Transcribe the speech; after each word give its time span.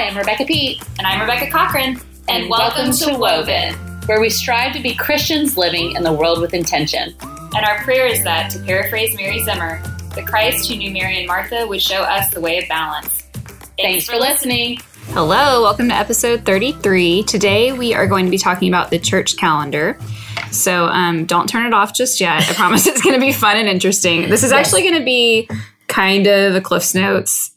Hi, 0.00 0.06
I'm 0.06 0.16
Rebecca 0.16 0.46
Pete. 0.46 0.82
And 0.96 1.06
I'm 1.06 1.20
Rebecca 1.20 1.50
Cochran. 1.50 2.00
And, 2.26 2.48
welcome, 2.48 2.90
to 2.90 3.18
Woven, 3.18 3.74
where 4.06 4.18
we 4.18 4.30
strive 4.30 4.72
to 4.72 4.80
be 4.80 4.94
Christians 4.94 5.58
living 5.58 5.94
in 5.94 6.02
the 6.02 6.10
world 6.10 6.40
with 6.40 6.54
intention. 6.54 7.14
And 7.20 7.66
our 7.66 7.84
prayer 7.84 8.06
is 8.06 8.24
that, 8.24 8.50
to 8.52 8.60
paraphrase 8.60 9.14
Mary 9.14 9.44
Zimmer, 9.44 9.78
the 10.14 10.22
Christ 10.22 10.70
who 10.70 10.76
knew 10.76 10.90
Mary 10.90 11.18
and 11.18 11.26
Martha 11.26 11.66
would 11.66 11.82
show 11.82 12.00
us 12.00 12.30
the 12.30 12.40
way 12.40 12.62
of 12.62 12.66
balance. 12.66 13.28
Thanks, 13.76 14.08
for 14.08 14.16
listening. 14.16 14.78
Hello, 15.08 15.60
welcome 15.60 15.90
to 15.90 15.94
episode 15.94 16.46
33. 16.46 17.24
Today 17.24 17.72
we 17.72 17.92
are 17.92 18.06
going 18.06 18.24
to 18.24 18.30
be 18.30 18.38
talking 18.38 18.68
about 18.68 18.88
the 18.88 18.98
church 18.98 19.36
calendar. 19.36 19.98
So 20.50 20.86
um, 20.86 21.26
don't 21.26 21.46
turn 21.46 21.66
it 21.66 21.74
off 21.74 21.94
just 21.94 22.22
yet. 22.22 22.48
I 22.48 22.52
promise 22.54 22.86
it's 22.86 23.02
going 23.02 23.20
to 23.20 23.20
be 23.20 23.32
fun 23.32 23.58
and 23.58 23.68
interesting. 23.68 24.30
This 24.30 24.44
is 24.44 24.52
actually 24.52 24.80
going 24.80 24.98
to 24.98 25.04
be 25.04 25.46
kind 25.88 26.26
of 26.26 26.54
a 26.54 26.62
Cliff's 26.62 26.94
Notes 26.94 27.50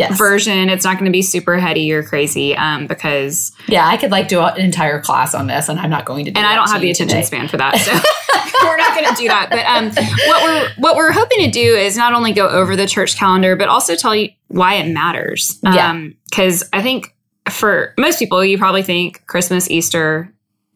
Yes. 0.00 0.18
version. 0.18 0.68
It's 0.68 0.84
not 0.84 0.94
going 0.94 1.06
to 1.06 1.12
be 1.12 1.22
super 1.22 1.58
heady 1.58 1.92
or 1.92 2.02
crazy 2.02 2.56
um, 2.56 2.86
because, 2.86 3.52
yeah, 3.68 3.86
I 3.86 3.96
could 3.96 4.10
like 4.10 4.28
do 4.28 4.40
an 4.40 4.58
entire 4.58 5.00
class 5.00 5.34
on 5.34 5.46
this, 5.46 5.68
and 5.68 5.78
I'm 5.78 5.90
not 5.90 6.04
going 6.04 6.24
to. 6.24 6.30
do 6.30 6.38
and 6.38 6.46
I 6.46 6.54
don't 6.54 6.68
have 6.68 6.80
the 6.80 6.90
attention 6.90 7.16
today. 7.16 7.26
span 7.26 7.48
for 7.48 7.56
that. 7.58 7.76
So 7.76 7.92
we're 8.66 8.76
not 8.76 8.94
going 8.94 9.14
to 9.14 9.22
do 9.22 9.28
that. 9.28 9.48
But 9.50 9.66
um, 9.66 9.90
what 10.26 10.42
we're 10.42 10.70
what 10.78 10.96
we're 10.96 11.12
hoping 11.12 11.44
to 11.44 11.50
do 11.50 11.74
is 11.76 11.96
not 11.96 12.14
only 12.14 12.32
go 12.32 12.48
over 12.48 12.76
the 12.76 12.86
church 12.86 13.16
calendar, 13.16 13.56
but 13.56 13.68
also 13.68 13.94
tell 13.94 14.14
you 14.14 14.30
why 14.48 14.74
it 14.74 14.92
matters. 14.92 15.58
Yeah. 15.62 16.08
Because 16.28 16.68
I 16.72 16.82
think 16.82 17.14
for 17.48 17.94
most 17.98 18.18
people, 18.18 18.44
you 18.44 18.58
probably 18.58 18.82
think 18.82 19.26
Christmas, 19.26 19.70
Easter. 19.70 20.32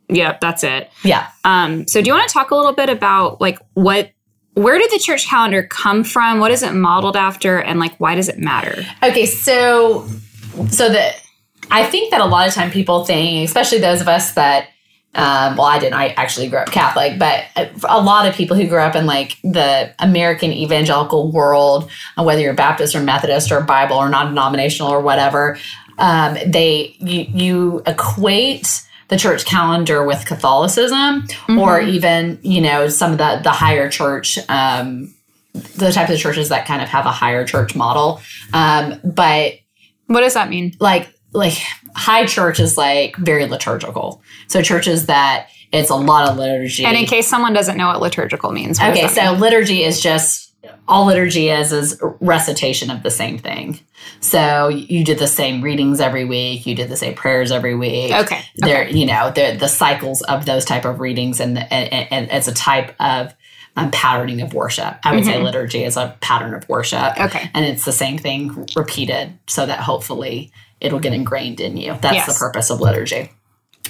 Yep, 0.08 0.40
that's 0.40 0.64
it. 0.64 0.90
Yeah. 1.02 1.28
Um, 1.44 1.88
so 1.88 2.02
do 2.02 2.08
you 2.08 2.14
want 2.14 2.28
to 2.28 2.32
talk 2.32 2.50
a 2.50 2.56
little 2.56 2.74
bit 2.74 2.90
about 2.90 3.40
like 3.40 3.58
what 3.72 4.10
where 4.54 4.78
did 4.78 4.90
the 4.90 4.98
church 4.98 5.26
calendar 5.26 5.62
come 5.62 6.04
from? 6.04 6.38
What 6.38 6.50
is 6.50 6.62
it 6.62 6.72
modeled 6.72 7.16
after 7.16 7.60
and 7.60 7.78
like 7.78 7.96
why 7.98 8.14
does 8.14 8.28
it 8.28 8.38
matter? 8.38 8.84
Okay. 9.02 9.26
So, 9.26 10.08
so 10.70 10.88
that 10.88 11.16
I 11.70 11.84
think 11.84 12.10
that 12.10 12.20
a 12.20 12.26
lot 12.26 12.46
of 12.48 12.54
time 12.54 12.70
people 12.70 13.04
think, 13.04 13.46
especially 13.46 13.78
those 13.78 14.00
of 14.00 14.08
us 14.08 14.34
that. 14.34 14.68
Um, 15.16 15.56
well, 15.56 15.66
I 15.66 15.78
didn't. 15.78 15.94
I 15.94 16.08
actually 16.08 16.48
grew 16.48 16.58
up 16.58 16.72
Catholic, 16.72 17.20
but 17.20 17.44
a 17.88 18.02
lot 18.02 18.26
of 18.26 18.34
people 18.34 18.56
who 18.56 18.66
grew 18.66 18.80
up 18.80 18.96
in 18.96 19.06
like 19.06 19.38
the 19.44 19.94
American 20.00 20.50
evangelical 20.50 21.30
world, 21.30 21.88
uh, 22.18 22.24
whether 22.24 22.40
you're 22.40 22.52
Baptist 22.52 22.96
or 22.96 23.00
Methodist 23.00 23.52
or 23.52 23.60
Bible 23.60 23.94
or 23.94 24.08
non-denominational 24.08 24.90
or 24.90 25.00
whatever, 25.00 25.56
um, 25.98 26.36
they 26.44 26.96
you, 26.98 27.26
you 27.32 27.82
equate 27.86 28.82
the 29.08 29.16
church 29.18 29.44
calendar 29.44 30.04
with 30.04 30.24
Catholicism, 30.26 31.26
or 31.58 31.80
even 31.80 32.38
you 32.42 32.60
know 32.60 32.88
some 32.88 33.12
of 33.12 33.18
the 33.18 33.40
the 33.42 33.50
higher 33.50 33.88
church. 33.90 34.38
Um, 34.48 35.14
the 35.76 35.92
types 35.92 36.10
of 36.10 36.18
churches 36.18 36.48
that 36.48 36.66
kind 36.66 36.82
of 36.82 36.88
have 36.88 37.06
a 37.06 37.12
higher 37.12 37.44
church 37.46 37.76
model, 37.76 38.20
um, 38.52 39.00
but 39.04 39.52
What 40.08 40.20
does 40.22 40.34
that 40.34 40.50
mean? 40.50 40.74
like 40.80 41.14
like 41.32 41.54
high 41.94 42.26
church 42.26 42.58
is 42.58 42.76
like 42.76 43.16
very 43.16 43.46
liturgical. 43.46 44.20
So 44.48 44.62
churches 44.62 45.06
that 45.06 45.48
it's 45.70 45.90
a 45.90 45.94
lot 45.94 46.28
of 46.28 46.36
liturgy. 46.38 46.84
And 46.84 46.96
in 46.96 47.04
case 47.06 47.28
someone 47.28 47.52
doesn't 47.52 47.76
know 47.76 47.86
what 47.86 48.00
liturgical 48.00 48.50
means, 48.50 48.80
okay, 48.80 49.06
so 49.08 49.30
mean? 49.32 49.40
liturgy 49.40 49.84
is 49.84 50.00
just 50.00 50.43
all 50.88 51.06
liturgy 51.06 51.48
is 51.50 51.72
is 51.72 52.00
recitation 52.20 52.90
of 52.90 53.02
the 53.02 53.10
same 53.10 53.38
thing. 53.38 53.80
So 54.20 54.68
you 54.68 55.04
did 55.04 55.18
the 55.18 55.26
same 55.26 55.62
readings 55.62 56.00
every 56.00 56.24
week. 56.24 56.66
You 56.66 56.74
did 56.74 56.88
the 56.88 56.96
same 56.96 57.14
prayers 57.14 57.50
every 57.50 57.74
week. 57.74 58.12
Okay, 58.12 58.42
There, 58.56 58.88
you 58.88 59.06
know, 59.06 59.30
the 59.30 59.56
the 59.58 59.68
cycles 59.68 60.22
of 60.22 60.44
those 60.46 60.64
type 60.64 60.84
of 60.84 61.00
readings, 61.00 61.40
and 61.40 61.58
and, 61.58 62.12
and 62.12 62.30
it's 62.30 62.48
a 62.48 62.54
type 62.54 62.94
of 63.00 63.34
um, 63.76 63.90
patterning 63.90 64.40
of 64.40 64.54
worship. 64.54 64.96
I 65.04 65.14
would 65.14 65.24
say 65.24 65.40
liturgy 65.42 65.84
is 65.84 65.96
a 65.96 66.16
pattern 66.20 66.54
of 66.54 66.68
worship. 66.68 66.98
Mm-hmm. 66.98 67.22
Okay. 67.24 67.50
and 67.54 67.64
it's 67.64 67.84
the 67.84 67.92
same 67.92 68.18
thing 68.18 68.66
repeated, 68.76 69.38
so 69.46 69.66
that 69.66 69.80
hopefully 69.80 70.52
it'll 70.80 71.00
get 71.00 71.12
ingrained 71.14 71.60
in 71.60 71.76
you. 71.76 71.96
That's 72.00 72.14
Yes. 72.14 72.26
the 72.26 72.38
purpose 72.38 72.70
of 72.70 72.80
liturgy. 72.80 73.30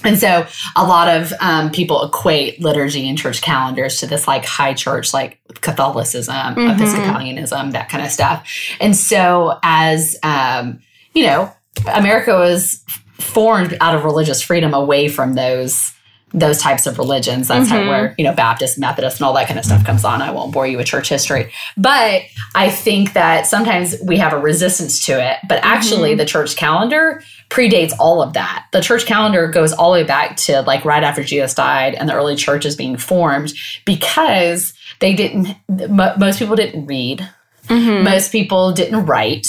And 0.05 0.19
so 0.19 0.47
a 0.77 0.87
lot 0.87 1.09
of 1.09 1.33
um, 1.41 1.71
people 1.71 2.05
equate 2.05 2.61
liturgy 2.61 3.09
and 3.09 3.17
church 3.17 3.43
calendars 3.43 3.99
to 4.01 4.07
this 4.07 4.29
like 4.29 4.45
high 4.45 4.75
church, 4.75 5.15
like 5.15 5.41
Catholicism, 5.61 6.35
Mm-hmm. 6.35 6.83
Episcopalianism, 6.83 7.73
that 7.73 7.89
kind 7.89 8.05
of 8.05 8.11
stuff. 8.11 8.47
And 8.81 8.95
so 8.95 9.59
as, 9.63 10.17
um, 10.23 10.81
you 11.15 11.25
know, 11.25 11.51
America 11.95 12.35
was 12.35 12.85
formed 13.15 13.77
out 13.81 13.95
of 13.95 14.05
religious 14.05 14.43
freedom 14.43 14.75
away 14.75 15.09
from 15.09 15.35
those 15.35 15.94
those 16.35 16.59
types 16.59 16.87
of 16.87 16.99
religions. 16.99 17.49
That's 17.49 17.71
Mm-hmm. 17.71 17.85
how 17.85 17.89
where, 17.89 18.15
you 18.19 18.25
know, 18.25 18.35
Baptist, 18.35 18.77
Methodist, 18.79 19.19
and 19.21 19.27
all 19.27 19.33
that 19.35 19.47
kind 19.47 19.59
of 19.59 19.65
stuff 19.65 19.85
comes 19.85 20.05
on. 20.05 20.21
I 20.21 20.33
won't 20.33 20.53
bore 20.53 20.67
you 20.67 20.77
with 20.77 20.87
church 20.87 21.09
history. 21.09 21.53
But 21.77 22.23
I 22.57 22.71
think 22.71 23.13
that 23.13 23.47
sometimes 23.47 23.95
we 24.05 24.19
have 24.19 24.33
a 24.33 24.39
resistance 24.39 25.07
to 25.07 25.13
it. 25.13 25.39
But 25.49 25.61
actually, 25.63 26.11
Mm-hmm. 26.11 26.19
the 26.19 26.25
church 26.27 26.57
calendar 26.57 27.23
predates 27.51 27.93
all 28.01 28.21
of 28.21 28.33
that. 28.33 28.67
The 28.73 28.81
church 28.81 29.07
calendar 29.07 29.47
goes 29.49 29.73
all 29.73 29.93
the 29.93 30.01
way 30.01 30.05
back 30.05 30.37
to 30.39 30.63
like 30.63 30.85
right 30.85 31.05
after 31.05 31.23
Jesus 31.23 31.55
died 31.55 31.95
and 31.95 32.09
the 32.09 32.15
early 32.15 32.35
churches 32.35 32.75
being 32.75 32.97
formed 32.97 33.53
because 33.85 34.75
they 34.99 35.15
didn't, 35.15 35.49
mo- 35.69 36.15
most 36.19 36.39
people 36.41 36.57
didn't 36.57 36.87
read. 36.87 37.29
Mm-hmm. 37.69 38.05
Most 38.05 38.31
people 38.31 38.73
didn't 38.73 39.07
write. 39.07 39.47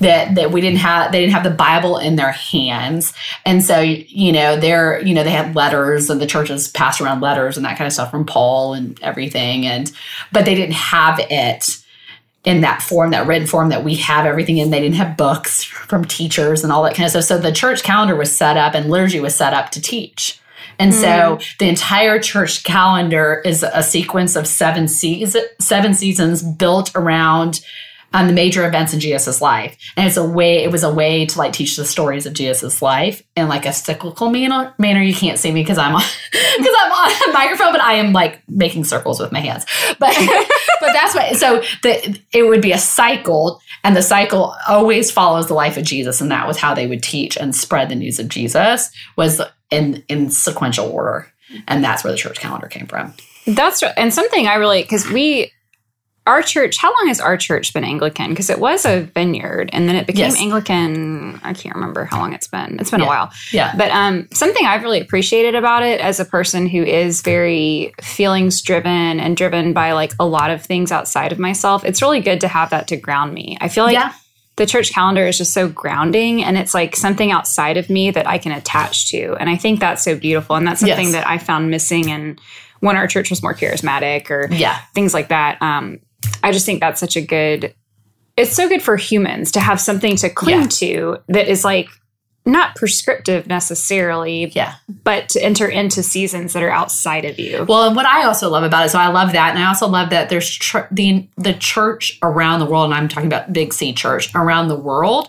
That 0.00 0.36
that 0.36 0.52
we 0.52 0.60
didn't 0.60 0.78
have 0.78 1.10
they 1.10 1.20
didn't 1.20 1.32
have 1.32 1.42
the 1.42 1.50
Bible 1.50 1.98
in 1.98 2.16
their 2.16 2.30
hands, 2.30 3.12
and 3.44 3.64
so 3.64 3.80
you 3.80 4.32
know 4.32 4.56
they're 4.56 5.00
you 5.04 5.12
know 5.12 5.24
they 5.24 5.30
had 5.30 5.56
letters 5.56 6.08
and 6.08 6.20
the 6.20 6.26
churches 6.26 6.68
passed 6.68 7.00
around 7.00 7.20
letters 7.20 7.56
and 7.56 7.66
that 7.66 7.76
kind 7.76 7.86
of 7.86 7.92
stuff 7.92 8.10
from 8.10 8.24
Paul 8.24 8.74
and 8.74 9.00
everything, 9.02 9.66
and 9.66 9.90
but 10.30 10.44
they 10.44 10.54
didn't 10.54 10.74
have 10.74 11.18
it 11.30 11.82
in 12.44 12.60
that 12.60 12.80
form, 12.80 13.10
that 13.10 13.26
written 13.26 13.46
form 13.46 13.68
that 13.70 13.84
we 13.84 13.96
have 13.96 14.24
everything 14.24 14.58
in. 14.58 14.70
They 14.70 14.80
didn't 14.80 14.94
have 14.94 15.16
books 15.16 15.64
from 15.64 16.04
teachers 16.04 16.62
and 16.62 16.72
all 16.72 16.82
that 16.84 16.94
kind 16.94 17.04
of 17.04 17.10
stuff. 17.10 17.24
So 17.24 17.38
the 17.38 17.52
church 17.52 17.82
calendar 17.82 18.16
was 18.16 18.34
set 18.34 18.56
up 18.56 18.74
and 18.74 18.88
liturgy 18.88 19.20
was 19.20 19.34
set 19.34 19.52
up 19.52 19.70
to 19.72 19.82
teach. 19.82 20.40
And 20.78 20.94
so 20.94 21.38
the 21.58 21.68
entire 21.68 22.20
church 22.20 22.64
calendar 22.64 23.42
is 23.44 23.62
a 23.62 23.82
sequence 23.82 24.36
of 24.36 24.46
seven 24.46 24.88
seasons, 24.88 25.44
seven 25.60 25.94
seasons 25.94 26.42
built 26.42 26.92
around 26.94 27.60
um, 28.12 28.26
the 28.26 28.32
major 28.32 28.66
events 28.66 28.94
in 28.94 29.00
Jesus' 29.00 29.42
life. 29.42 29.76
And 29.96 30.06
it's 30.06 30.16
a 30.16 30.24
way, 30.24 30.62
it 30.64 30.72
was 30.72 30.82
a 30.82 30.92
way 30.92 31.26
to 31.26 31.38
like 31.38 31.52
teach 31.52 31.76
the 31.76 31.84
stories 31.84 32.26
of 32.26 32.32
Jesus' 32.32 32.80
life 32.80 33.22
in 33.36 33.48
like 33.48 33.66
a 33.66 33.72
cyclical 33.72 34.30
manner. 34.30 34.74
manner. 34.78 35.02
You 35.02 35.14
can't 35.14 35.38
see 35.38 35.52
me 35.52 35.62
because 35.62 35.78
I'm 35.78 35.94
on, 35.94 36.02
because 36.32 36.74
I'm 36.80 36.92
on 36.92 37.30
a 37.30 37.32
microphone, 37.32 37.72
but 37.72 37.82
I 37.82 37.94
am 37.94 38.12
like 38.12 38.40
making 38.48 38.84
circles 38.84 39.20
with 39.20 39.32
my 39.32 39.40
hands. 39.40 39.66
But, 39.98 40.14
but 40.80 40.92
that's 40.92 41.14
what, 41.14 41.36
so 41.36 41.62
the, 41.82 42.18
it 42.32 42.44
would 42.44 42.62
be 42.62 42.72
a 42.72 42.78
cycle 42.78 43.60
and 43.84 43.96
the 43.96 44.02
cycle 44.02 44.54
always 44.68 45.10
follows 45.10 45.46
the 45.46 45.54
life 45.54 45.76
of 45.76 45.84
Jesus. 45.84 46.20
And 46.20 46.30
that 46.30 46.46
was 46.46 46.58
how 46.58 46.74
they 46.74 46.86
would 46.86 47.02
teach 47.02 47.36
and 47.36 47.54
spread 47.54 47.88
the 47.88 47.94
news 47.94 48.18
of 48.18 48.28
Jesus 48.28 48.90
was 49.16 49.40
in, 49.70 50.04
in 50.08 50.30
sequential 50.30 50.88
order. 50.88 51.32
And 51.66 51.82
that's 51.82 52.04
where 52.04 52.12
the 52.12 52.18
church 52.18 52.40
calendar 52.40 52.66
came 52.66 52.86
from. 52.86 53.14
That's 53.46 53.82
and 53.82 54.12
something 54.12 54.46
I 54.46 54.56
really 54.56 54.82
because 54.82 55.08
we 55.08 55.52
our 56.28 56.42
church. 56.42 56.76
How 56.78 56.94
long 56.94 57.08
has 57.08 57.20
our 57.20 57.36
church 57.36 57.72
been 57.72 57.82
Anglican? 57.84 58.30
Because 58.30 58.50
it 58.50 58.58
was 58.60 58.84
a 58.84 59.00
vineyard, 59.14 59.70
and 59.72 59.88
then 59.88 59.96
it 59.96 60.06
became 60.06 60.26
Yes. 60.30 60.40
Anglican. 60.40 61.40
I 61.42 61.52
can't 61.54 61.74
remember 61.74 62.04
how 62.04 62.18
long 62.18 62.32
it's 62.34 62.46
been. 62.46 62.76
It's 62.78 62.90
been 62.90 63.00
a 63.00 63.06
while. 63.06 63.32
Yeah. 63.52 63.74
But 63.76 63.90
um, 63.90 64.28
something 64.32 64.64
I've 64.66 64.82
really 64.82 65.00
appreciated 65.00 65.54
about 65.54 65.82
it 65.82 66.00
as 66.00 66.20
a 66.20 66.24
person 66.24 66.68
who 66.68 66.82
is 66.84 67.22
very 67.22 67.94
feelings 68.02 68.60
driven 68.62 69.18
and 69.18 69.36
driven 69.36 69.72
by 69.72 69.92
like 69.92 70.12
a 70.20 70.26
lot 70.26 70.50
of 70.50 70.62
things 70.62 70.92
outside 70.92 71.32
of 71.32 71.38
myself, 71.38 71.84
it's 71.84 72.02
really 72.02 72.20
good 72.20 72.40
to 72.42 72.48
have 72.48 72.70
that 72.70 72.86
to 72.88 72.96
ground 72.96 73.32
me. 73.34 73.56
I 73.60 73.68
feel 73.68 73.84
like 73.84 73.94
Yeah. 73.94 74.12
the 74.56 74.66
church 74.66 74.92
calendar 74.92 75.26
is 75.26 75.38
just 75.38 75.52
so 75.54 75.68
grounding 75.68 76.44
and 76.44 76.58
it's 76.58 76.74
like 76.74 76.94
something 76.94 77.32
outside 77.32 77.76
of 77.78 77.88
me 77.88 78.10
that 78.10 78.26
I 78.28 78.38
can 78.38 78.52
attach 78.52 79.08
to. 79.12 79.34
And 79.40 79.48
I 79.48 79.56
think 79.56 79.80
that's 79.80 80.04
so 80.04 80.14
beautiful. 80.14 80.56
And 80.56 80.66
that's 80.66 80.80
something 80.80 81.06
Yes. 81.06 81.12
that 81.14 81.26
I 81.26 81.38
found 81.38 81.70
missing 81.70 82.08
in 82.10 82.38
when 82.80 82.96
our 82.96 83.06
church 83.06 83.30
was 83.30 83.42
more 83.42 83.54
charismatic 83.54 84.30
or 84.30 84.48
Yeah. 84.52 84.76
things 84.94 85.14
like 85.14 85.28
that. 85.28 85.60
Um, 85.62 85.98
I 86.42 86.52
just 86.52 86.66
think 86.66 86.80
that's 86.80 87.00
such 87.00 87.16
a 87.16 87.20
good, 87.20 87.74
it's 88.36 88.54
so 88.54 88.68
good 88.68 88.82
for 88.82 88.96
humans 88.96 89.52
to 89.52 89.60
have 89.60 89.80
something 89.80 90.16
to 90.16 90.28
cling 90.30 90.60
Yeah. 90.62 90.66
to 90.68 91.16
that 91.28 91.48
is 91.48 91.64
like 91.64 91.88
not 92.46 92.74
prescriptive 92.76 93.46
necessarily, 93.46 94.50
Yeah. 94.54 94.74
but 95.04 95.28
to 95.30 95.44
enter 95.44 95.68
into 95.68 96.02
seasons 96.02 96.54
that 96.54 96.62
are 96.62 96.70
outside 96.70 97.24
of 97.26 97.38
you. 97.38 97.66
Well, 97.68 97.84
and 97.88 97.94
what 97.96 98.06
I 98.06 98.24
also 98.24 98.48
love 98.48 98.62
about 98.64 98.86
it, 98.86 98.88
so 98.90 98.98
I 98.98 99.08
love 99.08 99.32
that, 99.32 99.50
and 99.54 99.62
I 99.62 99.68
also 99.68 99.86
love 99.86 100.10
that 100.10 100.30
there's 100.30 100.50
tr- 100.50 100.86
the 100.90 101.28
the 101.36 101.52
church 101.54 102.18
around 102.22 102.60
the 102.60 102.66
world, 102.66 102.86
and 102.86 102.94
I'm 102.94 103.08
talking 103.08 103.26
about 103.26 103.52
Big 103.52 103.74
C 103.74 103.92
Church 103.92 104.34
around 104.34 104.68
the 104.68 104.76
world. 104.76 105.28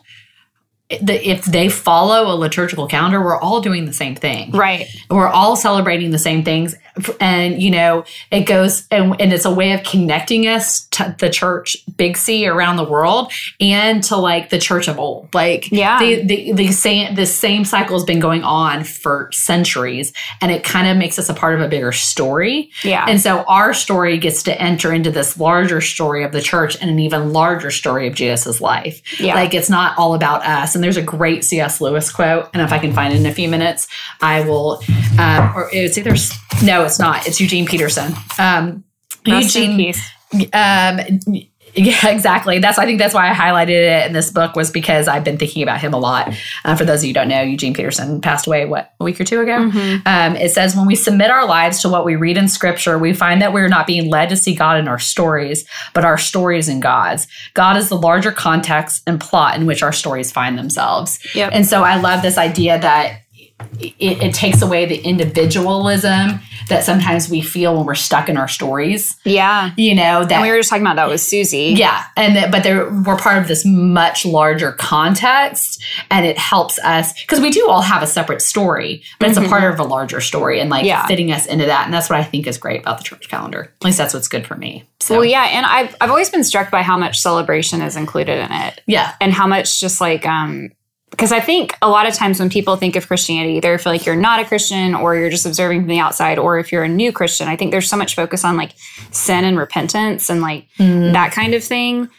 If 0.89 1.45
they 1.45 1.69
follow 1.69 2.33
a 2.33 2.35
liturgical 2.35 2.87
calendar, 2.87 3.21
we're 3.23 3.39
all 3.39 3.61
doing 3.61 3.85
the 3.85 3.93
same 3.93 4.15
thing. 4.15 4.51
right. 4.51 4.87
We're 5.09 5.27
all 5.27 5.55
celebrating 5.55 6.09
the 6.09 6.17
same 6.17 6.43
things, 6.43 6.75
and 7.19 7.61
you 7.61 7.69
know 7.69 8.05
it 8.31 8.41
goes 8.45 8.87
and, 8.89 9.15
and 9.21 9.31
it's 9.31 9.45
a 9.45 9.53
way 9.53 9.73
of 9.73 9.83
connecting 9.83 10.47
us 10.47 10.87
to 10.89 11.15
the 11.19 11.29
church, 11.29 11.77
Big 11.95 12.17
C, 12.17 12.47
around 12.47 12.77
the 12.77 12.83
world, 12.83 13.31
and 13.59 14.01
to 14.05 14.15
like 14.17 14.49
the 14.49 14.57
church 14.57 14.87
of 14.87 14.97
old. 14.97 15.31
Like, 15.33 15.71
Yeah. 15.71 15.99
the 15.99 16.23
the, 16.25 16.51
the 16.53 16.71
same 16.71 17.13
the 17.13 17.27
same 17.27 17.65
cycle 17.65 17.95
has 17.95 18.03
been 18.03 18.19
going 18.19 18.43
on 18.43 18.83
for 18.83 19.29
centuries, 19.31 20.11
and 20.41 20.51
it 20.51 20.63
kind 20.63 20.87
of 20.87 20.97
makes 20.97 21.19
us 21.19 21.29
a 21.29 21.35
part 21.35 21.53
of 21.53 21.61
a 21.61 21.67
bigger 21.67 21.91
story. 21.91 22.71
Yeah. 22.83 23.05
And 23.07 23.21
so 23.21 23.43
our 23.43 23.75
story 23.75 24.17
gets 24.17 24.41
to 24.43 24.59
enter 24.59 24.91
into 24.91 25.11
this 25.11 25.37
larger 25.39 25.81
story 25.81 26.23
of 26.23 26.31
the 26.31 26.41
church 26.41 26.77
and 26.81 26.89
an 26.89 26.97
even 26.97 27.31
larger 27.31 27.69
story 27.69 28.07
of 28.07 28.15
Jesus' 28.15 28.59
life. 28.59 29.03
Yeah. 29.19 29.35
Like 29.35 29.53
it's 29.53 29.69
not 29.69 29.95
all 29.97 30.15
about 30.15 30.43
us. 30.43 30.75
And 30.79 30.83
there's 30.85 30.95
a 30.95 31.01
great 31.01 31.43
C.S. 31.43 31.81
Lewis 31.81 32.09
quote, 32.09 32.49
and 32.53 32.61
if 32.61 32.71
I 32.71 32.79
can 32.79 32.93
find 32.93 33.13
it 33.13 33.19
in 33.19 33.25
a 33.25 33.33
few 33.33 33.49
minutes, 33.49 33.89
I 34.21 34.47
will. 34.47 34.81
Um, 35.19 35.51
or 35.53 35.69
it's 35.73 35.97
either 35.97 36.15
no, 36.63 36.85
it's 36.85 36.99
not. 36.99 37.27
It's 37.27 37.41
Eugene 37.41 37.65
Peterson. 37.65 38.13
Um, 38.39 38.85
Eugene 39.25 39.93
um, 40.53 40.99
yeah, 41.75 42.07
exactly. 42.09 42.59
That's 42.59 42.77
I 42.77 42.85
think 42.85 42.99
that's 42.99 43.13
why 43.13 43.29
I 43.29 43.33
highlighted 43.33 43.69
it 43.69 44.07
in 44.07 44.13
this 44.13 44.31
book 44.31 44.55
was 44.55 44.71
because 44.71 45.07
I've 45.07 45.23
been 45.23 45.37
thinking 45.37 45.63
about 45.63 45.81
him 45.81 45.93
a 45.93 45.97
lot. 45.97 46.33
Uh, 46.65 46.75
for 46.75 46.85
those 46.85 46.99
of 46.99 47.03
you 47.05 47.09
who 47.09 47.13
don't 47.13 47.27
know, 47.27 47.41
Eugene 47.41 47.73
Peterson 47.73 48.21
passed 48.21 48.47
away 48.47 48.65
what 48.65 48.93
a 48.99 49.03
week 49.03 49.19
or 49.19 49.23
two 49.23 49.41
ago. 49.41 49.57
Um, 50.05 50.35
it 50.35 50.51
says 50.51 50.75
when 50.75 50.87
we 50.87 50.95
submit 50.95 51.31
our 51.31 51.45
lives 51.45 51.81
to 51.81 51.89
what 51.89 52.05
we 52.05 52.15
read 52.15 52.37
in 52.37 52.47
Scripture, 52.47 52.97
we 52.97 53.13
find 53.13 53.41
that 53.41 53.53
we're 53.53 53.67
not 53.67 53.87
being 53.87 54.09
led 54.09 54.29
to 54.29 54.35
see 54.35 54.55
God 54.55 54.79
in 54.79 54.87
our 54.87 54.99
stories, 54.99 55.65
but 55.93 56.05
our 56.05 56.17
stories 56.17 56.69
in 56.69 56.79
God's. 56.79 57.27
God 57.53 57.77
is 57.77 57.89
the 57.89 57.97
larger 57.97 58.31
context 58.31 59.03
and 59.07 59.19
plot 59.19 59.55
in 59.55 59.65
which 59.65 59.83
our 59.83 59.93
stories 59.93 60.31
find 60.31 60.57
themselves. 60.57 61.19
Yep. 61.35 61.51
And 61.53 61.65
so 61.65 61.83
I 61.83 61.97
love 61.97 62.21
this 62.21 62.37
idea 62.37 62.79
that 62.79 63.21
it, 63.79 64.21
it 64.23 64.33
takes 64.33 64.61
away 64.61 64.85
the 64.85 64.97
individualism 64.97 66.39
that 66.69 66.83
sometimes 66.83 67.29
we 67.29 67.41
feel 67.41 67.75
when 67.75 67.85
we're 67.85 67.95
stuck 67.95 68.29
in 68.29 68.37
our 68.37 68.47
stories. 68.47 69.17
Yeah. 69.25 69.71
You 69.75 69.95
know 69.95 70.23
that 70.23 70.31
And 70.33 70.41
we 70.43 70.49
were 70.51 70.57
just 70.57 70.69
talking 70.69 70.83
about 70.85 70.97
that 70.97 71.09
with 71.09 71.19
Susie. 71.21 71.73
yeah, 71.75 72.03
and 72.15 72.35
that, 72.35 72.51
but 72.51 72.63
they're, 72.63 72.89
we're 72.91 73.17
part 73.17 73.39
of 73.41 73.47
this 73.47 73.65
much 73.65 74.25
larger 74.25 74.73
context, 74.73 75.83
and 76.11 76.25
it 76.25 76.37
helps 76.37 76.77
us 76.79 77.19
because 77.21 77.39
we 77.39 77.49
do 77.49 77.67
all 77.69 77.81
have 77.81 78.03
a 78.03 78.07
separate 78.07 78.41
story, 78.41 79.01
but 79.19 79.29
it's 79.29 79.37
a 79.37 79.47
part 79.47 79.63
of 79.63 79.79
a 79.79 79.83
larger 79.83 80.21
story, 80.21 80.59
and 80.59 80.69
like 80.69 80.85
Yeah. 80.85 81.05
fitting 81.07 81.31
us 81.31 81.45
into 81.45 81.65
that, 81.65 81.85
and 81.85 81.93
that's 81.93 82.09
what 82.09 82.19
I 82.19 82.23
think 82.23 82.45
is 82.47 82.57
great 82.57 82.81
about 82.81 82.97
the 82.99 83.03
church 83.03 83.29
calendar. 83.29 83.73
At 83.81 83.85
least 83.85 83.97
that's 83.97 84.13
what's 84.13 84.27
good 84.27 84.45
for 84.45 84.55
me. 84.55 84.83
So 84.99 85.15
Well, 85.15 85.25
yeah, 85.25 85.45
and 85.45 85.65
I've 85.65 85.95
I've 86.01 86.09
always 86.09 86.29
been 86.29 86.43
struck 86.43 86.69
by 86.69 86.83
how 86.83 86.97
much 86.97 87.19
celebration 87.19 87.81
is 87.81 87.95
included 87.95 88.37
in 88.39 88.51
it, 88.51 88.81
yeah, 88.85 89.15
and 89.19 89.33
how 89.33 89.47
much 89.47 89.79
just 89.79 89.99
like 90.01 90.25
um 90.27 90.71
because 91.09 91.31
I 91.31 91.39
think 91.39 91.75
a 91.81 91.89
lot 91.89 92.07
of 92.07 92.13
times 92.13 92.39
when 92.39 92.49
people 92.49 92.75
think 92.75 92.95
of 92.95 93.07
Christianity, 93.07 93.55
either 93.55 93.77
feel 93.77 93.91
like 93.91 94.05
you're 94.05 94.15
not 94.15 94.39
a 94.39 94.45
Christian 94.45 94.93
or 94.95 95.15
you're 95.15 95.29
just 95.29 95.45
observing 95.45 95.81
from 95.81 95.87
the 95.89 95.99
outside, 95.99 96.37
or 96.37 96.59
if 96.59 96.71
you're 96.71 96.83
a 96.83 96.87
new 96.89 97.11
Christian, 97.11 97.47
I 97.47 97.55
think 97.55 97.71
there's 97.71 97.89
so 97.89 97.97
much 97.97 98.15
focus 98.15 98.43
on 98.45 98.57
like 98.57 98.73
sin 99.11 99.43
and 99.43 99.57
repentance 99.57 100.29
and 100.29 100.41
like 100.41 100.65
Mm-hmm. 100.77 101.13
that 101.13 101.31
kind 101.31 101.53
of 101.53 101.63
thing. 101.63 102.09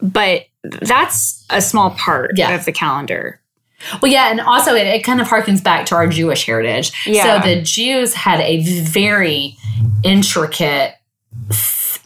But 0.00 0.46
that's 0.62 1.44
a 1.50 1.60
small 1.60 1.90
part 1.92 2.32
Yeah. 2.36 2.54
of 2.54 2.64
the 2.64 2.72
calendar. 2.72 3.40
Well, 4.02 4.12
yeah, 4.12 4.30
and 4.30 4.40
also 4.42 4.74
it, 4.74 4.86
it 4.86 5.04
kind 5.04 5.20
of 5.20 5.26
harkens 5.28 5.62
back 5.64 5.86
to 5.86 5.94
our 5.94 6.06
Jewish 6.06 6.44
heritage. 6.44 6.92
Yeah. 7.06 7.40
So 7.42 7.48
the 7.48 7.62
Jews 7.62 8.12
had 8.14 8.40
a 8.40 8.62
very 8.82 9.56
intricate, 10.02 10.94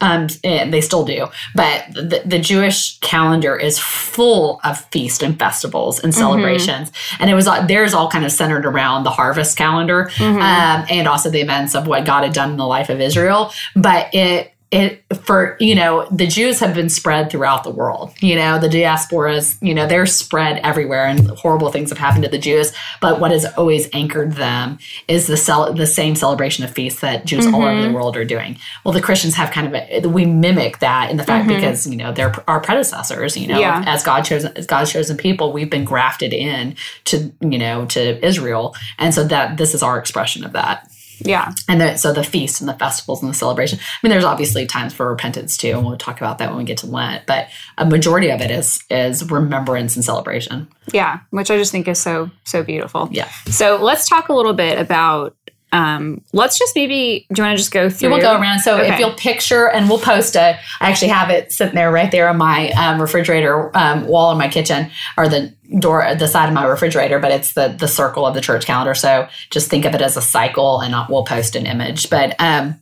um, 0.01 0.27
and 0.43 0.73
they 0.73 0.81
still 0.81 1.05
do, 1.05 1.27
but 1.53 1.85
the, 1.93 2.21
the 2.25 2.39
Jewish 2.39 2.99
calendar 2.99 3.55
is 3.55 3.79
full 3.79 4.59
of 4.63 4.79
feast 4.91 5.21
and 5.23 5.37
festivals 5.37 5.99
and 6.03 6.13
celebrations, 6.13 6.91
and 7.19 7.29
it 7.29 7.33
was 7.33 7.47
all- 7.47 7.65
theirs 7.65 7.93
all 7.93 8.09
kind 8.09 8.25
of 8.25 8.31
centered 8.31 8.65
around 8.65 9.03
the 9.03 9.11
harvest 9.11 9.57
calendar, 9.57 10.09
um, 10.19 10.85
and 10.89 11.07
also 11.07 11.29
the 11.29 11.41
events 11.41 11.75
of 11.75 11.87
what 11.87 12.05
God 12.05 12.23
had 12.23 12.33
done 12.33 12.51
in 12.51 12.57
the 12.57 12.67
life 12.67 12.89
of 12.89 12.99
Israel. 13.01 13.51
But 13.75 14.13
it 14.13 14.51
it 14.75 15.05
for 15.23 15.55
you 15.61 15.73
know 15.73 16.05
the 16.11 16.27
Jews 16.27 16.59
have 16.59 16.75
been 16.75 16.89
spread 16.89 17.31
throughout 17.31 17.63
the 17.63 17.69
world. 17.71 18.13
You 18.19 18.35
know 18.35 18.59
the 18.59 18.67
diasporas. 18.67 19.57
You 19.61 19.73
know 19.73 19.87
they're 19.87 20.05
spread 20.05 20.57
everywhere, 20.63 21.05
and 21.05 21.29
horrible 21.29 21.71
things 21.71 21.89
have 21.89 21.97
happened 21.97 22.25
to 22.25 22.29
the 22.29 22.37
Jews. 22.37 22.73
But 22.99 23.21
what 23.21 23.31
has 23.31 23.45
always 23.57 23.87
anchored 23.93 24.33
them 24.33 24.77
is 25.07 25.27
the 25.27 25.37
cel- 25.37 25.73
the 25.73 25.87
same 25.87 26.15
celebration 26.15 26.65
of 26.65 26.71
feasts 26.71 26.99
that 26.99 27.25
Jews 27.25 27.45
all 27.45 27.63
over 27.63 27.79
the 27.79 27.87
mm-hmm. 27.87 27.95
world 27.95 28.17
are 28.17 28.25
doing. 28.25 28.57
Well, 28.83 28.93
the 28.93 29.01
Christians 29.01 29.33
have 29.35 29.51
kind 29.51 29.67
of 29.67 29.73
a, 29.73 30.07
we 30.09 30.25
mimic 30.25 30.79
that 30.79 31.09
in 31.09 31.15
the 31.15 31.23
fact 31.23 31.47
mm-hmm. 31.47 31.55
because 31.55 31.87
you 31.87 31.95
know 31.95 32.11
they're 32.11 32.33
our 32.49 32.59
predecessors. 32.59 33.37
You 33.37 33.47
know 33.47 33.59
Yeah. 33.59 33.83
as 33.87 34.03
God 34.03 34.23
chosen 34.23 34.51
as 34.57 34.65
God's 34.65 34.91
chosen 34.91 35.15
people, 35.15 35.53
we've 35.53 35.69
been 35.69 35.85
grafted 35.85 36.33
in 36.33 36.75
to 37.05 37.31
you 37.39 37.57
know 37.57 37.85
to 37.87 38.23
Israel, 38.25 38.75
and 38.99 39.13
so 39.13 39.23
that 39.23 39.55
this 39.55 39.73
is 39.73 39.81
our 39.81 39.97
expression 39.97 40.43
of 40.43 40.51
that 40.51 40.91
Yeah. 41.19 41.53
and 41.67 41.81
the, 41.81 41.97
so 41.97 42.13
the 42.13 42.23
feast 42.23 42.61
and 42.61 42.69
the 42.69 42.73
festivals 42.73 43.21
and 43.21 43.29
the 43.29 43.35
celebration. 43.35 43.79
I 43.79 43.97
mean, 44.03 44.11
there's 44.11 44.23
obviously 44.25 44.65
times 44.65 44.93
for 44.93 45.07
repentance 45.09 45.57
too, 45.57 45.69
and 45.71 45.85
we'll 45.85 45.97
talk 45.97 46.17
about 46.17 46.37
that 46.39 46.49
when 46.49 46.57
we 46.59 46.63
get 46.63 46.79
to 46.79 46.87
Lent. 46.87 47.25
But 47.25 47.47
a 47.77 47.85
majority 47.85 48.29
of 48.29 48.41
it 48.41 48.51
is 48.51 48.83
is 48.89 49.29
remembrance 49.29 49.95
and 49.95 50.03
celebration. 50.05 50.67
Yeah. 50.91 51.19
Which 51.31 51.49
I 51.49 51.57
just 51.57 51.71
think 51.71 51.87
is 51.87 51.99
so, 51.99 52.29
so 52.43 52.63
beautiful. 52.63 53.09
Yeah, 53.11 53.29
So 53.49 53.77
let's 53.81 54.07
talk 54.07 54.29
a 54.29 54.33
little 54.33 54.53
bit 54.53 54.79
about. 54.79 55.35
Um, 55.75 56.21
let's 56.31 56.57
just 56.57 56.73
maybe. 56.75 57.25
Do 57.33 57.41
you 57.41 57.45
want 57.45 57.57
to 57.57 57.61
just 57.61 57.71
go 57.71 57.89
through? 57.89 58.09
we'll 58.09 58.21
go 58.21 58.39
around. 58.39 58.59
So 58.59 58.77
if 58.77 58.97
you'll 58.99 59.11
picture, 59.13 59.69
and 59.69 59.89
we'll 59.89 59.99
post 59.99 60.35
a. 60.35 60.57
I 60.79 60.89
actually 60.89 61.09
have 61.09 61.29
it 61.29 61.51
sitting 61.51 61.75
there 61.75 61.91
right 61.91 62.11
there 62.11 62.29
on 62.29 62.37
my 62.37 62.69
um, 62.71 63.01
refrigerator 63.01 63.75
um, 63.77 64.07
wall 64.07 64.31
in 64.31 64.37
my 64.37 64.47
kitchen, 64.47 64.89
or 65.17 65.27
the 65.27 65.53
door, 65.79 66.15
the 66.15 66.27
side 66.27 66.47
of 66.47 66.53
my 66.53 66.65
refrigerator. 66.65 67.19
But 67.19 67.31
it's 67.31 67.53
the 67.53 67.75
the 67.77 67.89
circle 67.89 68.25
of 68.25 68.33
the 68.35 68.41
church 68.41 68.65
calendar. 68.65 68.95
So 68.95 69.27
just 69.49 69.69
think 69.69 69.83
of 69.83 69.93
it 69.93 70.01
as 70.01 70.15
a 70.15 70.21
cycle, 70.21 70.79
and 70.79 70.95
I'll, 70.95 71.07
we'll 71.09 71.25
post 71.25 71.57
an 71.57 71.65
image. 71.65 72.09
But 72.09 72.35
um, 72.39 72.79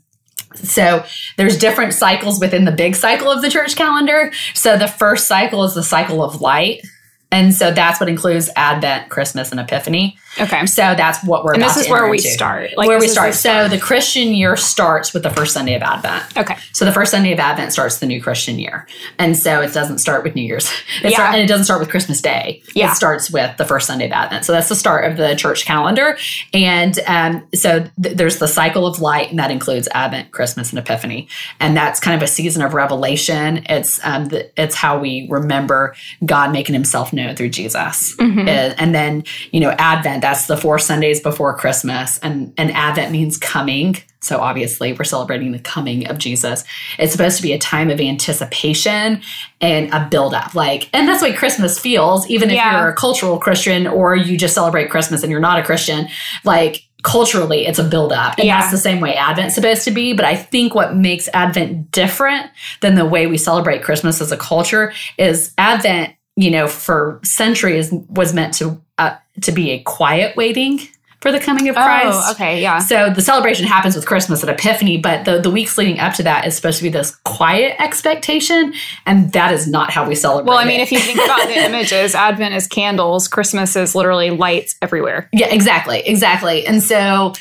So 0.55 1.03
there's 1.37 1.57
different 1.57 1.93
cycles 1.93 2.39
within 2.39 2.65
the 2.65 2.71
big 2.71 2.95
cycle 2.95 3.31
of 3.31 3.41
the 3.41 3.49
church 3.49 3.75
calendar. 3.75 4.31
So 4.53 4.77
the 4.77 4.87
first 4.87 5.27
cycle 5.27 5.63
is 5.63 5.73
the 5.73 5.83
cycle 5.83 6.23
of 6.23 6.41
light. 6.41 6.85
And 7.31 7.53
so 7.53 7.71
that's 7.71 7.99
what 7.99 8.09
includes 8.09 8.51
Advent, 8.55 9.09
Christmas, 9.09 9.49
and 9.49 9.59
Epiphany. 9.59 10.17
Okay. 10.39 10.65
So 10.65 10.81
that's 10.95 11.23
what 11.23 11.43
we're 11.43 11.53
And 11.53 11.61
about 11.63 11.69
this 11.75 11.77
is 11.81 11.85
to 11.87 11.91
where 11.91 12.09
we 12.09 12.17
into. 12.17 12.29
start. 12.29 12.69
Like, 12.75 12.87
where 12.87 12.99
we 12.99 13.07
start. 13.07 13.33
So 13.35 13.67
the 13.67 13.77
Christian 13.79 14.33
year 14.33 14.55
starts 14.57 15.13
with 15.13 15.23
the 15.23 15.29
first 15.29 15.53
Sunday 15.53 15.75
of 15.75 15.81
Advent. 15.83 16.37
Okay. 16.37 16.55
So 16.71 16.85
the 16.85 16.91
first 16.91 17.11
Sunday 17.11 17.31
of 17.33 17.39
Advent 17.39 17.71
starts 17.71 17.97
the 17.99 18.05
new 18.07 18.21
Christian 18.21 18.57
year, 18.57 18.87
and 19.19 19.37
so 19.37 19.61
it 19.61 19.73
doesn't 19.73 19.99
start 19.99 20.23
with 20.23 20.35
New 20.35 20.41
Year's. 20.43 20.69
It 21.03 21.11
Yeah. 21.11 21.17
start- 21.17 21.33
and 21.33 21.41
it 21.43 21.47
doesn't 21.47 21.65
start 21.65 21.79
with 21.81 21.89
Christmas 21.89 22.21
Day. 22.21 22.61
Yeah. 22.73 22.91
It 22.91 22.95
starts 22.95 23.29
with 23.29 23.57
the 23.57 23.65
first 23.65 23.87
Sunday 23.87 24.05
of 24.05 24.11
Advent. 24.11 24.45
So 24.45 24.51
that's 24.53 24.69
the 24.69 24.75
start 24.75 25.05
of 25.09 25.17
the 25.17 25.35
church 25.35 25.65
calendar, 25.65 26.17
and 26.53 26.97
um, 27.07 27.47
so 27.53 27.85
th- 28.01 28.17
there's 28.17 28.37
the 28.39 28.47
cycle 28.47 28.85
of 28.87 28.99
light, 29.01 29.29
and 29.29 29.37
that 29.39 29.51
includes 29.51 29.87
Advent, 29.93 30.31
Christmas, 30.31 30.71
and 30.71 30.79
Epiphany, 30.79 31.27
and 31.59 31.75
that's 31.77 31.99
kind 31.99 32.15
of 32.15 32.23
a 32.23 32.27
season 32.31 32.61
of 32.63 32.73
revelation. 32.73 33.65
It's 33.69 33.99
um, 34.05 34.25
the, 34.29 34.49
it's 34.61 34.75
how 34.75 34.97
we 34.99 35.27
remember 35.29 35.95
God 36.25 36.51
making 36.51 36.73
Himself 36.73 37.11
known 37.13 37.35
through 37.35 37.49
Jesus, 37.49 38.15
Mm-hmm. 38.17 38.39
Uh, 38.47 38.73
and 38.77 38.95
then 38.95 39.23
you 39.51 39.59
know 39.59 39.71
Advent. 39.77 40.22
That's 40.23 40.47
the 40.47 40.55
four 40.55 40.79
Sundays 40.79 41.19
before 41.19 41.53
Christmas, 41.57 42.17
and 42.19 42.53
and 42.57 42.71
Advent 42.71 43.11
means 43.11 43.35
coming. 43.37 43.97
So 44.21 44.39
obviously, 44.39 44.93
we're 44.93 45.03
celebrating 45.03 45.51
the 45.51 45.59
coming 45.59 46.07
of 46.07 46.17
Jesus. 46.17 46.63
It's 46.97 47.11
supposed 47.11 47.35
to 47.35 47.43
be 47.43 47.51
a 47.51 47.59
time 47.59 47.89
of 47.89 47.99
anticipation 47.99 49.21
and 49.59 49.93
a 49.93 50.07
buildup. 50.09 50.55
Like, 50.55 50.89
and 50.93 51.07
that's 51.09 51.19
the 51.19 51.29
way 51.29 51.35
Christmas 51.35 51.77
feels, 51.77 52.25
even 52.29 52.49
if 52.49 52.55
Yeah. 52.55 52.79
you're 52.79 52.89
a 52.91 52.95
cultural 52.95 53.37
Christian 53.37 53.85
or 53.85 54.15
you 54.15 54.37
just 54.37 54.55
celebrate 54.55 54.89
Christmas 54.89 55.23
and 55.23 55.29
you're 55.31 55.41
not 55.41 55.59
a 55.59 55.63
Christian. 55.63 56.07
Like, 56.45 56.83
culturally, 57.03 57.65
it's 57.67 57.79
a 57.79 57.83
buildup. 57.83 58.37
And 58.37 58.47
Yeah. 58.47 58.61
that's 58.61 58.71
the 58.71 58.77
same 58.77 59.01
way 59.01 59.13
Advent's 59.15 59.55
supposed 59.55 59.83
to 59.83 59.91
be. 59.91 60.13
But 60.13 60.23
I 60.23 60.37
think 60.37 60.73
what 60.73 60.95
makes 60.95 61.27
Advent 61.33 61.91
different 61.91 62.49
than 62.79 62.95
the 62.95 63.03
way 63.05 63.27
we 63.27 63.37
celebrate 63.37 63.83
Christmas 63.83 64.21
as 64.21 64.31
a 64.31 64.37
culture 64.37 64.93
is 65.17 65.51
Advent, 65.57 66.13
you 66.35 66.51
know, 66.51 66.67
for 66.67 67.19
centuries 67.23 67.91
was 68.09 68.33
meant 68.33 68.53
to 68.55 68.81
uh, 68.97 69.15
to 69.41 69.51
be 69.51 69.71
a 69.71 69.79
quiet 69.79 70.35
waiting 70.35 70.79
for 71.23 71.31
the 71.31 71.39
coming 71.39 71.69
of 71.69 71.75
Christ. 71.75 72.21
Oh, 72.21 72.31
okay. 72.33 72.61
Yeah. 72.61 72.79
So 72.79 73.09
the 73.09 73.21
celebration 73.21 73.65
happens 73.65 73.95
with 73.95 74.05
Christmas 74.05 74.43
at 74.43 74.49
Epiphany, 74.49 74.97
but 74.97 75.23
the, 75.23 75.39
the 75.39 75.49
weeks 75.49 75.77
leading 75.77 75.97
up 75.97 76.13
to 76.15 76.23
that 76.23 76.45
is 76.45 76.53
supposed 76.53 76.79
to 76.79 76.83
be 76.83 76.89
this 76.89 77.15
quiet 77.23 77.81
expectation, 77.81 78.73
and 79.05 79.31
that 79.31 79.53
is 79.53 79.65
not 79.65 79.89
how 79.89 80.05
we 80.05 80.15
celebrate. 80.15 80.49
Well, 80.49 80.59
I 80.59 80.65
mean, 80.65 80.81
it. 80.81 80.83
if 80.83 80.91
you 80.91 80.99
think 80.99 81.23
about 81.23 81.47
the 81.47 81.55
images, 81.65 82.13
Advent 82.13 82.53
is 82.53 82.67
candles, 82.67 83.29
Christmas 83.29 83.77
is 83.77 83.95
literally 83.95 84.31
lights 84.31 84.75
everywhere. 84.81 85.29
yeah, 85.31 85.47
exactly, 85.47 86.01
exactly, 86.01 86.67
and 86.67 86.83
so. 86.83 87.33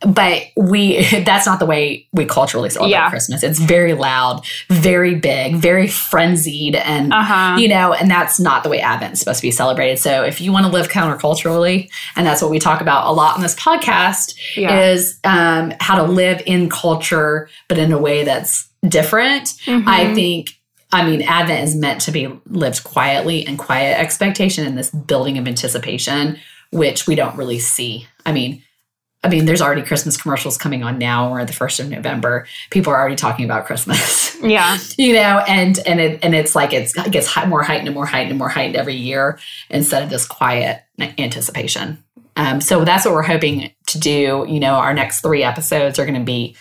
But 0.00 0.42
we, 0.56 1.04
that's 1.24 1.46
not 1.46 1.58
the 1.58 1.66
way 1.66 2.06
we 2.12 2.24
culturally 2.26 2.70
celebrate 2.70 2.90
Yeah. 2.90 3.08
Christmas. 3.08 3.42
It's 3.42 3.58
very 3.58 3.94
loud, 3.94 4.44
very 4.68 5.14
big, 5.14 5.56
very 5.56 5.86
frenzied, 5.88 6.74
and 6.76 7.12
Uh-huh. 7.12 7.56
you 7.58 7.68
know, 7.68 7.92
and 7.92 8.10
that's 8.10 8.38
not 8.40 8.62
the 8.62 8.68
way 8.68 8.80
Advent 8.80 9.14
is 9.14 9.20
supposed 9.20 9.40
to 9.40 9.46
be 9.46 9.50
celebrated. 9.50 9.98
So 9.98 10.24
if 10.24 10.40
you 10.40 10.52
want 10.52 10.66
to 10.66 10.72
live 10.72 10.88
counterculturally, 10.88 11.88
and 12.16 12.26
that's 12.26 12.42
what 12.42 12.50
we 12.50 12.58
talk 12.58 12.80
about 12.80 13.06
a 13.06 13.12
lot 13.12 13.36
in 13.36 13.42
this 13.42 13.54
podcast, 13.54 14.34
Yeah. 14.56 14.90
is 14.90 15.18
um, 15.24 15.72
how 15.80 15.96
to 15.96 16.02
live 16.04 16.42
in 16.46 16.68
culture, 16.68 17.48
but 17.68 17.78
in 17.78 17.92
a 17.92 17.98
way 17.98 18.24
that's 18.24 18.68
different. 18.86 19.54
Mm-hmm. 19.66 19.88
I 19.88 20.14
think. 20.14 20.48
I 20.92 21.04
mean, 21.04 21.22
Advent 21.22 21.64
is 21.64 21.74
meant 21.74 22.02
to 22.02 22.12
be 22.12 22.28
lived 22.46 22.84
quietly 22.84 23.44
and 23.44 23.58
quiet 23.58 23.98
expectation 23.98 24.64
and 24.64 24.78
this 24.78 24.90
building 24.90 25.38
of 25.38 25.48
anticipation, 25.48 26.38
which 26.70 27.08
we 27.08 27.16
don't 27.16 27.34
really 27.36 27.58
see. 27.58 28.06
I 28.24 28.30
mean, 28.30 28.62
I 29.24 29.28
mean, 29.28 29.46
there's 29.46 29.62
already 29.62 29.82
Christmas 29.82 30.16
commercials 30.16 30.56
coming 30.58 30.84
on 30.84 30.98
now. 30.98 31.32
We're 31.32 31.40
at 31.40 31.46
the 31.46 31.52
first 31.54 31.80
of 31.80 31.88
November. 31.88 32.46
People 32.70 32.92
are 32.92 33.00
already 33.00 33.16
talking 33.16 33.44
about 33.44 33.66
Christmas. 33.66 34.22
Yeah. 34.44 34.76
you 34.98 35.14
know 35.14 35.38
and 35.48 35.78
and 35.86 36.00
it 36.00 36.20
and 36.22 36.34
it's 36.34 36.54
like 36.54 36.74
it's, 36.74 36.94
it 36.98 37.10
gets 37.10 37.34
more 37.46 37.62
heightened 37.62 37.88
and 37.88 37.94
more 37.94 38.04
heightened 38.04 38.30
and 38.32 38.38
more 38.38 38.50
heightened 38.50 38.76
every 38.76 38.94
year 38.96 39.38
instead 39.70 40.02
of 40.02 40.10
this 40.10 40.26
quiet 40.26 40.82
anticipation 41.16 42.04
um, 42.36 42.60
so 42.60 42.84
that's 42.84 43.06
what 43.06 43.14
we're 43.14 43.22
hoping 43.22 43.70
to 43.86 43.98
do 43.98 44.44
you 44.46 44.60
know 44.60 44.74
our 44.74 44.92
next 44.92 45.22
three 45.22 45.42
episodes 45.42 45.98
are 45.98 46.04
going 46.04 46.18
to 46.18 46.24
be 46.26 46.54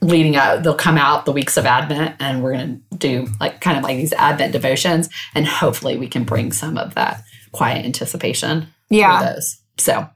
leading 0.00 0.36
up 0.36 0.62
they'll 0.62 0.74
come 0.74 0.96
out 0.96 1.26
the 1.26 1.32
weeks 1.32 1.58
of 1.58 1.66
advent 1.66 2.16
and 2.20 2.42
we're 2.42 2.52
going 2.54 2.82
to 2.90 2.96
do 2.96 3.28
like 3.38 3.60
kind 3.60 3.76
of 3.76 3.84
like 3.84 3.96
these 3.98 4.14
advent 4.14 4.52
devotions 4.52 5.10
and 5.34 5.46
hopefully 5.46 5.98
we 5.98 6.06
can 6.08 6.24
bring 6.24 6.52
some 6.52 6.78
of 6.78 6.94
that 6.94 7.22
quiet 7.52 7.84
anticipation 7.84 8.66
Yeah. 8.88 9.32
those. 9.34 9.58
So, 9.76 10.08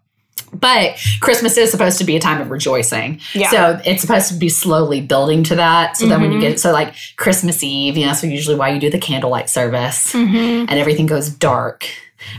but 0.52 0.99
Christmas 1.21 1.56
is 1.56 1.71
supposed 1.71 1.99
to 1.99 2.04
be 2.04 2.16
a 2.16 2.21
time 2.21 2.40
of 2.40 2.50
rejoicing. 2.50 3.21
Yeah. 3.35 3.50
So 3.50 3.80
it's 3.85 4.02
supposed 4.02 4.28
to 4.28 4.35
be 4.35 4.49
slowly 4.49 5.00
building 5.00 5.42
to 5.44 5.56
that. 5.56 5.97
So 5.97 6.06
then 6.06 6.21
when 6.21 6.32
you 6.32 6.38
Mhm. 6.38 6.42
get, 6.42 6.61
so 6.61 6.73
like 6.73 6.94
Christmas 7.16 7.62
Eve, 7.62 7.97
you 7.97 8.06
know, 8.06 8.12
so 8.12 8.26
usually 8.26 8.56
why 8.56 8.68
you 8.71 8.78
do 8.80 8.90
the 8.90 8.99
candlelight 8.99 9.49
service 9.49 10.12
Mm-hmm. 10.12 10.66
and 10.68 10.71
everything 10.73 11.06
goes 11.06 11.28
dark. 11.30 11.87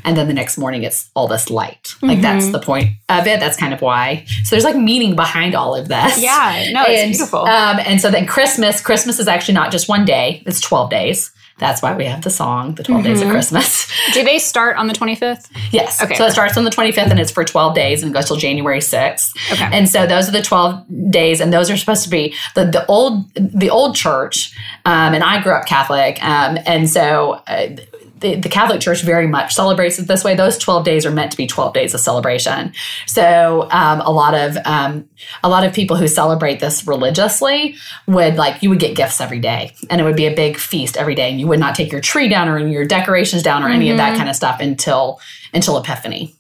And 0.06 0.16
then 0.16 0.28
the 0.28 0.34
next 0.34 0.58
morning 0.58 0.84
it's 0.84 1.10
all 1.14 1.28
this 1.28 1.50
light. 1.50 1.96
Like 2.02 2.22
that's 2.22 2.48
the 2.50 2.60
point 2.60 2.90
of 3.10 3.28
it. 3.28 3.40
That's 3.42 3.58
kind 3.58 3.74
of 3.74 3.82
why. 3.82 4.26
So 4.44 4.56
there's 4.56 4.64
like 4.64 4.78
meaning 4.78 5.16
behind 5.16 5.56
all 5.56 5.76
of 5.76 5.90
this. 5.90 6.22
Yeah. 6.22 6.70
No, 6.72 6.84
it's 6.88 7.18
beautiful. 7.18 7.40
Um, 7.42 7.80
and 7.86 8.00
so 8.00 8.10
then 8.10 8.26
Christmas, 8.26 8.80
Christmas 8.80 9.20
is 9.20 9.28
actually 9.28 9.56
not 9.56 9.72
just 9.72 9.90
one 9.90 10.06
day, 10.06 10.42
it's 10.46 10.62
12 10.62 10.90
days. 10.90 11.32
That's 11.60 11.82
why 11.82 11.96
we 11.96 12.06
have 12.06 12.24
the 12.24 12.30
song, 12.30 12.76
The 12.76 12.84
12 12.84 13.04
Days 13.04 13.22
of 13.22 13.28
Mhm. 13.28 13.32
Christmas. 13.32 13.88
Do 14.14 14.24
they 14.24 14.40
start 14.40 14.76
on 14.78 14.88
the 14.88 14.94
25th? 14.94 15.50
Yes. 15.72 16.02
Okay. 16.02 16.16
So 16.16 16.26
it 16.26 16.32
starts 16.32 16.58
on 16.58 16.64
the 16.64 16.72
25th 16.72 17.12
and 17.12 17.20
it's 17.20 17.32
for 17.32 17.44
12 17.46 17.76
days 17.76 18.02
and 18.04 18.12
it 18.12 18.14
goes 18.14 18.26
till 18.26 18.38
January 18.38 18.80
6th. 18.80 19.34
Okay. 19.54 19.70
And 19.72 19.88
so 19.88 20.06
those 20.08 20.28
are 20.28 20.32
the 20.32 20.42
12 20.42 20.84
days 21.12 21.40
and 21.40 21.54
those 21.54 21.70
are 21.70 21.78
supposed 21.78 22.04
to 22.04 22.10
be 22.10 22.34
the, 22.56 22.66
the 22.66 22.86
old 22.88 23.32
the 23.36 23.70
old 23.70 23.96
church. 23.96 24.54
Um, 24.86 25.14
and 25.14 25.24
I 25.24 25.42
grew 25.42 25.54
up 25.54 25.66
Catholic. 25.66 26.22
Um, 26.24 26.58
and 26.66 26.90
so 26.90 27.42
uh, 27.48 27.68
the, 28.24 28.36
the 28.36 28.50
Catholic 28.50 28.82
Church 28.82 29.04
very 29.04 29.28
much 29.28 29.54
celebrates 29.54 30.00
it 30.00 30.08
this 30.08 30.24
way. 30.24 30.34
Those 30.34 30.58
12 30.58 30.86
days 30.86 31.06
are 31.06 31.12
meant 31.12 31.32
to 31.32 31.38
be 31.38 31.46
12 31.46 31.74
days 31.74 31.94
of 31.94 32.00
celebration. 32.00 32.74
So 33.06 33.68
um, 33.70 34.00
a 34.02 34.12
lot 34.12 34.34
of 34.34 34.58
um, 34.66 35.08
a 35.44 35.50
lot 35.50 35.66
of 35.66 35.74
people 35.74 35.98
who 35.98 36.08
celebrate 36.08 36.60
this 36.60 36.88
religiously 36.88 37.76
would 38.08 38.36
like 38.36 38.64
you 38.64 38.70
would 38.70 38.80
get 38.80 38.96
gifts 38.96 39.22
every 39.22 39.40
day 39.40 39.76
and 39.90 40.00
it 40.00 40.06
would 40.06 40.16
be 40.16 40.26
a 40.26 40.34
big 40.34 40.58
feast 40.58 40.98
every 40.98 41.16
day 41.16 41.30
and 41.30 41.40
you 41.40 41.48
would 41.48 41.60
not 41.60 41.76
take 41.76 41.92
your 41.92 42.02
tree 42.02 42.30
down 42.30 42.48
or 42.48 42.58
your 42.58 42.86
decorations 42.86 43.44
down 43.44 43.62
or 43.62 43.70
any 43.70 43.92
of 43.92 43.98
that 43.98 44.18
kind 44.18 44.30
of 44.30 44.36
stuff 44.36 44.60
until 44.62 45.20
until 45.54 45.78
epiphany 45.78 46.34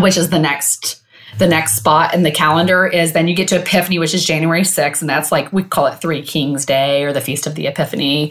which 0.00 0.16
is 0.16 0.30
the 0.30 0.38
next 0.38 1.03
the 1.38 1.46
next 1.46 1.74
spot 1.76 2.14
in 2.14 2.22
the 2.22 2.30
calendar 2.30 2.86
is 2.86 3.12
then 3.12 3.26
you 3.28 3.34
get 3.34 3.48
to 3.48 3.58
epiphany 3.60 3.98
which 3.98 4.14
is 4.14 4.24
january 4.24 4.62
6th 4.62 5.00
and 5.00 5.10
that's 5.10 5.32
like 5.32 5.52
we 5.52 5.62
call 5.62 5.86
it 5.86 6.00
three 6.00 6.22
kings 6.22 6.64
day 6.64 7.02
or 7.04 7.12
the 7.12 7.20
feast 7.20 7.46
of 7.46 7.54
the 7.54 7.66
epiphany. 7.66 8.30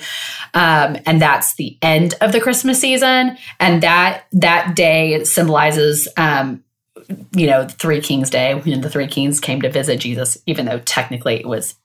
Um, 0.53 0.97
and 1.05 1.21
that's 1.21 1.55
the 1.55 1.77
end 1.81 2.13
of 2.21 2.31
the 2.31 2.39
christmas 2.39 2.79
season. 2.79 3.37
And 3.59 3.83
that 3.83 4.23
that 4.33 4.75
day 4.75 5.23
symbolizes 5.23 6.07
um, 6.17 6.63
you 7.35 7.47
know 7.47 7.67
three 7.67 7.99
kings 8.01 8.29
day 8.29 8.55
when 8.55 8.81
the 8.81 8.89
three 8.89 9.07
kings 9.07 9.39
came 9.39 9.61
to 9.61 9.69
visit 9.69 9.99
jesus 9.99 10.37
even 10.45 10.65
though 10.65 10.79
technically 10.79 11.35
it 11.35 11.47
was 11.47 11.75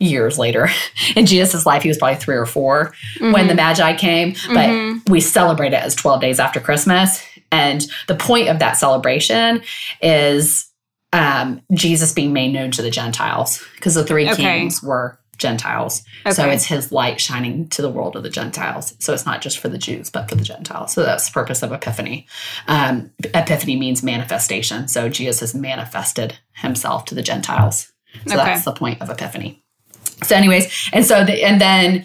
years 0.00 0.38
later. 0.38 0.68
In 1.16 1.26
jesus' 1.26 1.64
life 1.66 1.82
he 1.82 1.88
was 1.88 1.98
probably 1.98 2.16
three 2.16 2.36
or 2.36 2.46
4 2.46 2.92
when 3.20 3.48
the 3.48 3.54
magi 3.54 3.94
came 3.96 4.32
but 4.48 4.68
Mhm. 4.68 5.08
we 5.08 5.20
celebrate 5.20 5.72
it 5.72 5.82
as 5.82 5.94
12 5.94 6.20
days 6.20 6.38
after 6.38 6.60
christmas 6.60 7.24
and 7.50 7.86
the 8.06 8.14
point 8.14 8.48
of 8.48 8.58
that 8.58 8.72
celebration 8.76 9.62
is 10.02 10.66
um, 11.12 11.62
jesus 11.72 12.12
being 12.12 12.32
made 12.32 12.52
known 12.52 12.70
to 12.70 12.82
the 12.82 12.90
gentiles 12.90 13.64
because 13.76 13.94
the 13.94 14.04
three 14.04 14.28
Okay. 14.28 14.60
kings 14.60 14.82
were 14.82 15.18
gentiles. 15.38 16.02
So 16.32 16.50
it's 16.50 16.64
his 16.64 16.90
light 16.90 17.20
shining 17.20 17.68
to 17.68 17.80
the 17.80 17.88
world 17.88 18.16
of 18.16 18.24
the 18.24 18.28
gentiles. 18.28 18.94
So 18.98 19.14
it's 19.14 19.24
not 19.24 19.40
just 19.40 19.58
for 19.60 19.68
the 19.68 19.78
jews 19.78 20.10
but 20.10 20.28
for 20.28 20.34
the 20.34 20.42
gentiles. 20.42 20.92
So 20.92 21.04
that's 21.04 21.26
the 21.28 21.32
purpose 21.32 21.62
of 21.62 21.70
epiphany. 21.70 22.26
Um, 22.66 23.12
epiphany 23.22 23.76
means 23.78 24.02
manifestation. 24.02 24.88
So 24.88 25.08
jesus 25.08 25.38
has 25.38 25.54
manifested 25.54 26.38
himself 26.54 27.04
to 27.06 27.14
the 27.14 27.22
gentiles. 27.22 27.92
So 28.26 28.34
Okay. 28.34 28.44
that's 28.46 28.64
the 28.64 28.72
point 28.72 29.00
of 29.00 29.10
epiphany. 29.10 29.62
So 30.24 30.34
anyways 30.34 30.90
and 30.92 31.06
so 31.06 31.24
the, 31.24 31.44
and 31.44 31.60
then 31.60 32.04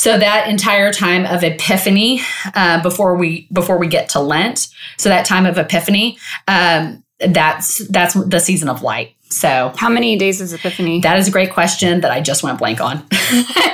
so 0.00 0.18
that 0.18 0.48
entire 0.48 0.90
time 0.92 1.26
of 1.26 1.42
epiphany 1.44 2.20
uh, 2.54 2.82
before 2.82 3.14
we 3.16 3.46
before 3.52 3.76
we 3.78 3.86
get 3.86 4.08
to 4.10 4.20
lent 4.20 4.68
so 4.96 5.08
that 5.08 5.26
time 5.26 5.44
of 5.46 5.58
epiphany 5.58 6.16
um, 6.48 7.02
that's 7.28 7.86
that's 7.88 8.14
the 8.14 8.40
season 8.40 8.68
of 8.68 8.82
light 8.82 9.14
so 9.32 9.72
How 9.76 9.88
many 9.88 10.16
days 10.16 10.40
is 10.40 10.52
Epiphany? 10.52 11.00
that 11.02 11.16
is 11.18 11.28
a 11.28 11.30
great 11.30 11.52
question 11.52 12.00
that 12.00 12.10
I 12.10 12.20
just 12.20 12.42
went 12.42 12.58
blank 12.58 12.80
on. 12.80 13.06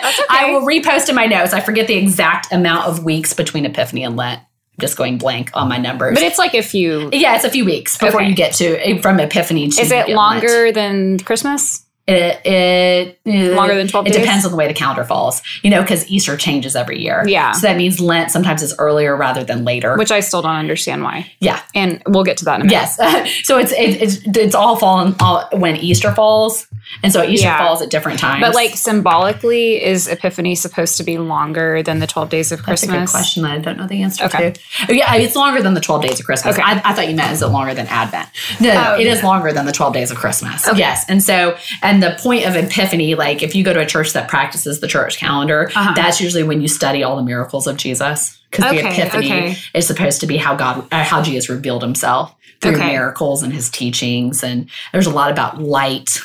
Okay. 0.06 0.22
I 0.28 0.50
will 0.52 0.60
repost 0.66 1.08
in 1.08 1.14
my 1.14 1.24
notes. 1.26 1.52
I 1.54 1.60
forget 1.60 1.86
the 1.88 1.96
exact 1.96 2.52
amount 2.52 2.86
of 2.86 3.04
weeks 3.04 3.32
between 3.32 3.64
Epiphany 3.64 4.04
and 4.04 4.16
Lent. 4.16 4.38
I'm 4.40 4.46
just 4.80 4.96
going 4.98 5.16
blank 5.18 5.50
on 5.54 5.66
my 5.68 5.78
numbers. 5.78 6.14
but 6.14 6.22
it's 6.22 6.38
like 6.38 6.54
a 6.54 6.62
few. 6.62 7.08
yeah, 7.12 7.34
it's 7.36 7.44
a 7.44 7.50
few 7.50 7.64
weeks 7.64 7.96
before 7.96 8.20
Okay. 8.20 8.28
you 8.28 8.36
get 8.36 8.52
to 8.56 9.00
from 9.00 9.18
Epiphany 9.18 9.68
to 9.70 9.80
Is 9.80 9.90
it 9.90 10.08
Lent. 10.08 10.10
longer 10.10 10.72
than 10.72 11.18
Christmas? 11.20 11.85
It, 12.06 12.40
it 12.46 13.18
Longer 13.56 13.74
than 13.74 13.88
12 13.88 14.06
It 14.06 14.12
days? 14.12 14.20
depends 14.22 14.44
on 14.44 14.52
the 14.52 14.56
way 14.56 14.68
the 14.68 14.74
calendar 14.74 15.02
falls. 15.04 15.42
You 15.62 15.70
know, 15.70 15.82
because 15.82 16.08
Easter 16.08 16.36
changes 16.36 16.76
every 16.76 17.00
year. 17.00 17.24
Yeah. 17.26 17.50
So 17.52 17.66
that 17.66 17.76
means 17.76 17.98
Lent 18.00 18.30
sometimes 18.30 18.62
is 18.62 18.74
earlier 18.78 19.16
rather 19.16 19.42
than 19.42 19.64
later. 19.64 19.96
Which 19.96 20.12
I 20.12 20.20
still 20.20 20.40
don't 20.42 20.54
understand 20.54 21.02
why. 21.02 21.32
yeah. 21.40 21.60
And 21.74 22.00
we'll 22.06 22.22
get 22.24 22.36
to 22.38 22.44
that 22.44 22.56
in 22.56 22.62
a 22.62 22.64
minute. 22.66 22.72
Yes. 22.98 23.40
so 23.46 23.58
it's 23.58 23.72
it, 23.72 24.00
it's 24.02 24.20
it's 24.36 24.54
all 24.54 24.76
fallen 24.76 25.16
all, 25.20 25.48
when 25.52 25.76
Easter 25.76 26.12
falls, 26.14 26.66
and 27.02 27.12
so 27.12 27.24
Easter 27.24 27.46
Yeah. 27.46 27.58
falls 27.58 27.82
at 27.82 27.90
different 27.90 28.20
times. 28.20 28.40
But 28.40 28.54
like 28.54 28.76
symbolically, 28.76 29.82
is 29.82 30.06
Epiphany 30.08 30.54
supposed 30.54 30.96
to 30.98 31.02
be 31.04 31.18
longer 31.18 31.82
than 31.82 31.98
the 31.98 32.06
12 32.06 32.28
days 32.30 32.52
of 32.52 32.64
That's 32.64 32.82
a 32.82 32.86
good 32.86 32.92
Christmas? 32.92 33.10
question 33.10 33.42
that 33.42 33.52
I 33.52 33.58
don't 33.58 33.76
know 33.78 33.86
the 33.88 34.02
answer 34.02 34.24
Okay. 34.26 34.52
to. 34.52 34.60
Oh, 34.88 34.92
Yeah, 34.92 35.14
it's 35.16 35.34
longer 35.34 35.60
than 35.62 35.74
the 35.74 35.80
12 35.80 36.02
days 36.02 36.20
of 36.20 36.26
Christmas. 36.26 36.54
Okay. 36.54 36.62
I, 36.64 36.80
I 36.84 36.92
thought 36.92 37.08
you 37.08 37.16
meant 37.16 37.32
is 37.32 37.42
it 37.42 37.48
longer 37.48 37.74
than 37.74 37.86
Advent? 37.88 38.28
No, 38.60 38.70
Oh, 38.94 39.00
it 39.00 39.06
is 39.08 39.20
yeah. 39.20 39.26
longer 39.26 39.52
than 39.52 39.66
the 39.66 39.72
12 39.72 39.92
days 39.94 40.10
of 40.12 40.16
Christmas. 40.16 40.68
Okay. 40.68 40.78
Yes. 40.78 41.04
And 41.08 41.22
so, 41.22 41.56
and 41.82 41.95
the 42.00 42.16
point 42.20 42.44
of 42.46 42.56
Epiphany, 42.56 43.14
like 43.14 43.42
if 43.42 43.54
you 43.54 43.62
go 43.64 43.72
to 43.72 43.80
a 43.80 43.86
church 43.86 44.12
that 44.12 44.28
practices 44.28 44.80
the 44.80 44.88
church 44.88 45.18
calendar, 45.18 45.70
Uh-huh. 45.74 45.92
that's 45.94 46.20
usually 46.20 46.42
when 46.42 46.60
you 46.60 46.68
study 46.68 47.02
all 47.02 47.16
the 47.16 47.22
miracles 47.22 47.66
of 47.66 47.76
Jesus. 47.76 48.38
Because 48.50 48.70
the 48.72 48.78
Epiphany 48.88 49.26
okay. 49.32 49.56
is 49.74 49.86
supposed 49.86 50.20
to 50.20 50.26
be 50.26 50.36
how 50.36 50.54
God, 50.54 50.86
uh, 50.92 51.02
how 51.04 51.22
Jesus 51.22 51.48
revealed 51.48 51.82
himself 51.82 52.34
through 52.62 52.76
Okay. 52.76 52.86
miracles 52.92 53.42
and 53.42 53.52
his 53.52 53.68
teachings. 53.68 54.42
And 54.42 54.68
there's 54.92 55.06
a 55.06 55.10
lot 55.10 55.30
about 55.30 55.60
light. 55.60 56.18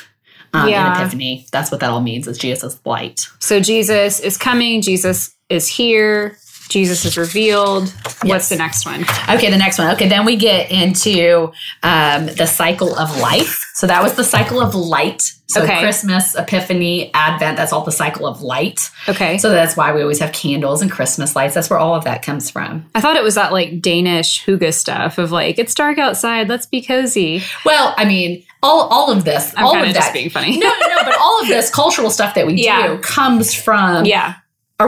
Um, 0.54 0.68
Yeah. 0.68 0.86
in 0.86 1.00
Epiphany, 1.00 1.46
that's 1.50 1.70
what 1.70 1.80
that 1.80 1.90
all 1.90 2.00
means. 2.02 2.26
Is 2.28 2.36
Jesus' 2.38 2.78
light? 2.84 3.22
So 3.38 3.58
Jesus 3.60 4.20
is 4.20 4.36
coming, 4.36 4.82
Jesus 4.82 5.30
is 5.48 5.66
here, 5.66 6.36
Jesus 6.72 7.04
is 7.04 7.16
revealed. 7.18 7.88
What's 8.22 8.48
the 8.48 8.56
next 8.56 8.86
one? 8.86 9.02
Okay, 9.28 9.50
the 9.50 9.56
next 9.58 9.78
one. 9.78 9.92
Okay, 9.94 10.08
then 10.08 10.24
we 10.24 10.36
get 10.36 10.70
into 10.70 11.52
um, 11.82 12.26
the 12.26 12.46
cycle 12.46 12.96
of 12.98 13.16
life. 13.20 13.70
So 13.74 13.86
that 13.86 14.02
was 14.02 14.14
the 14.14 14.24
cycle 14.24 14.60
of 14.60 14.74
light. 14.74 15.32
So 15.48 15.62
Okay. 15.62 15.80
Christmas, 15.80 16.34
Epiphany, 16.34 17.10
Advent, 17.12 17.58
that's 17.58 17.72
all 17.74 17.84
the 17.84 17.92
cycle 17.92 18.26
of 18.26 18.40
light. 18.40 18.80
Okay. 19.08 19.36
So 19.38 19.50
that's 19.50 19.76
why 19.76 19.92
we 19.92 20.00
always 20.00 20.18
have 20.20 20.32
candles 20.32 20.80
and 20.80 20.90
Christmas 20.90 21.36
lights. 21.36 21.54
That's 21.54 21.68
where 21.68 21.78
all 21.78 21.94
of 21.94 22.04
that 22.04 22.22
comes 22.22 22.48
from. 22.48 22.86
I 22.94 23.00
thought 23.02 23.16
it 23.16 23.22
was 23.22 23.34
that 23.34 23.52
like 23.52 23.82
Danish 23.82 24.44
hygge 24.46 24.72
stuff 24.72 25.18
of 25.18 25.30
like, 25.30 25.58
it's 25.58 25.74
dark 25.74 25.98
outside, 25.98 26.48
let's 26.48 26.64
be 26.66 26.80
cozy. 26.80 27.42
Well, 27.66 27.92
I 27.98 28.06
mean, 28.06 28.44
all 28.62 28.82
all 28.88 29.10
of 29.10 29.24
this, 29.24 29.52
I'm 29.56 29.64
all 29.66 29.76
of 29.82 29.92
that. 29.94 30.12
being 30.14 30.30
funny. 30.30 30.56
no, 30.56 30.68
no, 30.68 30.86
no, 30.96 31.02
but 31.04 31.14
all 31.20 31.42
of 31.42 31.48
this 31.48 31.68
cultural 31.74 32.10
stuff 32.10 32.34
that 32.36 32.46
we 32.46 32.54
Yeah. 32.54 32.86
do 32.86 32.98
comes 32.98 33.52
from 33.52 34.04
yeah. 34.06 34.36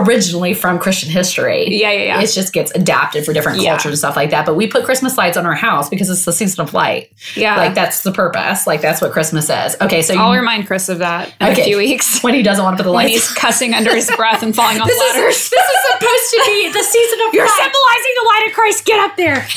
Originally 0.01 0.53
from 0.53 0.77
Christian 0.79 1.09
history. 1.09 1.67
Yeah, 1.69 1.91
yeah, 1.91 2.03
yeah. 2.03 2.21
It 2.21 2.31
just 2.33 2.53
gets 2.53 2.71
adapted 2.75 3.25
for 3.25 3.33
different 3.33 3.61
Yeah. 3.61 3.71
cultures 3.71 3.91
and 3.91 3.97
stuff 3.97 4.15
like 4.15 4.29
that. 4.31 4.45
But 4.45 4.55
we 4.55 4.67
put 4.67 4.83
Christmas 4.85 5.17
lights 5.17 5.37
on 5.37 5.45
our 5.45 5.53
house 5.55 5.89
because 5.89 6.09
it's 6.09 6.25
the 6.25 6.33
season 6.33 6.61
of 6.61 6.73
light. 6.73 7.09
yeah. 7.35 7.57
Like 7.57 7.73
that's 7.75 8.01
the 8.03 8.11
purpose. 8.11 8.67
Like 8.67 8.81
that's 8.81 9.01
what 9.01 9.11
Christmas 9.11 9.49
is. 9.49 9.75
Okay, 9.81 10.01
so 10.01 10.15
I'll 10.17 10.33
you, 10.33 10.39
remind 10.39 10.67
Chris 10.67 10.89
of 10.89 10.99
that 10.99 11.33
in 11.39 11.47
Okay. 11.53 11.61
a 11.61 11.65
few 11.65 11.77
weeks. 11.77 12.21
when 12.23 12.33
he 12.33 12.43
doesn't 12.43 12.63
want 12.63 12.77
to 12.77 12.83
put 12.83 12.87
the 12.89 12.93
When 12.93 13.05
lights. 13.07 13.27
he's 13.27 13.31
cussing 13.33 13.73
under 13.73 13.95
his 13.95 14.11
breath 14.15 14.43
and 14.43 14.55
falling 14.55 14.79
off 14.81 14.87
this 14.87 14.97
is 14.99 15.15
ladders. 15.15 15.49
this 15.49 15.65
is 15.65 15.91
supposed 15.91 16.29
to 16.31 16.43
be 16.45 16.69
the 16.71 16.83
season 16.83 17.19
of 17.27 17.33
You're 17.33 17.45
light. 17.45 17.55
symbolizing 17.57 18.13
the 18.15 18.25
light 18.27 18.45
of 18.47 18.53
Christ. 18.53 18.85
Get 18.85 18.99
up 18.99 19.15
there. 19.17 19.47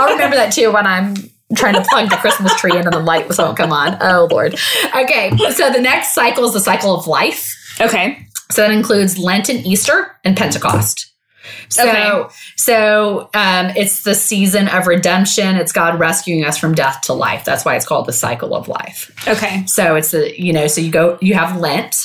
I'll 0.00 0.12
remember 0.12 0.36
that 0.36 0.52
too 0.52 0.72
when 0.72 0.86
I'm 0.86 1.14
trying 1.56 1.74
to 1.74 1.82
plug 1.88 2.10
the 2.10 2.16
Christmas 2.16 2.54
tree 2.60 2.72
in 2.72 2.84
and 2.84 2.92
the 2.92 2.98
light 3.00 3.30
won't 3.38 3.56
come 3.56 3.72
on. 3.72 3.96
Oh 4.00 4.28
Lord. 4.30 4.54
Okay, 4.96 5.30
so 5.54 5.70
the 5.70 5.80
next 5.80 6.14
cycle 6.14 6.44
is 6.44 6.52
the 6.52 6.60
cycle 6.60 6.94
of 6.94 7.06
life. 7.06 7.54
Okay. 7.80 8.26
So 8.50 8.62
that 8.62 8.70
includes 8.70 9.18
Lent 9.18 9.48
and 9.48 9.66
Easter 9.66 10.16
and 10.24 10.36
Pentecost. 10.36 11.10
So, 11.68 11.86
Okay. 11.88 12.22
so 12.56 13.28
um, 13.34 13.66
it's 13.76 14.02
the 14.02 14.14
season 14.14 14.68
of 14.68 14.86
redemption. 14.86 15.56
It's 15.56 15.72
God 15.72 15.98
rescuing 15.98 16.44
us 16.44 16.56
from 16.56 16.74
death 16.74 17.02
to 17.02 17.12
life. 17.12 17.44
That's 17.44 17.64
why 17.64 17.76
it's 17.76 17.84
called 17.86 18.06
the 18.06 18.12
cycle 18.12 18.54
of 18.54 18.68
life. 18.68 19.10
Okay. 19.28 19.64
So 19.66 19.96
it's 19.96 20.10
the 20.12 20.40
you 20.40 20.52
know, 20.52 20.66
so 20.68 20.80
you 20.80 20.90
go, 20.90 21.18
you 21.20 21.34
have 21.34 21.58
Lent, 21.60 21.96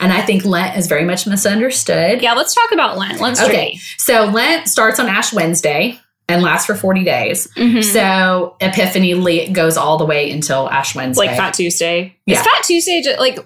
and 0.00 0.12
I 0.12 0.20
think 0.22 0.44
Lent 0.44 0.76
is 0.76 0.86
very 0.86 1.04
much 1.04 1.26
misunderstood. 1.26 2.20
Yeah, 2.22 2.34
let's 2.34 2.54
talk 2.54 2.72
about 2.72 2.98
Lent. 2.98 3.20
Let's 3.20 3.40
Okay, 3.42 3.78
so 3.98 4.24
Lent 4.26 4.68
starts 4.68 4.98
on 5.00 5.08
Ash 5.08 5.32
Wednesday 5.32 5.98
and 6.28 6.42
lasts 6.42 6.66
for 6.66 6.74
forty 6.74 7.04
days. 7.04 7.46
Mhm. 7.56 7.82
So 7.84 8.56
Epiphany 8.60 9.48
goes 9.50 9.76
all 9.78 9.96
the 9.96 10.06
way 10.06 10.30
until 10.30 10.68
Ash 10.68 10.94
Wednesday. 10.94 11.26
like 11.26 11.36
Fat 11.36 11.54
Tuesday. 11.54 12.16
Yeah. 12.26 12.38
Is 12.40 12.46
Fat 12.46 12.62
Tuesday 12.64 13.00
just 13.02 13.18
like, 13.18 13.38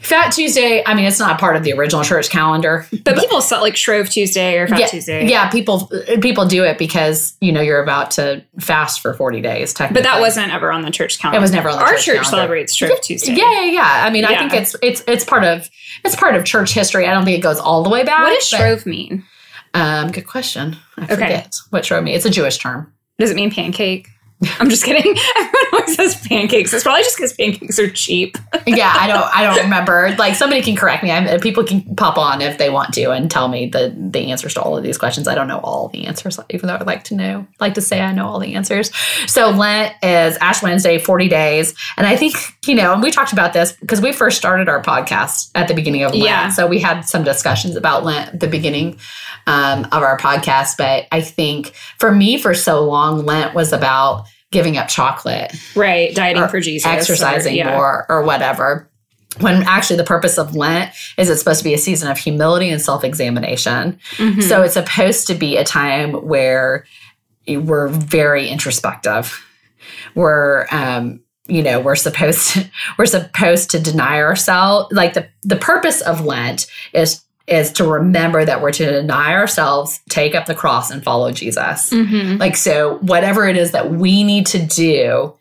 Fat 0.00 0.30
Tuesday. 0.30 0.82
I 0.86 0.94
mean, 0.94 1.06
it's 1.06 1.18
not 1.18 1.40
part 1.40 1.56
of 1.56 1.64
the 1.64 1.72
original 1.72 2.04
church 2.04 2.30
calendar, 2.30 2.86
but 3.04 3.18
people 3.18 3.40
sell 3.40 3.60
like 3.60 3.76
Shrove 3.76 4.08
Tuesday 4.08 4.56
or 4.56 4.68
Fat 4.68 4.78
yeah, 4.80 4.86
Tuesday. 4.86 5.28
yeah, 5.28 5.50
people 5.50 5.90
people 6.22 6.46
do 6.46 6.64
it 6.64 6.78
because 6.78 7.36
you 7.40 7.50
know 7.52 7.60
you're 7.60 7.82
about 7.82 8.12
to 8.12 8.44
fast 8.60 9.00
for 9.00 9.12
forty 9.14 9.40
days. 9.40 9.74
Technically, 9.74 10.02
But 10.02 10.08
that 10.08 10.20
wasn't 10.20 10.52
ever 10.54 10.70
on 10.70 10.82
the 10.82 10.90
church 10.90 11.18
calendar. 11.18 11.38
It 11.38 11.40
was 11.42 11.50
never 11.52 11.68
on 11.68 11.78
the 11.78 11.82
Our 11.84 11.94
church 11.94 12.04
church 12.04 12.26
celebrates 12.28 12.74
Shrove 12.76 13.00
Tuesday. 13.00 13.32
Yeah, 13.32 13.64
yeah, 13.64 13.72
yeah. 13.72 14.04
I 14.06 14.10
mean, 14.10 14.24
I 14.24 14.38
think 14.38 14.52
it's 14.54 14.76
it's 14.82 15.02
it's 15.08 15.24
part 15.24 15.42
of 15.44 15.68
it's 16.04 16.14
part 16.14 16.36
of 16.36 16.44
church 16.44 16.72
history. 16.72 17.06
I 17.06 17.12
don't 17.12 17.24
think 17.24 17.36
it 17.38 17.42
goes 17.42 17.58
all 17.58 17.82
the 17.82 17.90
way 17.90 18.04
back. 18.04 18.20
What 18.20 18.34
does 18.38 18.48
Shrove 18.48 18.86
mean? 18.86 19.24
Um, 19.74 20.12
good 20.12 20.26
question. 20.26 20.76
I 20.96 21.02
Okay. 21.04 21.14
forget 21.14 21.54
what 21.70 21.82
shroomy. 21.84 22.14
It's 22.14 22.24
a 22.24 22.30
Jewish 22.30 22.58
term. 22.58 22.92
Does 23.18 23.30
it 23.30 23.34
mean 23.34 23.50
pancake? 23.50 24.08
I'm 24.60 24.70
just 24.70 24.84
kidding. 24.84 25.14
Always 25.72 25.96
says 25.96 26.26
pancakes. 26.26 26.72
It's 26.72 26.82
probably 26.82 27.02
just 27.02 27.16
because 27.16 27.32
pancakes 27.32 27.78
are 27.78 27.90
cheap. 27.90 28.38
yeah, 28.66 28.94
I 28.96 29.06
don't. 29.06 29.36
I 29.36 29.44
don't 29.44 29.64
remember. 29.64 30.14
Like 30.18 30.34
somebody 30.34 30.62
can 30.62 30.76
correct 30.76 31.02
me. 31.02 31.10
I'm, 31.10 31.40
people 31.40 31.64
can 31.64 31.96
pop 31.96 32.16
on 32.18 32.40
if 32.40 32.58
they 32.58 32.70
want 32.70 32.94
to 32.94 33.10
and 33.10 33.30
tell 33.30 33.48
me 33.48 33.68
the 33.68 33.94
the 33.96 34.30
answers 34.30 34.54
to 34.54 34.62
all 34.62 34.76
of 34.76 34.82
these 34.82 34.98
questions. 34.98 35.28
I 35.28 35.34
don't 35.34 35.48
know 35.48 35.60
all 35.60 35.88
the 35.88 36.06
answers, 36.06 36.38
even 36.50 36.68
though 36.68 36.74
I'd 36.74 36.86
like 36.86 37.04
to 37.04 37.14
know. 37.14 37.46
Like 37.60 37.74
to 37.74 37.80
say 37.80 38.00
I 38.00 38.12
know 38.12 38.26
all 38.26 38.38
the 38.38 38.54
answers. 38.54 38.94
So 39.26 39.50
Lent 39.50 39.94
is 40.02 40.36
Ash 40.38 40.62
Wednesday, 40.62 40.98
40 40.98 41.28
days, 41.28 41.74
and 41.96 42.06
I 42.06 42.16
think 42.16 42.34
you 42.66 42.74
know. 42.74 42.92
And 42.92 43.02
we 43.02 43.10
talked 43.10 43.32
about 43.32 43.52
this 43.52 43.72
because 43.72 44.00
we 44.00 44.12
first 44.12 44.38
started 44.38 44.68
our 44.68 44.82
podcast 44.82 45.50
at 45.54 45.68
the 45.68 45.74
beginning 45.74 46.02
of 46.02 46.12
Lent. 46.12 46.24
Yeah. 46.24 46.48
So 46.50 46.66
we 46.66 46.78
had 46.78 47.02
some 47.02 47.24
discussions 47.24 47.76
about 47.76 48.04
Lent 48.04 48.34
at 48.34 48.40
the 48.40 48.48
beginning 48.48 48.98
um, 49.46 49.84
of 49.86 50.02
our 50.02 50.18
podcast. 50.18 50.76
But 50.76 51.06
I 51.12 51.20
think 51.20 51.74
for 51.98 52.12
me, 52.12 52.38
for 52.38 52.54
so 52.54 52.84
long, 52.84 53.24
Lent 53.24 53.54
was 53.54 53.72
about 53.72 54.26
giving 54.50 54.76
up 54.78 54.88
chocolate 54.88 55.54
Right. 55.76 56.14
Dieting 56.14 56.42
or 56.42 56.48
for 56.48 56.60
Jesus. 56.60 56.86
exercising 56.86 57.52
or- 57.54 57.56
yeah. 57.56 57.70
more 57.76 58.06
or 58.08 58.22
whatever. 58.22 58.90
When 59.40 59.62
actually 59.64 59.96
the 59.96 60.04
purpose 60.04 60.38
of 60.38 60.56
Lent 60.56 60.90
is 61.18 61.28
it's 61.28 61.38
supposed 61.40 61.58
to 61.60 61.64
be 61.64 61.74
a 61.74 61.78
season 61.78 62.10
of 62.10 62.16
humility 62.18 62.70
and 62.70 62.80
self 62.80 63.04
examination. 63.04 63.98
Mhm. 64.16 64.42
So 64.42 64.62
it's 64.62 64.74
supposed 64.74 65.26
to 65.26 65.34
be 65.34 65.56
a 65.58 65.64
time 65.64 66.12
where 66.14 66.86
we're 67.46 67.88
very 67.88 68.48
introspective. 68.48 69.38
We're, 70.14 70.66
um, 70.70 71.20
you 71.46 71.62
know, 71.62 71.78
we're 71.80 71.94
supposed 71.96 72.50
to, 72.52 72.66
we're 72.98 73.06
supposed 73.06 73.70
to 73.70 73.78
deny 73.78 74.18
ourselves. 74.20 74.88
Like 74.92 75.12
the 75.14 75.28
the 75.44 75.56
purpose 75.56 76.00
of 76.00 76.24
Lent 76.24 76.66
is 76.92 77.22
is 77.48 77.72
to 77.72 77.84
remember 77.84 78.44
that 78.44 78.60
we're 78.60 78.72
to 78.72 78.84
deny 78.90 79.32
ourselves, 79.32 80.00
take 80.08 80.34
up 80.34 80.46
the 80.46 80.54
cross, 80.54 80.90
and 80.90 81.02
follow 81.02 81.32
Jesus. 81.32 81.90
Mhm. 81.90 82.38
Like, 82.38 82.56
so 82.56 82.98
whatever 83.00 83.48
it 83.48 83.56
is 83.56 83.70
that 83.72 83.90
we 83.92 84.22
need 84.22 84.46
to 84.46 84.58
do 84.58 85.34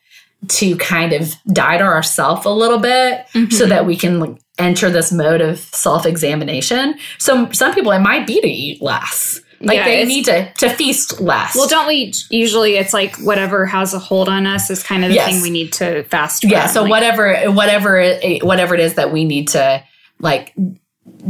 to 0.47 0.75
kind 0.77 1.13
of 1.13 1.33
die 1.51 1.77
to 1.77 1.83
ourselves 1.83 2.45
a 2.45 2.49
little 2.51 2.77
bit 2.79 3.25
so 3.33 3.39
Mhm. 3.65 3.69
that 3.69 3.85
we 3.85 3.95
can 3.95 4.19
like, 4.19 4.35
enter 4.59 4.89
this 4.89 5.11
mode 5.11 5.41
of 5.41 5.59
self 5.59 6.05
examination. 6.05 6.95
So, 7.17 7.49
some 7.51 7.73
people, 7.73 7.91
it 7.91 7.99
might 7.99 8.25
be 8.25 8.39
to 8.41 8.47
eat 8.47 8.81
less. 8.81 9.41
Like, 9.59 9.77
Yeah, 9.77 9.85
they 9.85 10.05
need 10.05 10.25
to, 10.25 10.51
to 10.59 10.69
feast 10.69 11.19
less. 11.19 11.55
Well, 11.55 11.67
don't 11.67 11.87
we 11.87 12.13
usually? 12.29 12.77
It's 12.77 12.93
like 12.93 13.15
whatever 13.17 13.65
has 13.65 13.93
a 13.95 13.99
hold 13.99 14.29
on 14.29 14.45
us 14.45 14.69
is 14.69 14.83
kind 14.83 15.03
of 15.03 15.09
the 15.09 15.15
Yes. 15.15 15.29
thing 15.31 15.41
we 15.41 15.49
need 15.49 15.73
to 15.73 16.03
fast. 16.03 16.41
From. 16.43 16.51
yeah. 16.51 16.67
So, 16.67 16.83
Like, 16.83 16.91
whatever, 16.91 17.33
whatever, 17.51 17.97
it, 17.99 18.43
whatever 18.43 18.75
it 18.75 18.79
is 18.81 18.93
that 18.93 19.11
we 19.11 19.25
need 19.25 19.47
to 19.49 19.81
like 20.19 20.53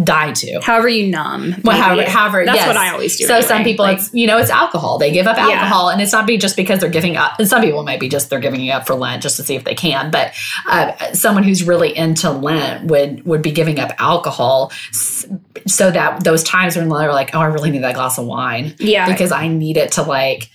die 0.03 0.31
to. 0.31 0.59
However 0.61 0.87
you 0.87 1.07
numb. 1.07 1.55
Well, 1.63 1.75
however, 1.79 2.09
however, 2.09 2.45
That's 2.45 2.57
yes. 2.57 2.67
what 2.67 2.77
I 2.77 2.91
always 2.91 3.17
do. 3.17 3.25
So 3.25 3.41
some 3.41 3.63
people, 3.63 3.83
Like, 3.85 3.97
it's 3.97 4.13
you 4.13 4.27
know, 4.27 4.37
it's 4.37 4.49
alcohol. 4.51 4.97
They 4.97 5.11
give 5.11 5.25
up 5.27 5.37
Yeah. 5.37 5.43
alcohol, 5.49 5.89
and 5.89 6.01
it's 6.01 6.11
not 6.11 6.27
be 6.27 6.37
just 6.37 6.55
because 6.55 6.79
they're 6.79 6.89
giving 6.89 7.17
up. 7.17 7.39
And 7.39 7.47
some 7.47 7.61
people 7.61 7.83
might 7.83 7.99
be 7.99 8.07
just 8.09 8.29
they're 8.29 8.39
giving 8.39 8.63
it 8.65 8.69
up 8.69 8.85
for 8.85 8.93
Lent 8.95 9.23
just 9.23 9.37
to 9.37 9.43
see 9.43 9.55
if 9.55 9.63
they 9.63 9.73
can. 9.75 10.11
But 10.11 10.33
uh, 10.67 11.13
someone 11.13 11.43
who's 11.43 11.63
really 11.63 11.95
into 11.97 12.29
Lent 12.29 12.85
would 12.85 13.25
would 13.25 13.41
be 13.41 13.51
giving 13.51 13.79
up 13.79 13.91
alcohol, 13.97 14.71
so 14.91 15.89
that 15.91 16.23
those 16.23 16.43
times 16.43 16.75
when 16.75 16.89
they're 16.89 17.11
like, 17.13 17.33
oh, 17.33 17.39
I 17.39 17.45
really 17.45 17.71
need 17.71 17.83
that 17.83 17.95
glass 17.95 18.17
of 18.17 18.25
wine 18.25 18.75
yeah. 18.79 19.07
because 19.09 19.31
I 19.31 19.47
need 19.47 19.77
it 19.77 19.93
to 19.93 20.03
like. 20.03 20.49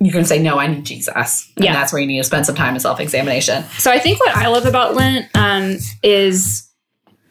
You 0.00 0.10
can 0.10 0.24
say 0.24 0.38
no. 0.42 0.58
I 0.58 0.66
need 0.68 0.84
Jesus, 0.84 1.50
and 1.56 1.64
Yeah. 1.64 1.72
that's 1.74 1.92
where 1.92 2.00
you 2.00 2.08
need 2.08 2.18
to 2.18 2.24
spend 2.24 2.46
some 2.46 2.54
time 2.54 2.74
in 2.74 2.80
self 2.80 2.98
examination. 3.00 3.64
So 3.78 3.90
I 3.90 3.98
think 3.98 4.20
what 4.20 4.34
I 4.36 4.48
love 4.48 4.64
about 4.66 4.94
Lent 4.94 5.28
um, 5.34 5.76
is 6.02 6.68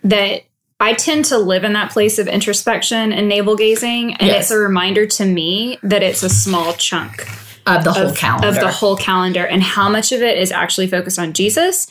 that 0.04 0.44
I 0.82 0.94
tend 0.94 1.26
to 1.26 1.38
live 1.38 1.64
in 1.64 1.74
that 1.74 1.92
place 1.92 2.18
of 2.18 2.28
introspection 2.28 3.14
and 3.14 3.30
navel 3.30 3.56
gazing, 3.56 4.16
and 4.16 4.28
Yes. 4.28 4.46
it's 4.46 4.52
a 4.52 4.58
reminder 4.58 5.06
to 5.06 5.26
me 5.26 5.78
that 5.84 6.02
it's 6.02 6.24
a 6.24 6.30
small 6.30 6.74
chunk 6.74 7.28
Of 7.68 7.84
the 7.84 7.94
whole 7.94 8.08
of, 8.08 8.18
calendar, 8.18 8.48
of 8.48 8.56
the 8.56 8.72
whole 8.72 8.98
calendar, 8.98 9.46
and 9.46 9.62
how 9.62 9.88
much 9.90 10.12
of 10.12 10.22
it 10.24 10.38
is 10.40 10.52
actually 10.52 10.88
focused 10.88 11.20
on 11.20 11.34
Jesus. 11.34 11.88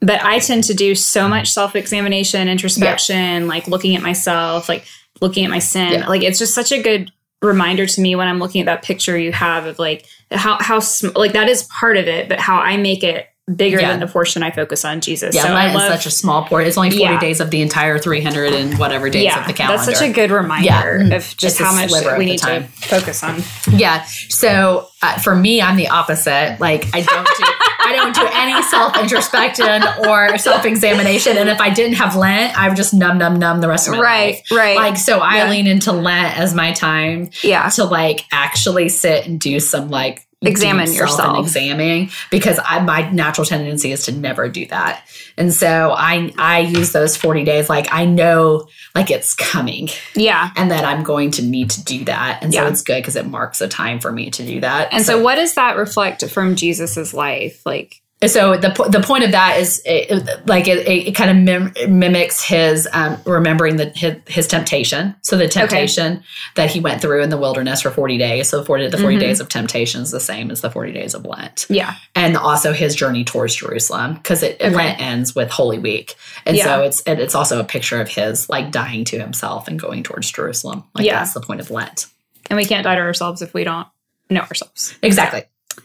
But 0.00 0.22
I 0.24 0.38
tend 0.38 0.64
to 0.64 0.74
do 0.74 0.94
so 0.94 1.28
much 1.28 1.52
self 1.52 1.76
examination, 1.76 2.48
introspection, 2.48 3.46
like 3.46 3.68
looking 3.68 3.94
at 3.94 4.02
myself, 4.02 4.68
like 4.68 4.84
looking 5.20 5.44
at 5.44 5.50
my 5.50 5.58
sin. 5.58 5.92
Yeah. 5.92 6.08
Like 6.08 6.22
it's 6.22 6.38
just 6.38 6.54
such 6.54 6.72
a 6.72 6.82
good 6.82 7.12
reminder 7.42 7.86
to 7.86 8.00
me 8.00 8.16
when 8.16 8.26
I'm 8.26 8.38
looking 8.38 8.62
at 8.62 8.66
that 8.66 8.82
picture 8.82 9.18
you 9.18 9.32
have 9.32 9.66
of 9.66 9.78
like 9.78 10.06
how 10.30 10.56
how 10.60 10.78
sm- 10.80 11.14
like 11.14 11.32
that 11.34 11.48
is 11.50 11.64
part 11.64 11.98
of 11.98 12.08
it, 12.08 12.28
but 12.30 12.40
how 12.40 12.56
I 12.58 12.78
make 12.78 13.04
it 13.04 13.26
bigger 13.54 13.80
Yeah. 13.80 13.90
than 13.90 14.00
the 14.00 14.06
portion 14.06 14.42
I 14.42 14.50
focus 14.50 14.84
on 14.84 15.00
Jesus. 15.00 15.34
Yeah, 15.34 15.42
so 15.42 15.54
Lent 15.54 15.70
I 15.70 15.74
love 15.74 15.82
is 15.84 15.88
such 15.88 16.06
a 16.06 16.10
small 16.10 16.44
portion. 16.44 16.68
It's 16.68 16.76
only 16.76 16.90
40 16.90 17.02
Yeah. 17.02 17.20
days 17.20 17.40
of 17.40 17.50
the 17.50 17.60
entire 17.62 17.98
300 17.98 18.52
and 18.54 18.78
whatever 18.78 19.08
days 19.10 19.24
yeah, 19.24 19.40
of 19.40 19.46
the 19.46 19.52
calendar. 19.52 19.84
that's 19.84 19.98
such 19.98 20.08
a 20.08 20.12
good 20.12 20.30
reminder 20.30 20.66
Yeah. 20.66 20.82
Mm. 20.82 21.16
of 21.16 21.36
just 21.36 21.58
It's 21.58 21.58
how 21.58 21.74
much 21.74 21.90
we 22.18 22.24
need 22.26 22.38
to 22.40 22.62
focus 22.76 23.22
on. 23.22 23.42
Yeah. 23.72 24.04
So 24.28 24.88
uh, 25.02 25.18
for 25.18 25.34
me, 25.34 25.60
I'm 25.62 25.76
the 25.76 25.88
opposite. 25.88 26.56
Like 26.60 26.86
I 26.94 27.00
don't 27.02 27.26
do 27.26 27.44
I 27.82 27.92
don't 27.96 28.14
do 28.14 28.28
any 28.32 28.62
self 28.64 28.96
introspection 28.98 29.82
or 30.06 30.36
self 30.38 30.64
examination. 30.64 31.36
And 31.36 31.48
if 31.48 31.60
I 31.60 31.70
didn't 31.70 31.94
have 31.96 32.14
Lent, 32.16 32.56
I 32.58 32.68
would 32.68 32.76
just 32.76 32.92
numb, 32.94 33.18
numb, 33.18 33.38
numb 33.38 33.60
the 33.60 33.68
rest 33.68 33.88
of 33.88 33.92
my 33.94 33.98
life. 34.00 34.06
right. 34.06 34.42
Right. 34.50 34.76
Like 34.76 34.96
so, 34.96 35.18
I 35.20 35.48
lean 35.48 35.66
into 35.66 35.92
Lent 35.92 36.38
as 36.38 36.54
my 36.54 36.72
time 36.72 37.30
yeah. 37.42 37.68
to 37.70 37.84
like 37.84 38.26
actually 38.32 38.88
sit 38.90 39.26
and 39.26 39.40
do 39.40 39.58
some 39.60 39.88
like 39.88 40.26
Examine 40.42 40.90
yourself. 40.90 41.10
self-examining 41.20 42.10
because 42.30 42.58
I, 42.64 42.80
my 42.80 43.10
natural 43.10 43.44
tendency 43.44 43.92
is 43.92 44.06
to 44.06 44.12
never 44.12 44.48
do 44.48 44.64
that 44.68 45.04
and 45.36 45.52
so 45.52 45.92
i 45.94 46.32
i 46.38 46.60
use 46.60 46.92
those 46.92 47.14
40 47.16 47.44
days 47.44 47.68
like 47.68 47.88
i 47.92 48.06
know 48.06 48.66
like 48.94 49.10
it's 49.10 49.34
coming 49.34 49.90
Yeah. 50.14 50.50
and 50.56 50.70
that 50.70 50.86
i'm 50.86 51.02
going 51.02 51.30
to 51.32 51.42
need 51.42 51.68
to 51.70 51.84
do 51.84 52.04
that 52.06 52.38
and 52.42 52.54
so 52.54 52.66
it's 52.66 52.80
good 52.80 53.00
because 53.02 53.16
it 53.16 53.26
marks 53.26 53.60
a 53.60 53.68
time 53.68 54.00
for 54.00 54.10
me 54.10 54.30
to 54.30 54.44
do 54.46 54.60
that 54.60 54.88
And 54.92 55.04
so, 55.04 55.20
what 55.22 55.34
does 55.34 55.54
that 55.56 55.76
reflect 55.76 56.24
from 56.30 56.56
Jesus's 56.56 57.12
life? 57.12 57.60
Like, 57.66 58.00
so 58.26 58.56
the 58.56 58.68
the 58.90 59.00
point 59.02 59.24
of 59.24 59.30
that 59.32 59.58
is 59.58 59.80
it, 59.86 60.46
like 60.46 60.68
it, 60.68 60.86
it, 60.86 61.14
kind 61.14 61.30
of 61.30 61.36
mim- 61.38 61.98
mimics 61.98 62.42
his 62.44 62.86
um, 62.92 63.16
remembering 63.24 63.76
the 63.76 63.86
his, 63.94 64.16
his 64.26 64.46
temptation. 64.46 65.14
So 65.22 65.38
the 65.38 65.48
temptation 65.48 66.22
that 66.56 66.70
he 66.70 66.80
went 66.80 67.00
through 67.00 67.22
in 67.22 67.30
the 67.30 67.38
wilderness 67.38 67.80
for 67.80 67.90
forty 67.90 68.18
days. 68.18 68.50
So 68.50 68.58
the 68.58 68.64
forty 68.66 68.86
the 68.88 68.98
40 68.98 69.16
Mhm. 69.16 69.20
days 69.20 69.40
of 69.40 69.48
temptation 69.48 70.02
is 70.02 70.10
the 70.10 70.20
same 70.20 70.50
as 70.50 70.60
the 70.60 70.70
forty 70.70 70.92
days 70.92 71.14
of 71.14 71.24
Lent, 71.24 71.64
yeah, 71.70 71.94
and 72.14 72.36
also 72.36 72.72
his 72.74 72.94
journey 72.94 73.24
towards 73.24 73.54
Jerusalem 73.54 74.14
because 74.14 74.42
it 74.42 74.60
Okay. 74.60 74.74
Lent 74.74 75.00
ends 75.00 75.34
with 75.34 75.50
Holy 75.50 75.78
Week, 75.78 76.14
and 76.44 76.56
Yeah. 76.56 76.64
so 76.64 76.82
it's 76.82 77.02
it's 77.06 77.34
also 77.34 77.58
a 77.58 77.64
picture 77.64 78.00
of 78.02 78.08
his 78.08 78.50
like 78.50 78.70
dying 78.70 79.04
to 79.06 79.18
himself 79.18 79.66
and 79.66 79.80
going 79.80 80.02
towards 80.02 80.30
Jerusalem. 80.30 80.84
Like 80.94 81.06
Yeah. 81.06 81.20
that's 81.20 81.32
the 81.32 81.40
point 81.40 81.60
of 81.60 81.70
Lent. 81.70 82.06
and 82.50 82.56
we 82.56 82.64
can't 82.64 82.84
die 82.84 82.96
to 82.96 83.00
ourselves 83.00 83.40
if 83.42 83.54
we 83.54 83.64
don't 83.64 83.86
know 84.28 84.40
ourselves. 84.40 84.94
Exactly. 85.02 85.44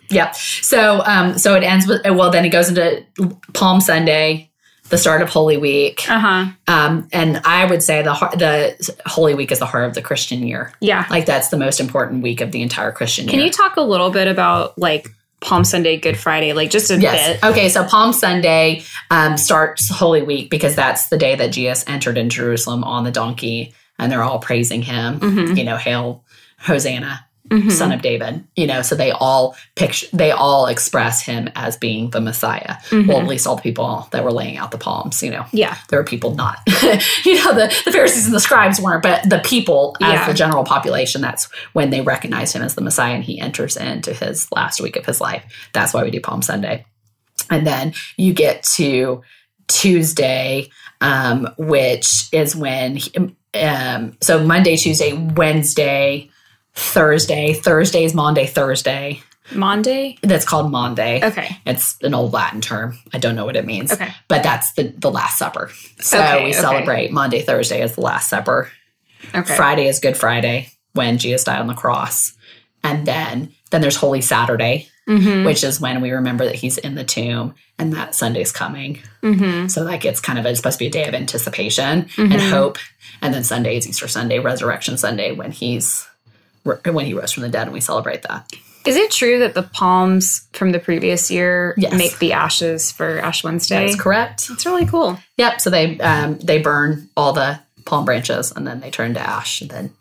Yep. 0.10 0.36
So 0.36 1.02
um 1.06 1.38
so 1.38 1.56
it 1.56 1.64
ends 1.64 1.88
with 1.88 2.02
well 2.06 2.30
then 2.32 2.46
it 2.46 2.50
goes 2.50 2.70
into 2.70 3.04
Palm 3.54 3.82
Sunday, 3.82 4.50
the 4.90 4.98
start 4.98 5.22
of 5.22 5.30
Holy 5.30 5.58
Week. 5.58 6.08
Uh 6.10 6.20
huh. 6.20 6.46
Um 6.68 7.08
and 7.12 7.42
I 7.46 7.66
would 7.66 7.82
say 7.82 8.02
the 8.04 8.14
the 8.36 8.96
Holy 9.06 9.34
Week 9.34 9.52
is 9.52 9.60
the 9.60 9.66
heart 9.66 9.86
of 9.86 9.94
the 9.96 10.02
Christian 10.02 10.46
year. 10.48 10.74
Yeah. 10.80 11.06
Like 11.10 11.26
that's 11.26 11.50
the 11.50 11.58
most 11.58 11.80
important 11.80 12.22
week 12.24 12.42
of 12.42 12.52
the 12.52 12.62
entire 12.62 12.92
Christian 12.92 13.26
year. 13.26 13.32
Can 13.32 13.40
year. 13.40 13.48
you 13.48 13.52
talk 13.54 13.78
a 13.78 13.82
little 13.82 14.12
bit 14.12 14.28
about 14.28 14.78
like 14.78 15.10
Palm 15.42 15.64
Sunday, 15.64 15.98
Good 15.98 16.18
Friday, 16.18 16.54
like 16.54 16.72
just 16.72 16.90
a 16.92 17.00
Yes. 17.00 17.40
bit? 17.42 17.50
Okay, 17.52 17.70
so 17.70 17.84
Palm 17.84 18.14
Sunday 18.14 18.82
um, 19.12 19.38
starts 19.38 19.90
Holy 19.90 20.24
Week 20.24 20.50
because 20.50 20.76
that's 20.76 21.10
the 21.10 21.18
day 21.18 21.36
that 21.36 21.48
Jesus 21.52 21.84
entered 21.88 22.18
in 22.18 22.30
Jerusalem 22.30 22.84
on 22.84 23.04
the 23.04 23.12
donkey, 23.12 23.74
and 24.00 24.12
they're 24.12 24.24
all 24.24 24.40
praising 24.40 24.82
him. 24.82 25.20
Mhm. 25.20 25.56
You 25.58 25.64
know, 25.66 25.78
hail, 25.78 26.24
Hosanna, 26.58 27.25
Mhm. 27.50 27.72
son 27.72 27.92
of 27.92 28.02
David. 28.02 28.44
You 28.56 28.66
know, 28.68 28.82
so 28.82 28.96
they 28.96 29.12
all 29.12 29.56
picture, 29.76 30.08
they 30.12 30.32
all 30.32 30.66
express 30.66 31.22
him 31.22 31.50
as 31.56 31.78
being 31.78 32.10
the 32.10 32.20
Messiah. 32.22 32.76
Mhm. 32.90 33.08
Well, 33.08 33.20
at 33.20 33.28
least 33.28 33.46
all 33.46 33.56
the 33.56 33.62
people 33.62 34.08
that 34.12 34.24
were 34.24 34.32
laying 34.32 34.58
out 34.58 34.72
the 34.72 34.78
palms. 34.80 35.22
You 35.22 35.30
know, 35.32 35.46
Yeah. 35.52 35.76
there 35.90 36.00
were 36.00 36.04
people 36.06 36.34
not. 36.34 36.58
you 37.26 37.36
know, 37.44 37.54
the, 37.54 37.72
the 37.86 37.92
Pharisees 37.92 38.26
and 38.26 38.34
the 38.34 38.40
scribes 38.40 38.80
weren't, 38.82 39.04
but 39.04 39.30
the 39.30 39.40
people 39.40 39.96
as 40.02 40.14
Yeah. 40.14 40.28
the 40.28 40.34
general 40.34 40.64
population, 40.64 41.22
that's 41.22 41.48
when 41.74 41.92
they 41.92 42.02
recognize 42.02 42.54
him 42.54 42.64
as 42.64 42.74
the 42.76 42.82
Messiah 42.82 43.14
and 43.14 43.24
he 43.24 43.40
enters 43.40 43.78
into 43.78 44.14
his 44.14 44.52
last 44.52 44.82
week 44.82 44.96
of 44.96 45.06
his 45.06 45.22
life. 45.22 45.44
That's 45.74 45.94
why 45.94 46.04
we 46.04 46.10
do 46.12 46.20
Palm 46.22 46.42
Sunday. 46.42 46.86
And 47.52 47.68
then 47.68 47.94
you 48.18 48.34
get 48.34 48.64
to 48.76 49.22
Tuesday, 49.68 50.70
um, 51.02 51.48
which 51.58 52.28
is 52.32 52.56
when, 52.56 52.96
he- 52.96 53.14
um, 53.60 54.18
so 54.22 54.44
Monday, 54.44 54.76
Tuesday, 54.78 55.14
Wednesday, 55.14 56.30
Thursday. 56.76 57.54
Thursday 57.54 58.04
is 58.04 58.14
Maundy, 58.14 58.46
Thursday. 58.46 59.22
Maundy. 59.54 60.18
That's 60.24 60.46
called 60.46 60.72
Maundy. 60.72 61.24
Okay. 61.24 61.58
It's 61.66 61.98
an 62.02 62.14
old 62.14 62.34
Latin 62.34 62.62
term. 62.62 62.98
I 63.14 63.18
don't 63.20 63.36
know 63.36 63.46
what 63.46 63.56
it 63.56 63.66
means 63.66 63.94
Okay. 63.94 64.12
but 64.28 64.44
that's 64.44 64.74
the 64.74 64.94
the 64.98 65.12
last 65.12 65.38
supper 65.38 65.70
so 66.00 66.18
Okay, 66.20 66.44
we 66.46 66.50
okay. 66.50 66.60
celebrate 66.60 67.12
maundy 67.12 67.42
thursday 67.42 67.82
as 67.82 67.94
the 67.96 68.02
last 68.02 68.30
supper 68.30 68.70
Okay. 69.34 69.56
friday 69.56 69.88
is 69.88 70.00
good 70.00 70.18
friday 70.18 70.70
when 70.94 71.18
jesus 71.18 71.44
died 71.46 71.60
on 71.60 71.68
the 71.68 71.74
cross 71.76 72.34
and 72.84 73.06
then 73.08 73.54
then 73.72 73.82
there's 73.82 73.96
holy 73.96 74.22
saturday 74.22 74.88
Mm-hmm. 75.08 75.46
which 75.46 75.64
is 75.64 75.80
when 75.80 76.02
we 76.02 76.10
remember 76.10 76.46
that 76.46 76.56
he's 76.56 76.80
in 76.80 76.96
the 76.96 77.04
tomb 77.04 77.54
and 77.78 77.94
that 77.94 78.16
sunday's 78.16 78.52
coming 78.52 79.00
Mm-hmm. 79.22 79.68
so 79.68 79.84
that 79.86 80.02
gets 80.02 80.20
kind 80.20 80.40
of 80.40 80.46
it's 80.48 80.58
supposed 80.60 80.80
to 80.80 80.84
be 80.86 80.88
a 80.88 80.92
day 80.92 81.08
of 81.08 81.14
anticipation 81.14 82.06
Mhm. 82.16 82.32
and 82.34 82.42
hope 82.42 82.78
and 83.22 83.32
then 83.32 83.44
sunday 83.44 83.78
is 83.78 83.88
easter 83.88 84.08
sunday 84.08 84.40
resurrection 84.40 84.98
sunday 84.98 85.32
when 85.32 85.52
he's 85.52 86.08
when 86.66 87.06
he 87.06 87.14
rose 87.14 87.32
from 87.32 87.44
the 87.44 87.50
dead, 87.50 87.64
and 87.68 87.74
we 87.74 87.82
celebrate 87.82 88.24
that. 88.24 88.52
Is 88.86 88.96
it 88.96 89.10
true 89.10 89.40
that 89.40 89.56
the 89.56 89.64
palms 89.64 90.48
from 90.54 90.72
the 90.72 90.78
previous 90.80 91.32
year 91.32 91.74
Yes. 91.78 91.94
make 91.98 92.20
the 92.20 92.34
ashes 92.34 92.92
for 92.92 93.18
Ash 93.20 93.44
Wednesday? 93.44 93.88
That's 93.88 94.00
correct. 94.00 94.48
That's 94.48 94.66
really 94.66 94.86
cool. 94.86 95.18
Yep. 95.38 95.62
So 95.62 95.70
they 95.72 96.00
um, 96.02 96.38
they 96.38 96.60
burn 96.62 97.10
all 97.18 97.34
the 97.34 97.60
palm 97.86 98.06
branches, 98.06 98.52
and 98.56 98.68
then 98.68 98.82
they 98.82 98.92
turn 98.92 99.14
to 99.16 99.20
ash, 99.20 99.62
and 99.62 99.72
then 99.72 99.92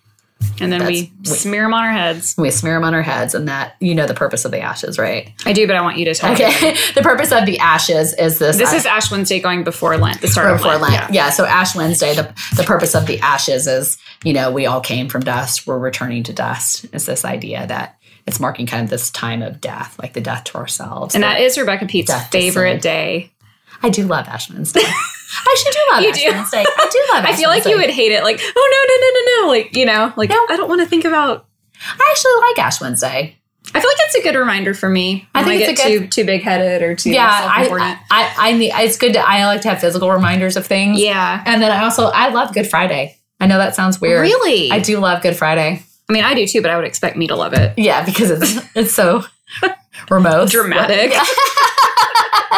And 0.61 0.73
then 0.73 0.87
we 0.87 1.13
wait. 1.25 1.27
smear 1.27 1.63
them 1.63 1.75
on 1.75 1.85
our 1.85 1.93
heads. 1.93 2.35
we 2.39 2.51
smear 2.51 2.75
them 2.75 2.85
on 2.85 2.95
our 2.95 3.03
heads, 3.03 3.35
and 3.35 3.49
that 3.49 3.75
you 3.81 3.95
know 3.95 4.07
the 4.07 4.15
purpose 4.15 4.45
of 4.45 4.51
the 4.51 4.61
ashes, 4.61 4.99
right? 4.99 5.33
I 5.45 5.53
do, 5.53 5.67
but 5.67 5.77
I 5.77 5.83
want 5.83 5.99
you 5.99 6.05
to 6.07 6.15
tell. 6.15 6.33
Okay. 6.33 6.77
the 6.95 7.03
purpose 7.03 7.33
of 7.33 7.47
the 7.47 7.59
ashes 7.59 8.15
is 8.15 8.39
this. 8.39 8.57
This 8.57 8.71
I- 8.71 8.77
is 8.77 8.87
Ash 8.87 9.11
Wednesday 9.11 9.41
going 9.41 9.65
before 9.65 9.97
Lent, 9.97 10.21
the 10.21 10.29
start 10.29 10.57
before 10.57 10.77
Lent. 10.77 10.95
Lent. 10.95 11.15
Yeah. 11.15 11.31
So 11.31 11.45
Ash 11.45 11.75
Wednesday, 11.75 12.15
the 12.15 12.33
the 12.57 12.63
purpose 12.65 12.95
of 12.95 13.07
the 13.07 13.21
ashes 13.21 13.67
is, 13.67 13.99
you 14.25 14.33
know, 14.33 14.51
we 14.51 14.67
all 14.67 14.81
came 14.81 15.09
from 15.09 15.23
dust. 15.23 15.67
We're 15.67 15.79
returning 15.79 16.23
to 16.25 16.33
dust. 16.33 16.87
It's 16.93 17.07
this 17.07 17.25
idea 17.25 17.67
that 17.67 17.99
it's 18.27 18.41
marking 18.41 18.67
kind 18.67 18.85
of 18.85 18.91
this 18.91 19.11
time 19.11 19.43
of 19.43 19.61
death, 19.61 19.99
like 20.01 20.13
the 20.13 20.21
death 20.21 20.45
to 20.45 20.59
ourselves. 20.59 21.15
And 21.15 21.25
that 21.25 21.41
is 21.41 21.59
Rebecca 21.59 21.87
Pete's 21.87 22.13
favorite 22.29 22.81
day. 22.81 23.33
I 23.83 23.91
do 23.91 24.07
love 24.07 24.29
Ash 24.29 24.51
Wednesday. 24.51 24.83
I 25.47 25.57
should 25.59 25.73
do 25.73 25.79
love 25.93 26.03
You 26.03 26.11
Ash 26.11 26.23
do. 26.23 26.31
Wednesday. 26.31 26.65
I 26.67 26.89
do 26.91 27.15
love. 27.15 27.25
I 27.29 27.35
feel 27.37 27.49
like 27.49 27.65
you 27.65 27.77
would 27.77 27.91
hate 27.91 28.13
it. 28.13 28.23
Like, 28.23 28.41
oh 28.43 28.71
no, 28.73 28.81
no, 28.89 28.97
no, 29.01 29.43
no, 29.43 29.47
no. 29.47 29.49
Like, 29.53 29.77
you 29.77 29.87
know, 29.87 30.13
like 30.17 30.31
No. 30.31 30.47
I 30.51 30.57
don't 30.57 30.69
want 30.69 30.81
to 30.81 30.87
think 30.87 31.05
about. 31.05 31.47
I 31.87 32.09
actually 32.11 32.33
like 32.49 32.59
Ash 32.67 32.81
Wednesday. 32.81 33.37
I 33.75 33.81
feel 33.81 33.89
like 33.91 33.97
it's 34.01 34.15
a 34.17 34.23
good 34.23 34.39
reminder 34.39 34.75
for 34.75 34.89
me. 34.89 35.27
I 35.35 35.43
think 35.43 35.63
I 35.63 35.67
it's 35.73 35.83
too 35.83 36.07
too 36.07 36.25
big 36.25 36.43
headed 36.43 36.83
or 36.83 36.95
too 36.95 37.11
Yeah. 37.11 37.27
I, 37.29 37.99
I, 38.11 38.35
I 38.51 38.53
need. 38.53 38.73
It's 38.75 38.97
good. 38.99 39.15
To, 39.15 39.21
I 39.21 39.45
like 39.47 39.63
to 39.63 39.69
have 39.71 39.81
physical 39.81 40.11
reminders 40.13 40.57
of 40.57 40.67
things. 40.67 41.01
yeah. 41.01 41.43
and 41.47 41.61
then 41.63 41.73
I 41.73 41.83
also 41.83 42.07
I 42.07 42.29
love 42.29 42.55
Good 42.55 42.69
Friday. 42.69 43.17
I 43.41 43.47
know 43.47 43.59
that 43.59 43.75
sounds 43.75 44.01
weird. 44.01 44.21
Really? 44.21 44.71
I 44.71 44.79
do 44.79 44.99
love 45.01 45.23
Good 45.23 45.37
Friday. 45.37 45.83
I 46.09 46.13
mean, 46.13 46.23
I 46.25 46.35
do 46.35 46.47
too, 46.47 46.63
but 46.63 46.71
I 46.71 46.77
would 46.77 46.85
expect 46.85 47.17
me 47.17 47.27
to 47.29 47.35
love 47.37 47.55
it. 47.55 47.73
Yeah, 47.79 48.05
because 48.05 48.31
it's 48.31 48.77
it's 48.77 48.95
so 48.95 49.25
remote, 50.11 50.51
Dramatic. 50.51 51.13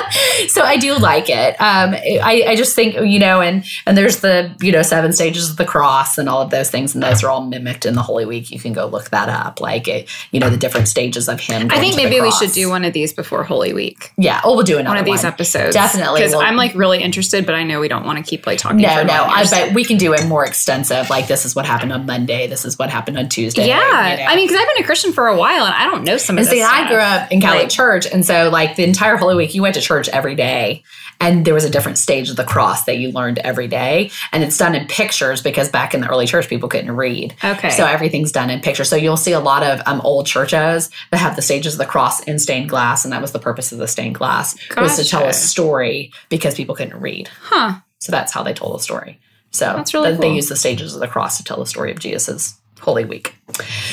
so 0.48 0.62
I 0.62 0.76
do 0.76 0.94
like 0.96 1.28
it. 1.28 1.54
Um, 1.60 1.94
I 1.94 2.44
I 2.48 2.56
just 2.56 2.74
think 2.74 2.94
you 2.96 3.18
know, 3.18 3.40
and 3.40 3.64
and 3.86 3.96
there's 3.96 4.18
the 4.20 4.54
you 4.60 4.72
know 4.72 4.82
seven 4.82 5.12
stages 5.12 5.50
of 5.50 5.56
the 5.56 5.64
cross 5.64 6.18
and 6.18 6.28
all 6.28 6.42
of 6.42 6.50
those 6.50 6.70
things, 6.70 6.94
and 6.94 7.02
those 7.02 7.22
are 7.24 7.28
all 7.30 7.44
mimicked 7.46 7.86
in 7.86 7.94
the 7.94 8.02
Holy 8.02 8.24
Week. 8.24 8.50
You 8.50 8.58
can 8.60 8.72
go 8.72 8.86
look 8.86 9.10
that 9.10 9.28
up, 9.28 9.60
like 9.60 9.88
it, 9.88 10.08
you 10.30 10.40
know 10.40 10.50
the 10.50 10.56
different 10.56 10.88
stages 10.88 11.28
of 11.28 11.40
him. 11.40 11.68
I 11.70 11.78
think 11.78 11.96
maybe 11.96 12.20
we 12.20 12.30
should 12.32 12.52
do 12.52 12.68
one 12.68 12.84
of 12.84 12.92
these 12.92 13.12
before 13.12 13.44
Holy 13.44 13.72
Week. 13.72 14.12
Yeah, 14.16 14.40
oh, 14.44 14.54
we'll 14.56 14.64
do 14.64 14.78
another 14.78 14.90
One 14.94 14.98
of 14.98 15.04
these 15.04 15.22
one. 15.24 15.32
episodes. 15.32 15.74
Definitely. 15.74 16.20
Because 16.20 16.32
We'll- 16.32 16.40
I'm 16.46 16.56
like 16.56 16.74
really 16.74 17.02
interested, 17.02 17.46
but 17.46 17.54
I 17.54 17.62
know 17.64 17.80
we 17.80 17.88
don't 17.88 18.04
want 18.04 18.18
to 18.18 18.24
keep 18.28 18.46
like 18.46 18.58
talking. 18.58 18.78
No, 18.78 18.88
for 19.00 19.04
no, 19.04 19.24
I 19.24 19.44
bet 19.44 19.74
we 19.74 19.84
can 19.84 19.96
do 19.96 20.12
it 20.14 20.26
more 20.26 20.44
extensive. 20.44 21.10
Like 21.10 21.26
this 21.28 21.44
is 21.44 21.54
what 21.56 21.66
happened 21.66 21.92
on 21.92 22.06
Monday. 22.06 22.46
This 22.46 22.64
is 22.64 22.78
what 22.78 22.90
happened 22.90 23.18
on 23.18 23.28
Tuesday. 23.28 23.66
Yeah, 23.68 24.10
you 24.12 24.16
know. 24.18 24.24
I 24.24 24.36
mean, 24.36 24.46
because 24.48 24.60
I've 24.60 24.74
been 24.74 24.82
a 24.84 24.86
Christian 24.86 25.12
for 25.12 25.26
a 25.28 25.36
while 25.36 25.64
and 25.64 25.74
I 25.74 25.84
don't 25.84 26.04
know 26.04 26.16
some 26.16 26.36
of 26.36 26.40
And 26.40 26.46
this. 26.46 26.52
see, 26.52 26.62
I 26.62 26.88
grew 26.88 26.98
up 26.98 27.30
in 27.32 27.40
Catholic 27.40 27.62
Like- 27.64 27.70
church, 27.70 28.06
and 28.06 28.24
so 28.24 28.48
like 28.50 28.76
the 28.76 28.84
entire 28.84 29.16
Holy 29.16 29.34
Week, 29.36 29.54
you 29.54 29.62
went 29.62 29.74
to 29.74 29.80
church 29.86 30.08
every 30.08 30.34
day, 30.34 30.82
and 31.20 31.44
there 31.44 31.54
was 31.54 31.64
a 31.64 31.70
different 31.70 31.98
stage 31.98 32.28
of 32.30 32.36
the 32.36 32.44
cross 32.44 32.84
that 32.84 32.98
you 32.98 33.10
learned 33.12 33.38
every 33.38 33.68
day, 33.68 34.10
and 34.32 34.42
it's 34.42 34.58
done 34.58 34.74
in 34.74 34.86
pictures 34.86 35.40
because 35.42 35.68
back 35.68 35.94
in 35.94 36.00
the 36.00 36.08
early 36.08 36.26
church, 36.26 36.48
people 36.48 36.68
couldn't 36.68 36.94
read. 36.94 37.34
Okay. 37.42 37.70
So 37.70 37.86
everything's 37.86 38.32
done 38.32 38.50
in 38.50 38.60
pictures. 38.60 38.88
So 38.88 38.96
you'll 38.96 39.16
see 39.16 39.32
a 39.32 39.40
lot 39.40 39.62
of 39.62 39.80
um, 39.86 40.00
old 40.02 40.26
churches 40.26 40.90
that 41.10 41.18
have 41.18 41.36
the 41.36 41.42
stages 41.42 41.74
of 41.74 41.78
the 41.78 41.86
cross 41.86 42.22
in 42.24 42.38
stained 42.38 42.68
glass, 42.68 43.04
and 43.04 43.12
that 43.12 43.22
was 43.22 43.32
the 43.32 43.38
purpose 43.38 43.72
of 43.72 43.78
the 43.78 43.88
stained 43.88 44.14
glass 44.14 44.56
was 44.76 44.96
to 44.96 45.04
tell 45.04 45.24
a 45.24 45.32
story 45.32 46.12
because 46.28 46.54
people 46.54 46.74
couldn't 46.74 47.00
read. 47.00 47.28
Huh. 47.42 47.80
So 47.98 48.12
that's 48.12 48.32
how 48.32 48.42
they 48.42 48.52
told 48.52 48.74
the 48.78 48.82
story. 48.82 49.20
So 49.50 49.72
That's 49.76 49.94
really 49.94 50.10
th- 50.10 50.20
they 50.20 50.34
use 50.34 50.48
the 50.48 50.56
stages 50.56 50.94
of 50.94 51.00
the 51.00 51.08
cross 51.08 51.38
to 51.38 51.44
tell 51.44 51.58
the 51.58 51.66
story 51.66 51.90
of 51.90 51.98
Jesus's 51.98 52.58
Holy 52.80 53.04
Week. 53.04 53.34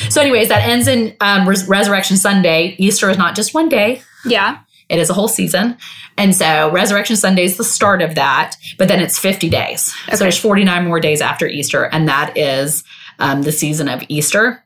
So, 0.09 0.21
anyways, 0.21 0.49
that 0.49 0.67
ends 0.67 0.87
in 0.87 1.15
um, 1.21 1.47
Res- 1.47 1.67
Resurrection 1.67 2.17
Sunday. 2.17 2.75
Easter 2.77 3.09
is 3.09 3.17
not 3.17 3.35
just 3.35 3.53
one 3.53 3.69
day. 3.69 4.01
Yeah. 4.25 4.59
It 4.89 4.99
is 4.99 5.09
a 5.09 5.13
whole 5.13 5.27
season. 5.27 5.77
And 6.17 6.35
so 6.35 6.71
Resurrection 6.71 7.15
Sunday 7.15 7.43
is 7.43 7.57
the 7.57 7.63
start 7.63 8.01
of 8.01 8.15
that, 8.15 8.55
but 8.77 8.87
then 8.87 8.99
it's 8.99 9.17
50 9.17 9.49
days. 9.49 9.93
Okay. 10.07 10.15
So 10.15 10.23
there's 10.23 10.37
49 10.37 10.85
more 10.85 10.99
days 10.99 11.21
after 11.21 11.47
Easter, 11.47 11.85
and 11.85 12.07
that 12.07 12.37
is 12.37 12.83
um, 13.19 13.41
the 13.41 13.51
season 13.51 13.87
of 13.87 14.03
Easter. 14.09 14.63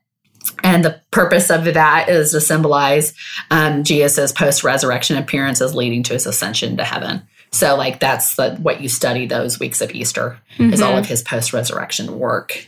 And 0.63 0.83
the 0.83 1.01
purpose 1.11 1.49
of 1.49 1.65
that 1.65 2.09
is 2.09 2.31
to 2.31 2.41
symbolize 2.41 3.13
um, 3.51 3.83
Jesus' 3.83 4.31
post 4.31 4.63
resurrection 4.63 5.17
appearances 5.17 5.75
leading 5.75 6.03
to 6.03 6.13
his 6.13 6.25
ascension 6.25 6.77
to 6.77 6.83
heaven. 6.83 7.21
So, 7.51 7.75
like, 7.75 7.99
that's 7.99 8.35
the, 8.35 8.55
what 8.55 8.81
you 8.81 8.89
study 8.89 9.25
those 9.25 9.59
weeks 9.59 9.81
of 9.81 9.91
Easter 9.91 10.39
is 10.59 10.81
all 10.81 10.97
of 10.97 11.05
his 11.05 11.21
post 11.21 11.53
resurrection 11.53 12.19
work 12.19 12.67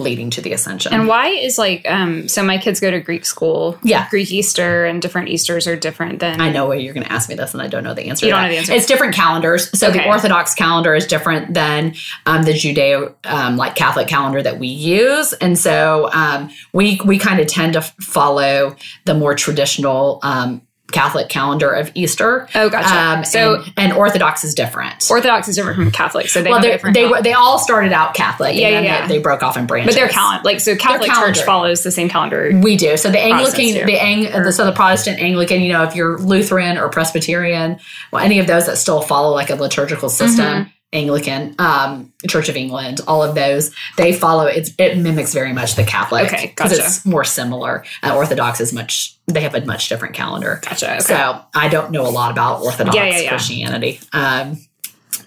leading 0.00 0.30
to 0.30 0.40
the 0.40 0.52
ascension. 0.52 0.92
And 0.92 1.06
why 1.06 1.28
is 1.28 1.58
like 1.58 1.88
um 1.88 2.28
so 2.28 2.42
my 2.42 2.58
kids 2.58 2.80
go 2.80 2.90
to 2.90 3.00
Greek 3.00 3.24
school. 3.24 3.78
Yeah. 3.82 4.08
Greek 4.10 4.30
Easter 4.32 4.84
and 4.86 5.00
different 5.00 5.28
Easters 5.28 5.66
are 5.66 5.76
different 5.76 6.18
than 6.20 6.40
I 6.40 6.50
know 6.50 6.66
where 6.66 6.78
you're 6.78 6.94
going 6.94 7.06
to 7.06 7.12
ask 7.12 7.28
me 7.28 7.34
this, 7.34 7.52
and 7.52 7.62
I 7.62 7.68
don't 7.68 7.84
know 7.84 7.94
the 7.94 8.08
answer. 8.08 8.26
You 8.26 8.32
don't 8.32 8.42
know 8.42 8.48
the 8.48 8.56
answer. 8.56 8.72
It's 8.72 8.86
different 8.86 9.14
calendars. 9.14 9.78
So 9.78 9.90
the 9.90 10.06
Orthodox 10.06 10.54
calendar 10.54 10.94
is 10.94 11.06
different 11.06 11.54
than 11.54 11.94
um, 12.26 12.42
the 12.42 12.52
Judeo, 12.52 13.14
um, 13.24 13.56
like 13.56 13.74
Catholic 13.74 14.08
calendar 14.08 14.42
that 14.42 14.58
we 14.58 14.68
use, 14.68 15.32
and 15.34 15.58
so 15.58 16.10
um, 16.12 16.50
we 16.72 17.00
we 17.04 17.18
kind 17.18 17.40
of 17.40 17.46
tend 17.46 17.74
to 17.74 17.82
follow 17.82 18.76
the 19.04 19.14
more 19.14 19.34
traditional 19.34 20.20
um, 20.22 20.62
Catholic 20.90 21.28
calendar 21.28 21.70
of 21.70 21.90
Easter. 21.94 22.48
Oh, 22.54 22.68
gotcha. 22.68 22.94
Um, 23.18 23.24
So- 23.24 23.56
and, 23.56 23.72
and 23.76 23.92
Orthodox 23.92 24.44
is 24.44 24.54
different. 24.54 25.10
Orthodox 25.10 25.48
is 25.48 25.56
different 25.56 25.76
from 25.78 25.90
Catholic, 25.90 26.28
so 26.28 26.42
they 26.42 26.50
well, 26.50 26.58
have 26.58 26.62
they 26.64 26.70
different 26.72 26.94
they 26.94 27.06
were 27.06 27.22
they 27.22 27.32
all 27.32 27.58
started 27.58 27.92
out 27.92 28.14
Catholic, 28.14 28.56
Yeah, 28.56 28.66
and 28.68 28.76
then 28.76 28.84
yeah, 28.84 28.98
yeah. 29.00 29.06
They, 29.06 29.16
they 29.16 29.22
broke 29.22 29.42
off 29.42 29.56
in 29.56 29.66
branches. 29.66 29.94
but 29.94 29.98
their 30.00 30.08
calendar 30.08 30.42
like 30.44 30.60
so 30.60 30.76
Catholic 30.76 31.10
calendar. 31.10 31.34
Church 31.34 31.44
follows 31.44 31.82
the 31.82 31.90
same 31.90 32.08
calendar. 32.08 32.50
We 32.62 32.76
do. 32.76 32.96
So 32.96 33.10
the 33.10 33.18
Anglican, 33.18 33.52
Protestants 33.54 33.86
the 33.86 33.98
Ang, 34.02 34.42
the, 34.44 34.52
so 34.52 34.64
the 34.66 34.72
Protestant 34.72 35.18
Anglican, 35.20 35.60
you 35.62 35.72
know, 35.72 35.82
if 35.84 35.94
you're 35.94 36.18
Lutheran 36.18 36.78
or 36.78 36.88
Presbyterian, 36.88 37.78
well, 38.12 38.24
any 38.24 38.38
of 38.38 38.46
those 38.46 38.66
that 38.66 38.76
still 38.78 39.00
follow 39.02 39.32
like 39.34 39.50
a 39.50 39.54
liturgical 39.54 40.08
system, 40.08 40.44
Mm-hmm. 40.46 40.70
Anglican, 40.92 41.54
um, 41.58 42.12
Church 42.28 42.48
of 42.48 42.56
England, 42.56 43.00
all 43.06 43.22
of 43.22 43.34
those, 43.36 43.72
they 43.96 44.12
follow. 44.12 44.46
It's 44.46 44.72
it 44.78 44.98
mimics 44.98 45.32
very 45.32 45.52
much 45.52 45.76
the 45.76 45.84
Catholic 45.84 46.26
Okay, 46.26 46.46
because 46.48 46.72
gotcha. 46.72 46.84
it's 46.84 47.06
more 47.06 47.22
similar. 47.24 47.84
Uh, 48.02 48.16
Orthodox 48.16 48.60
is 48.60 48.72
much. 48.72 49.16
They 49.28 49.40
have 49.42 49.54
a 49.54 49.64
much 49.64 49.88
different 49.88 50.14
calendar. 50.14 50.60
Gotcha. 50.62 50.90
Okay. 50.94 51.00
So 51.00 51.40
I 51.54 51.68
don't 51.68 51.92
know 51.92 52.06
a 52.06 52.10
lot 52.10 52.32
about 52.32 52.62
Orthodox 52.62 52.96
Yeah, 52.96 53.04
yeah, 53.04 53.18
yeah. 53.20 53.28
Christianity. 53.28 54.00
Um, 54.12 54.58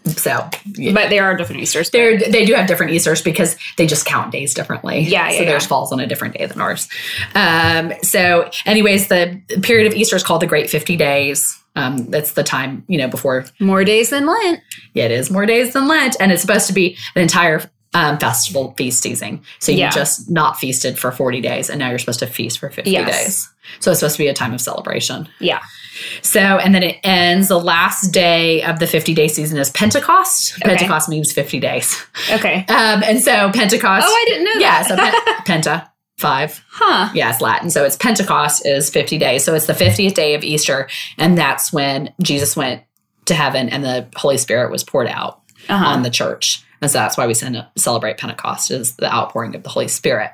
so 0.06 0.50
yeah. 0.76 0.92
but 0.94 1.10
they 1.10 1.20
are 1.20 1.36
different 1.38 1.62
Easters. 1.62 1.90
They're, 1.92 2.18
they 2.20 2.46
do 2.46 2.54
have 2.56 2.68
different 2.68 2.92
Easters 2.92 3.22
because 3.22 3.56
they 3.78 3.88
just 3.88 4.06
count 4.06 4.34
days 4.34 4.54
differently. 4.54 5.00
Yeah, 5.00 5.30
yeah. 5.30 5.32
So 5.32 5.44
yeah, 5.44 5.50
theirs 5.50 5.66
falls 5.66 5.94
on 5.94 6.02
a 6.02 6.08
different 6.08 6.38
day 6.38 6.46
than 6.46 6.60
ours. 6.60 6.90
Um, 7.36 7.94
so, 8.02 8.50
anyways, 8.66 9.08
the 9.08 9.42
period 9.62 9.88
of 9.88 9.98
Easter 9.98 10.18
is 10.18 10.24
called 10.24 10.42
the 10.42 10.48
Great 10.48 10.70
50 10.70 10.98
Days. 10.98 11.58
Um, 11.76 12.06
that's 12.12 12.34
the 12.34 12.44
time, 12.44 12.84
you 12.88 12.98
know, 13.00 13.08
before 13.08 13.46
More 13.60 13.84
days 13.84 14.12
than 14.12 14.28
Lent. 14.28 14.60
yeah, 14.94 15.06
it 15.06 15.12
is 15.12 15.32
more 15.32 15.46
days 15.48 15.74
than 15.74 15.88
Lent. 15.88 16.16
And 16.20 16.32
it's 16.32 16.42
supposed 16.42 16.68
to 16.68 16.74
be 16.74 16.98
an 17.16 17.22
entire 17.24 17.62
um, 17.96 18.18
festival 18.20 18.74
feast 18.78 19.02
season. 19.02 19.42
So 19.60 19.72
you 19.72 19.80
Yeah. 19.80 19.90
just 19.90 20.30
not 20.30 20.60
feasted 20.60 20.98
for 21.00 21.12
40 21.12 21.42
days 21.42 21.70
and 21.70 21.80
now 21.80 21.90
you're 21.90 22.00
supposed 22.00 22.20
to 22.20 22.28
feast 22.28 22.60
for 22.60 22.70
50 22.70 22.90
Yes. 22.92 23.24
days. 23.26 23.50
So 23.80 23.92
it's 23.92 24.00
supposed 24.02 24.18
to 24.18 24.24
be 24.24 24.28
a 24.28 24.34
time 24.34 24.54
of 24.54 24.62
celebration. 24.62 25.28
Yeah. 25.40 25.60
So, 26.22 26.40
and 26.40 26.74
then 26.76 26.82
it 26.84 26.98
ends 27.04 27.48
the 27.50 27.60
last 27.60 28.12
day 28.12 28.64
of 28.64 28.80
the 28.80 28.88
50 28.88 29.14
day 29.14 29.28
season 29.28 29.58
is 29.60 29.70
Pentecost. 29.72 30.54
Okay. 30.56 30.70
Pentecost 30.70 31.08
means 31.10 31.32
50 31.32 31.60
days. 31.60 32.04
Okay. 32.32 32.66
Um, 32.70 33.04
and 33.04 33.22
so 33.22 33.52
Pentecost. 33.52 34.06
Oh, 34.08 34.12
I 34.12 34.26
didn't 34.28 34.44
know 34.46 34.54
that. 34.60 34.62
yeah, 34.62 34.96
that. 34.96 35.36
so 35.38 35.44
pen, 35.46 35.62
Penta, 35.62 35.90
five. 36.18 36.64
Huh. 36.70 37.10
Yeah, 37.14 37.30
it's 37.32 37.42
Latin. 37.42 37.70
So 37.70 37.84
it's 37.84 37.96
Pentecost 37.98 38.66
is 38.66 38.90
50 38.90 39.18
days. 39.18 39.44
So 39.44 39.54
it's 39.56 39.66
the 39.68 39.74
50th 39.74 40.14
day 40.14 40.36
of 40.36 40.44
Easter. 40.44 40.88
And 41.18 41.38
that's 41.38 41.74
when 41.74 42.14
Jesus 42.22 42.56
went 42.56 42.84
to 43.26 43.34
heaven 43.34 43.70
and 43.70 43.84
the 43.84 44.08
Holy 44.16 44.38
Spirit 44.38 44.72
was 44.72 44.84
poured 44.84 45.08
out 45.08 45.42
Uh-huh. 45.70 45.86
on 45.86 46.04
the 46.04 46.10
church. 46.10 46.64
And 46.82 46.92
so 46.92 46.98
that's 47.00 47.18
why 47.18 47.26
we 47.28 47.34
send, 47.34 47.66
celebrate 47.78 48.18
Pentecost 48.18 48.70
is 48.72 48.96
the 48.98 49.14
outpouring 49.14 49.56
of 49.56 49.64
the 49.64 49.70
Holy 49.70 49.88
Spirit. 49.88 50.32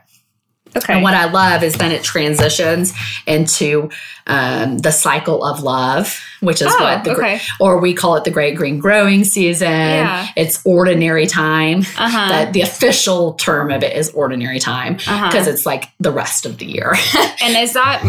Okay. 0.76 0.94
And 0.94 1.04
what 1.04 1.14
I 1.14 1.26
love 1.32 1.64
is 1.64 1.74
then 1.76 1.92
it 1.92 2.04
transitions 2.04 2.94
into 3.26 3.90
um, 4.28 4.78
the 4.78 4.92
cycle 4.92 5.44
of 5.44 5.62
love, 5.64 6.20
which 6.42 6.62
is 6.62 6.68
Oh, 6.70 6.84
what 6.84 7.04
the 7.04 7.16
okay. 7.16 7.42
or 7.60 7.80
we 7.80 7.94
call 7.96 8.16
it 8.18 8.24
the 8.24 8.30
great 8.32 8.56
green 8.56 8.78
growing 8.78 9.24
season. 9.24 9.68
Yeah. 9.72 10.28
It's 10.36 10.62
ordinary 10.66 11.26
time. 11.26 11.80
Uh-huh. 11.98 12.30
That 12.30 12.54
the 12.54 12.62
official 12.62 13.34
term 13.34 13.72
of 13.72 13.84
it 13.84 13.96
is 13.98 14.12
ordinary 14.12 14.60
time 14.60 14.94
because 14.94 15.08
Uh-huh. 15.34 15.50
it's 15.50 15.66
like 15.66 15.90
the 16.00 16.12
rest 16.12 16.46
of 16.46 16.60
the 16.60 16.66
year. 16.66 16.94
and 17.42 17.58
is 17.58 17.74
that 17.74 18.04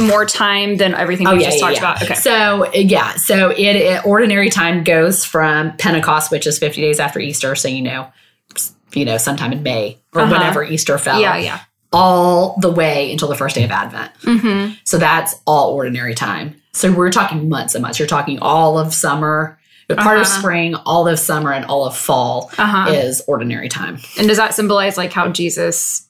more 0.00 0.24
time 0.24 0.78
than 0.78 0.94
everything 0.94 1.28
we 1.28 1.44
just 1.44 1.60
talked 1.60 1.76
about? 1.78 2.02
Okay. 2.02 2.14
So 2.14 2.72
yeah, 2.72 3.12
so 3.16 3.50
it, 3.50 3.58
it 3.76 4.06
ordinary 4.06 4.48
time 4.48 4.84
goes 4.84 5.24
from 5.24 5.76
Pentecost, 5.76 6.30
which 6.30 6.46
is 6.46 6.58
fifty 6.58 6.80
days 6.80 6.98
after 6.98 7.20
Easter. 7.20 7.54
So 7.54 7.68
you 7.68 7.82
know, 7.82 8.08
you 8.94 9.04
know, 9.04 9.18
sometime 9.18 9.52
in 9.52 9.62
May 9.62 9.98
or 10.14 10.22
Uh-huh. 10.22 10.32
whenever 10.32 10.64
Easter 10.64 10.96
fell 10.96 11.20
yeah, 11.20 11.36
yeah. 11.36 11.60
All 11.92 12.56
the 12.60 12.70
way 12.70 13.10
until 13.12 13.28
the 13.28 13.36
first 13.36 13.54
day 13.54 13.64
of 13.64 13.70
Advent. 13.70 14.12
Mm-hmm. 14.22 14.74
So 14.84 14.98
that's 14.98 15.34
all 15.46 15.70
ordinary 15.72 16.14
time. 16.14 16.60
So 16.72 16.92
we're 16.92 17.10
talking 17.10 17.48
months 17.48 17.74
and 17.74 17.82
months. 17.82 17.98
You're 17.98 18.08
talking 18.08 18.38
all 18.40 18.78
of 18.78 18.92
summer, 18.92 19.58
part 19.88 20.18
of 20.18 20.26
Uh-huh. 20.26 20.38
spring, 20.40 20.74
all 20.74 21.06
of 21.08 21.18
summer, 21.18 21.52
and 21.52 21.64
all 21.66 21.86
of 21.86 21.96
fall 21.96 22.50
Uh-huh. 22.58 22.90
is 22.90 23.22
ordinary 23.26 23.68
time. 23.68 23.98
And 24.18 24.28
does 24.28 24.36
that 24.36 24.54
symbolize 24.54 24.96
like 24.96 25.12
how 25.12 25.28
Jesus 25.30 26.02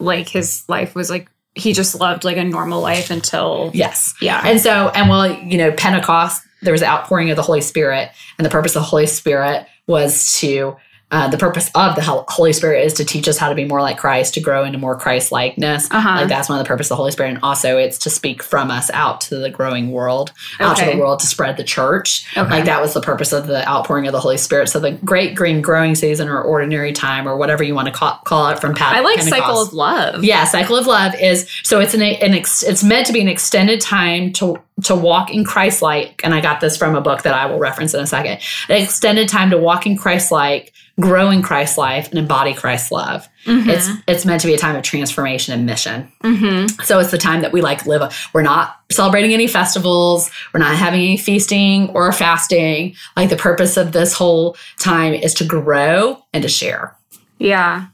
like 0.00 0.28
his 0.28 0.64
life 0.68 0.94
was 0.94 1.08
like 1.10 1.30
he 1.54 1.72
just 1.72 1.94
loved 2.00 2.24
like 2.24 2.36
a 2.36 2.42
normal 2.44 2.80
life 2.80 3.10
until 3.10 3.70
Yes. 3.72 4.12
yeah. 4.20 4.42
And 4.44 4.60
so, 4.60 4.88
and 4.88 5.08
well, 5.08 5.30
you 5.32 5.56
know, 5.56 5.70
Pentecost, 5.70 6.42
there 6.62 6.72
was 6.72 6.80
the 6.80 6.88
outpouring 6.88 7.30
of 7.30 7.36
the 7.36 7.42
Holy 7.42 7.60
Spirit, 7.60 8.10
and 8.36 8.44
the 8.44 8.50
purpose 8.50 8.74
of 8.74 8.82
the 8.82 8.88
Holy 8.88 9.06
Spirit 9.06 9.64
was 9.86 10.36
to, 10.40 10.76
uh, 11.14 11.28
the 11.28 11.38
purpose 11.38 11.70
of 11.76 11.94
the 11.94 12.02
Holy 12.02 12.52
Spirit 12.52 12.84
is 12.84 12.92
to 12.94 13.04
teach 13.04 13.28
us 13.28 13.38
how 13.38 13.48
to 13.48 13.54
be 13.54 13.64
more 13.64 13.80
like 13.80 13.96
Christ, 13.96 14.34
to 14.34 14.40
grow 14.40 14.64
into 14.64 14.78
more 14.78 14.98
Christ 14.98 15.30
likeness. 15.30 15.88
Uh-huh. 15.88 16.16
Like 16.16 16.28
that's 16.28 16.48
one 16.48 16.58
of 16.58 16.64
the 16.64 16.66
purpose 16.66 16.86
of 16.86 16.88
the 16.88 16.96
Holy 16.96 17.12
Spirit. 17.12 17.34
And 17.34 17.38
also, 17.40 17.78
it's 17.78 17.98
to 17.98 18.10
speak 18.10 18.42
from 18.42 18.68
us 18.68 18.90
out 18.90 19.20
to 19.22 19.36
the 19.36 19.48
growing 19.48 19.92
world, 19.92 20.32
out 20.58 20.76
to 20.78 20.86
the 20.86 20.96
world 20.96 21.20
to 21.20 21.26
spread 21.28 21.56
the 21.56 21.62
church. 21.62 22.26
Okay. 22.36 22.50
Like 22.50 22.64
that 22.64 22.82
was 22.82 22.94
the 22.94 23.00
purpose 23.00 23.32
of 23.32 23.46
the 23.46 23.64
outpouring 23.68 24.08
of 24.08 24.12
the 24.12 24.18
Holy 24.18 24.38
Spirit. 24.38 24.70
So 24.70 24.80
the 24.80 24.90
great 24.90 25.36
green 25.36 25.62
growing 25.62 25.94
season 25.94 26.28
or 26.28 26.42
ordinary 26.42 26.92
time 26.92 27.28
or 27.28 27.36
whatever 27.36 27.62
you 27.62 27.76
want 27.76 27.86
to 27.86 27.94
call, 27.94 28.18
call 28.24 28.48
it 28.48 28.58
from 28.58 28.74
Pat- 28.74 28.96
I 28.96 29.00
like 29.00 29.18
Pentecost. 29.18 29.40
cycle 29.40 29.62
of 29.62 29.72
love. 29.72 30.24
Yeah, 30.24 30.44
cycle 30.46 30.76
of 30.76 30.88
love 30.88 31.14
is 31.20 31.48
so 31.62 31.78
it's 31.78 31.94
an, 31.94 32.02
an 32.02 32.34
ex, 32.34 32.64
it's 32.64 32.82
meant 32.82 33.06
to 33.06 33.12
be 33.12 33.20
an 33.20 33.28
extended 33.28 33.80
time 33.80 34.32
to 34.32 34.60
to 34.82 34.96
walk 34.96 35.32
in 35.32 35.44
Christ 35.44 35.82
like, 35.82 36.20
and 36.24 36.34
I 36.34 36.40
got 36.40 36.60
this 36.60 36.76
from 36.76 36.96
a 36.96 37.00
book 37.00 37.22
that 37.22 37.34
I 37.34 37.46
will 37.46 37.58
reference 37.58 37.94
in 37.94 38.00
a 38.00 38.06
second. 38.06 38.40
An 38.68 38.82
extended 38.82 39.28
time 39.28 39.50
to 39.50 39.58
walk 39.58 39.86
in 39.86 39.96
Christ 39.96 40.32
like, 40.32 40.72
grow 41.00 41.30
in 41.30 41.42
Christ's 41.42 41.76
life, 41.76 42.08
and 42.10 42.18
embody 42.18 42.54
Christ's 42.54 42.92
love. 42.92 43.28
It's 43.46 43.88
it's 44.06 44.24
meant 44.24 44.40
to 44.42 44.46
be 44.46 44.54
a 44.54 44.58
time 44.58 44.76
of 44.76 44.82
transformation 44.82 45.52
and 45.52 45.66
mission. 45.66 46.10
Mm-hmm. 46.22 46.82
So 46.82 46.98
it's 46.98 47.10
the 47.10 47.18
time 47.18 47.42
that 47.42 47.52
we 47.52 47.60
like 47.60 47.84
live. 47.86 48.16
We're 48.32 48.42
not 48.42 48.76
celebrating 48.90 49.32
any 49.32 49.46
festivals. 49.46 50.30
We're 50.52 50.60
not 50.60 50.76
having 50.76 51.00
any 51.00 51.16
feasting 51.16 51.90
or 51.90 52.10
fasting. 52.12 52.94
Like 53.16 53.30
the 53.30 53.36
purpose 53.36 53.76
of 53.76 53.92
this 53.92 54.14
whole 54.14 54.56
time 54.78 55.14
is 55.14 55.34
to 55.34 55.44
grow 55.44 56.24
and 56.32 56.42
to 56.42 56.48
share. 56.48 56.96
Yeah. 57.38 57.86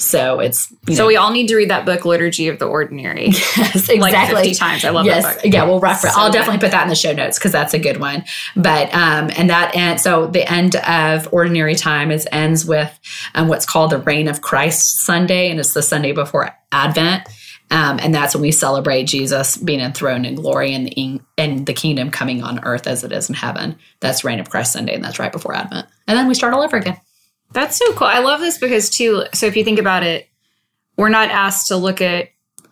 So 0.00 0.40
it's 0.40 0.68
So 0.88 0.94
know, 0.94 1.06
we 1.06 1.16
all 1.16 1.30
need 1.30 1.48
to 1.48 1.56
read 1.56 1.70
that 1.70 1.84
book, 1.84 2.04
Liturgy 2.04 2.48
of 2.48 2.58
the 2.58 2.64
Ordinary, 2.64 3.26
yes, 3.28 3.88
exactly. 3.88 3.98
like 3.98 4.44
50 4.44 4.54
times. 4.54 4.84
I 4.84 4.90
love 4.90 5.04
yes, 5.04 5.24
that 5.24 5.42
book. 5.42 5.52
yeah, 5.52 5.64
we'll 5.64 5.78
reference. 5.78 6.14
So 6.14 6.20
I'll 6.20 6.30
good. 6.30 6.38
definitely 6.38 6.60
put 6.60 6.70
that 6.70 6.82
in 6.82 6.88
the 6.88 6.94
show 6.94 7.12
notes 7.12 7.38
because 7.38 7.52
that's 7.52 7.74
a 7.74 7.78
good 7.78 8.00
one. 8.00 8.24
But 8.56 8.92
um, 8.94 9.30
and 9.36 9.50
that 9.50 9.76
and 9.76 10.00
so 10.00 10.26
the 10.26 10.50
end 10.50 10.76
of 10.76 11.32
ordinary 11.32 11.74
time 11.74 12.10
is 12.10 12.26
ends 12.32 12.64
with 12.64 12.98
um, 13.34 13.48
what's 13.48 13.66
called 13.66 13.90
the 13.90 13.98
Reign 13.98 14.26
of 14.26 14.40
Christ 14.40 15.00
Sunday, 15.00 15.50
and 15.50 15.60
it's 15.60 15.74
the 15.74 15.82
Sunday 15.82 16.12
before 16.12 16.50
Advent. 16.72 17.28
Um, 17.72 18.00
and 18.02 18.12
that's 18.12 18.34
when 18.34 18.42
we 18.42 18.50
celebrate 18.50 19.04
Jesus 19.04 19.56
being 19.56 19.80
enthroned 19.80 20.26
in 20.26 20.34
glory 20.34 20.74
and 20.74 20.88
the, 20.88 21.20
and 21.38 21.66
the 21.66 21.72
kingdom 21.72 22.10
coming 22.10 22.42
on 22.42 22.64
earth 22.64 22.88
as 22.88 23.04
it 23.04 23.12
is 23.12 23.28
in 23.28 23.36
heaven. 23.36 23.76
That's 24.00 24.24
Reign 24.24 24.40
of 24.40 24.50
Christ 24.50 24.72
Sunday, 24.72 24.94
and 24.94 25.04
that's 25.04 25.20
right 25.20 25.30
before 25.30 25.54
Advent. 25.54 25.86
And 26.08 26.18
then 26.18 26.26
we 26.26 26.34
start 26.34 26.52
all 26.52 26.62
over 26.62 26.76
again. 26.76 27.00
That's 27.52 27.76
so 27.76 27.92
cool. 27.94 28.06
I 28.06 28.20
love 28.20 28.40
this 28.40 28.58
because 28.58 28.90
too. 28.90 29.24
So 29.34 29.46
if 29.46 29.56
you 29.56 29.64
think 29.64 29.78
about 29.78 30.02
it, 30.02 30.28
we're 30.96 31.08
not 31.08 31.30
asked 31.30 31.68
to 31.68 31.76
look 31.76 32.00
at 32.00 32.30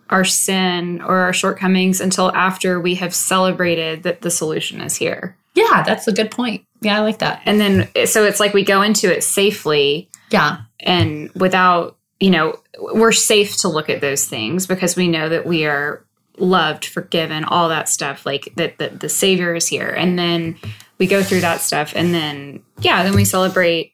our 0.09 0.25
sin 0.25 1.01
or 1.01 1.17
our 1.17 1.33
shortcomings 1.33 2.01
until 2.01 2.33
after 2.33 2.79
we 2.79 2.95
have 2.95 3.13
celebrated 3.13 4.03
that 4.03 4.21
the 4.21 4.31
solution 4.31 4.81
is 4.81 4.95
here. 4.95 5.37
Yeah, 5.55 5.83
that's 5.83 6.07
a 6.07 6.11
good 6.11 6.31
point. 6.31 6.65
Yeah, 6.81 6.97
I 6.97 7.01
like 7.01 7.19
that. 7.19 7.41
And 7.45 7.59
then 7.59 7.89
so 8.05 8.23
it's 8.23 8.39
like 8.39 8.53
we 8.53 8.63
go 8.63 8.81
into 8.81 9.13
it 9.13 9.23
safely 9.23 10.09
Yeah, 10.31 10.61
and 10.79 11.31
without, 11.33 11.97
you 12.19 12.29
know, 12.29 12.59
we're 12.79 13.11
safe 13.11 13.57
to 13.57 13.67
look 13.67 13.89
at 13.89 14.01
those 14.01 14.25
things 14.25 14.67
because 14.67 14.95
we 14.95 15.07
know 15.07 15.29
that 15.29 15.45
we 15.45 15.65
are 15.65 16.05
loved, 16.37 16.85
forgiven, 16.85 17.43
all 17.43 17.69
that 17.69 17.89
stuff, 17.89 18.25
like 18.25 18.53
that 18.55 18.77
the, 18.77 18.89
the 18.89 19.09
savior 19.09 19.55
is 19.55 19.67
here. 19.67 19.89
And 19.89 20.17
then 20.17 20.57
we 20.97 21.07
go 21.07 21.21
through 21.21 21.41
that 21.41 21.61
stuff 21.61 21.93
and 21.95 22.13
then 22.13 22.63
yeah, 22.79 23.03
then 23.03 23.13
we 23.15 23.25
celebrate 23.25 23.93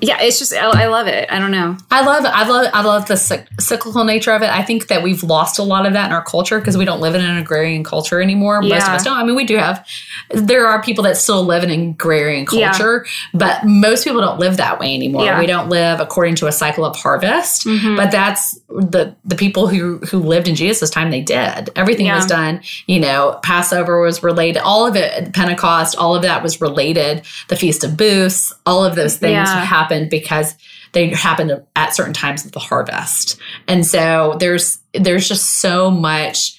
yeah, 0.00 0.18
it's 0.20 0.38
just 0.38 0.52
I, 0.52 0.84
I 0.84 0.86
love 0.88 1.06
it. 1.06 1.26
I 1.30 1.38
don't 1.38 1.50
know. 1.50 1.76
I 1.90 2.04
love 2.04 2.24
I 2.26 2.46
love 2.46 2.70
I 2.74 2.82
love 2.82 3.06
the 3.06 3.16
cyclical 3.16 4.04
nature 4.04 4.32
of 4.32 4.42
it. 4.42 4.50
I 4.50 4.62
think 4.62 4.88
that 4.88 5.02
we've 5.02 5.22
lost 5.22 5.58
a 5.58 5.62
lot 5.62 5.86
of 5.86 5.94
that 5.94 6.06
in 6.06 6.12
our 6.12 6.22
culture 6.22 6.58
because 6.58 6.76
we 6.76 6.84
don't 6.84 7.00
live 7.00 7.14
in 7.14 7.22
an 7.22 7.38
agrarian 7.38 7.82
culture 7.82 8.20
anymore. 8.20 8.60
Most 8.60 8.82
of 8.86 8.90
us 8.94 9.04
don't. 9.04 9.16
I 9.16 9.24
mean, 9.24 9.36
we 9.36 9.44
do 9.46 9.56
have. 9.56 9.86
There 10.30 10.66
are 10.66 10.82
people 10.82 11.04
that 11.04 11.16
still 11.16 11.44
live 11.44 11.64
in 11.64 11.70
an 11.70 11.90
agrarian 11.90 12.46
Yeah. 12.52 12.70
culture, 12.72 13.06
but 13.32 13.64
most 13.64 14.04
people 14.04 14.20
don't 14.20 14.38
live 14.38 14.58
that 14.58 14.78
way 14.78 14.94
anymore. 14.94 15.24
Yeah. 15.24 15.38
We 15.40 15.46
don't 15.46 15.70
live 15.70 15.98
according 16.00 16.34
to 16.36 16.46
a 16.46 16.52
cycle 16.52 16.84
of 16.84 16.94
harvest. 16.96 17.66
Mhm. 17.66 17.96
But 17.96 18.10
that's 18.10 18.58
the 18.68 19.14
the 19.24 19.34
people 19.36 19.66
who 19.66 19.98
who 20.10 20.18
lived 20.18 20.46
in 20.46 20.54
Jesus' 20.56 20.90
time. 20.90 21.10
They 21.10 21.22
did 21.22 21.70
everything 21.74 22.06
Yeah. 22.06 22.16
was 22.16 22.26
done. 22.26 22.60
You 22.86 23.00
know, 23.00 23.38
Passover 23.42 24.00
was 24.02 24.22
related. 24.22 24.60
All 24.60 24.86
of 24.86 24.94
it, 24.94 25.32
Pentecost, 25.32 25.96
all 25.96 26.14
of 26.14 26.20
that 26.22 26.42
was 26.42 26.60
related. 26.60 27.22
The 27.48 27.56
Feast 27.56 27.82
of 27.82 27.96
Booths, 27.96 28.52
all 28.66 28.84
of 28.84 28.94
those 28.94 29.16
things 29.16 29.32
Yeah. 29.48 29.64
Happened 29.86 30.10
because 30.10 30.54
they 30.92 31.08
happened 31.08 31.62
at 31.74 31.94
certain 31.94 32.12
times 32.12 32.44
of 32.44 32.52
the 32.52 32.58
harvest. 32.58 33.38
And 33.68 33.86
so 33.86 34.36
there's 34.40 34.78
there's 34.94 35.28
just 35.28 35.60
so 35.60 35.90
much 35.90 36.58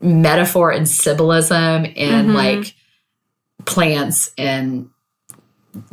metaphor 0.00 0.70
and 0.70 0.88
symbolism 0.88 1.84
in 1.86 2.28
Mhm. 2.28 2.34
like 2.34 2.74
plants 3.64 4.30
and 4.36 4.88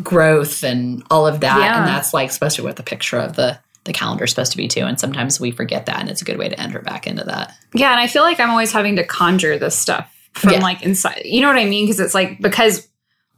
growth 0.01 0.63
and 0.63 1.03
all 1.09 1.27
of 1.27 1.39
that. 1.41 1.57
Yeah. 1.59 1.79
And 1.79 1.87
that's 1.87 2.13
like 2.13 2.31
supposed 2.31 2.55
to 2.57 2.61
be 2.61 2.67
what 2.67 2.75
the 2.77 2.83
picture 2.83 3.17
of 3.17 3.35
the 3.35 3.59
the 3.85 3.91
calendar 3.93 4.23
is 4.23 4.29
supposed 4.29 4.51
to 4.53 4.57
be 4.57 4.69
too. 4.69 4.85
And 4.85 4.97
sometimes 4.97 5.41
we 5.41 5.51
forget 5.51 5.87
that 5.87 5.99
and 5.99 6.09
it's 6.09 6.21
a 6.21 6.25
good 6.25 6.37
way 6.37 6.47
to 6.47 6.57
enter 6.59 6.79
back 6.79 7.05
into 7.05 7.25
that. 7.25 7.53
Yeah, 7.73 7.91
and 7.91 7.99
I 7.99 8.07
feel 8.07 8.23
like 8.23 8.39
I'm 8.39 8.49
always 8.49 8.71
having 8.71 8.95
to 8.95 9.03
conjure 9.03 9.57
this 9.59 9.77
stuff 9.77 10.09
from 10.33 10.51
Yeah. 10.53 10.59
like 10.59 10.83
inside. 10.83 11.23
You 11.25 11.41
know 11.41 11.47
what 11.49 11.57
I 11.57 11.65
mean? 11.65 11.85
Because 11.85 11.99
it's 11.99 12.13
like 12.13 12.39
because 12.39 12.87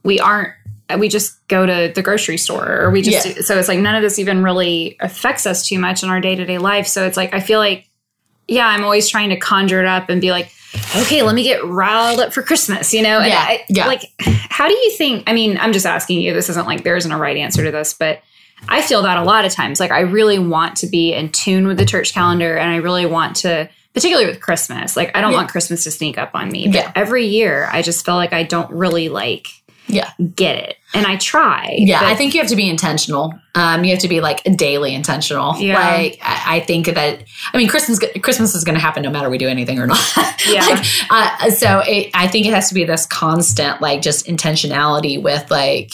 we 0.04 0.20
aren't 0.20 0.54
Uh, 0.90 0.98
we 1.00 1.10
just 1.10 1.46
go 1.48 1.66
to 1.66 1.92
the 1.96 2.02
grocery 2.02 2.38
store 2.38 2.80
or 2.82 2.92
we 2.92 3.02
just 3.02 3.26
Yeah. 3.26 3.42
so 3.42 3.58
it's 3.58 3.68
like 3.68 3.80
none 3.80 3.96
of 3.96 4.02
this 4.04 4.20
even 4.20 4.44
really 4.44 4.98
affects 5.00 5.46
us 5.48 5.68
too 5.68 5.80
much 5.80 6.04
in 6.04 6.10
our 6.10 6.20
day-to-day 6.22 6.58
life. 6.60 6.86
So 6.88 7.06
it's 7.08 7.18
like 7.18 7.34
I 7.34 7.40
feel 7.40 7.60
like 7.60 7.90
yeah, 8.48 8.68
I'm 8.68 8.84
always 8.84 9.10
trying 9.10 9.30
to 9.30 9.38
conjure 9.38 9.80
it 9.80 9.88
up 9.88 10.08
and 10.10 10.22
be 10.22 10.30
like, 10.30 10.52
okay, 10.98 11.24
let 11.24 11.34
me 11.34 11.42
get 11.42 11.66
riled 11.66 12.20
up 12.20 12.32
for 12.32 12.44
Christmas, 12.44 12.94
you 12.94 13.02
know? 13.02 13.18
And 13.20 13.30
Yeah, 13.30 13.40
I, 13.40 13.66
yeah. 13.70 13.88
Like, 13.88 14.04
how 14.20 14.68
do 14.68 14.74
you 14.76 14.92
think? 14.92 15.24
I 15.26 15.34
mean, 15.34 15.58
I'm 15.58 15.74
just 15.74 15.88
asking 15.88 16.22
you. 16.22 16.32
This 16.32 16.48
isn't 16.50 16.68
like 16.68 16.84
there 16.84 16.96
isn't 16.96 17.12
a 17.12 17.18
right 17.18 17.38
answer 17.38 17.64
to 17.64 17.72
this, 17.72 17.96
but 17.96 18.22
I 18.70 18.84
feel 18.84 19.02
that 19.02 19.18
a 19.18 19.24
lot 19.24 19.46
of 19.46 19.52
times. 19.52 19.80
Like, 19.80 19.90
I 19.90 20.02
really 20.02 20.38
want 20.38 20.76
to 20.78 20.88
be 20.88 21.12
in 21.12 21.30
tune 21.32 21.66
with 21.66 21.78
the 21.80 21.86
church 21.86 22.14
calendar, 22.14 22.56
and 22.56 22.70
I 22.70 22.76
really 22.76 23.08
want 23.08 23.38
to, 23.38 23.68
particularly 23.96 24.30
with 24.30 24.42
Christmas. 24.42 24.96
Like, 24.96 25.18
I 25.18 25.22
don't 25.22 25.32
Yeah. 25.32 25.38
want 25.38 25.50
Christmas 25.50 25.84
to 25.86 25.90
sneak 25.92 26.20
up 26.20 26.32
on 26.36 26.52
me. 26.52 26.68
But 26.68 26.76
Yeah. 26.76 26.92
every 26.96 27.26
year, 27.26 27.68
I 27.72 27.82
just 27.82 28.06
feel 28.06 28.16
like 28.16 28.32
I 28.34 28.44
don't 28.44 28.70
really 28.70 29.10
like 29.10 29.48
Yeah. 29.88 30.12
get 30.36 30.58
it, 30.58 30.78
and 30.94 31.06
I 31.06 31.18
try. 31.18 31.76
Yeah, 31.78 32.00
I 32.04 32.16
think 32.16 32.34
you 32.34 32.42
have 32.42 32.50
to 32.50 32.56
be 32.56 32.70
intentional. 32.70 33.34
Um, 33.54 33.84
you 33.84 33.92
have 33.92 34.00
to 34.00 34.08
be 34.08 34.20
like 34.22 34.44
daily 34.58 34.94
intentional. 34.94 35.56
Yeah. 35.58 35.80
Like 35.80 36.20
I, 36.22 36.58
I 36.58 36.60
think 36.62 36.88
that 36.88 37.24
I 37.54 37.58
mean 37.58 37.68
Christmas 37.68 38.00
Christmas 38.22 38.56
is 38.56 38.64
going 38.64 38.76
to 38.76 38.82
happen 38.82 39.04
no 39.04 39.10
matter 39.10 39.30
we 39.30 39.38
do 39.38 39.48
anything 39.48 39.80
or 39.80 39.88
not. 39.88 40.00
Yeah. 40.48 40.64
like, 40.64 40.86
uh, 41.10 41.50
so 41.50 41.80
it, 41.80 42.12
I 42.14 42.28
think 42.28 42.46
it 42.46 42.54
has 42.54 42.68
to 42.70 42.76
be 42.76 42.84
this 42.84 43.08
constant 43.08 43.82
like 43.82 44.04
just 44.04 44.28
intentionality 44.28 45.20
with 45.20 45.50
like 45.50 45.92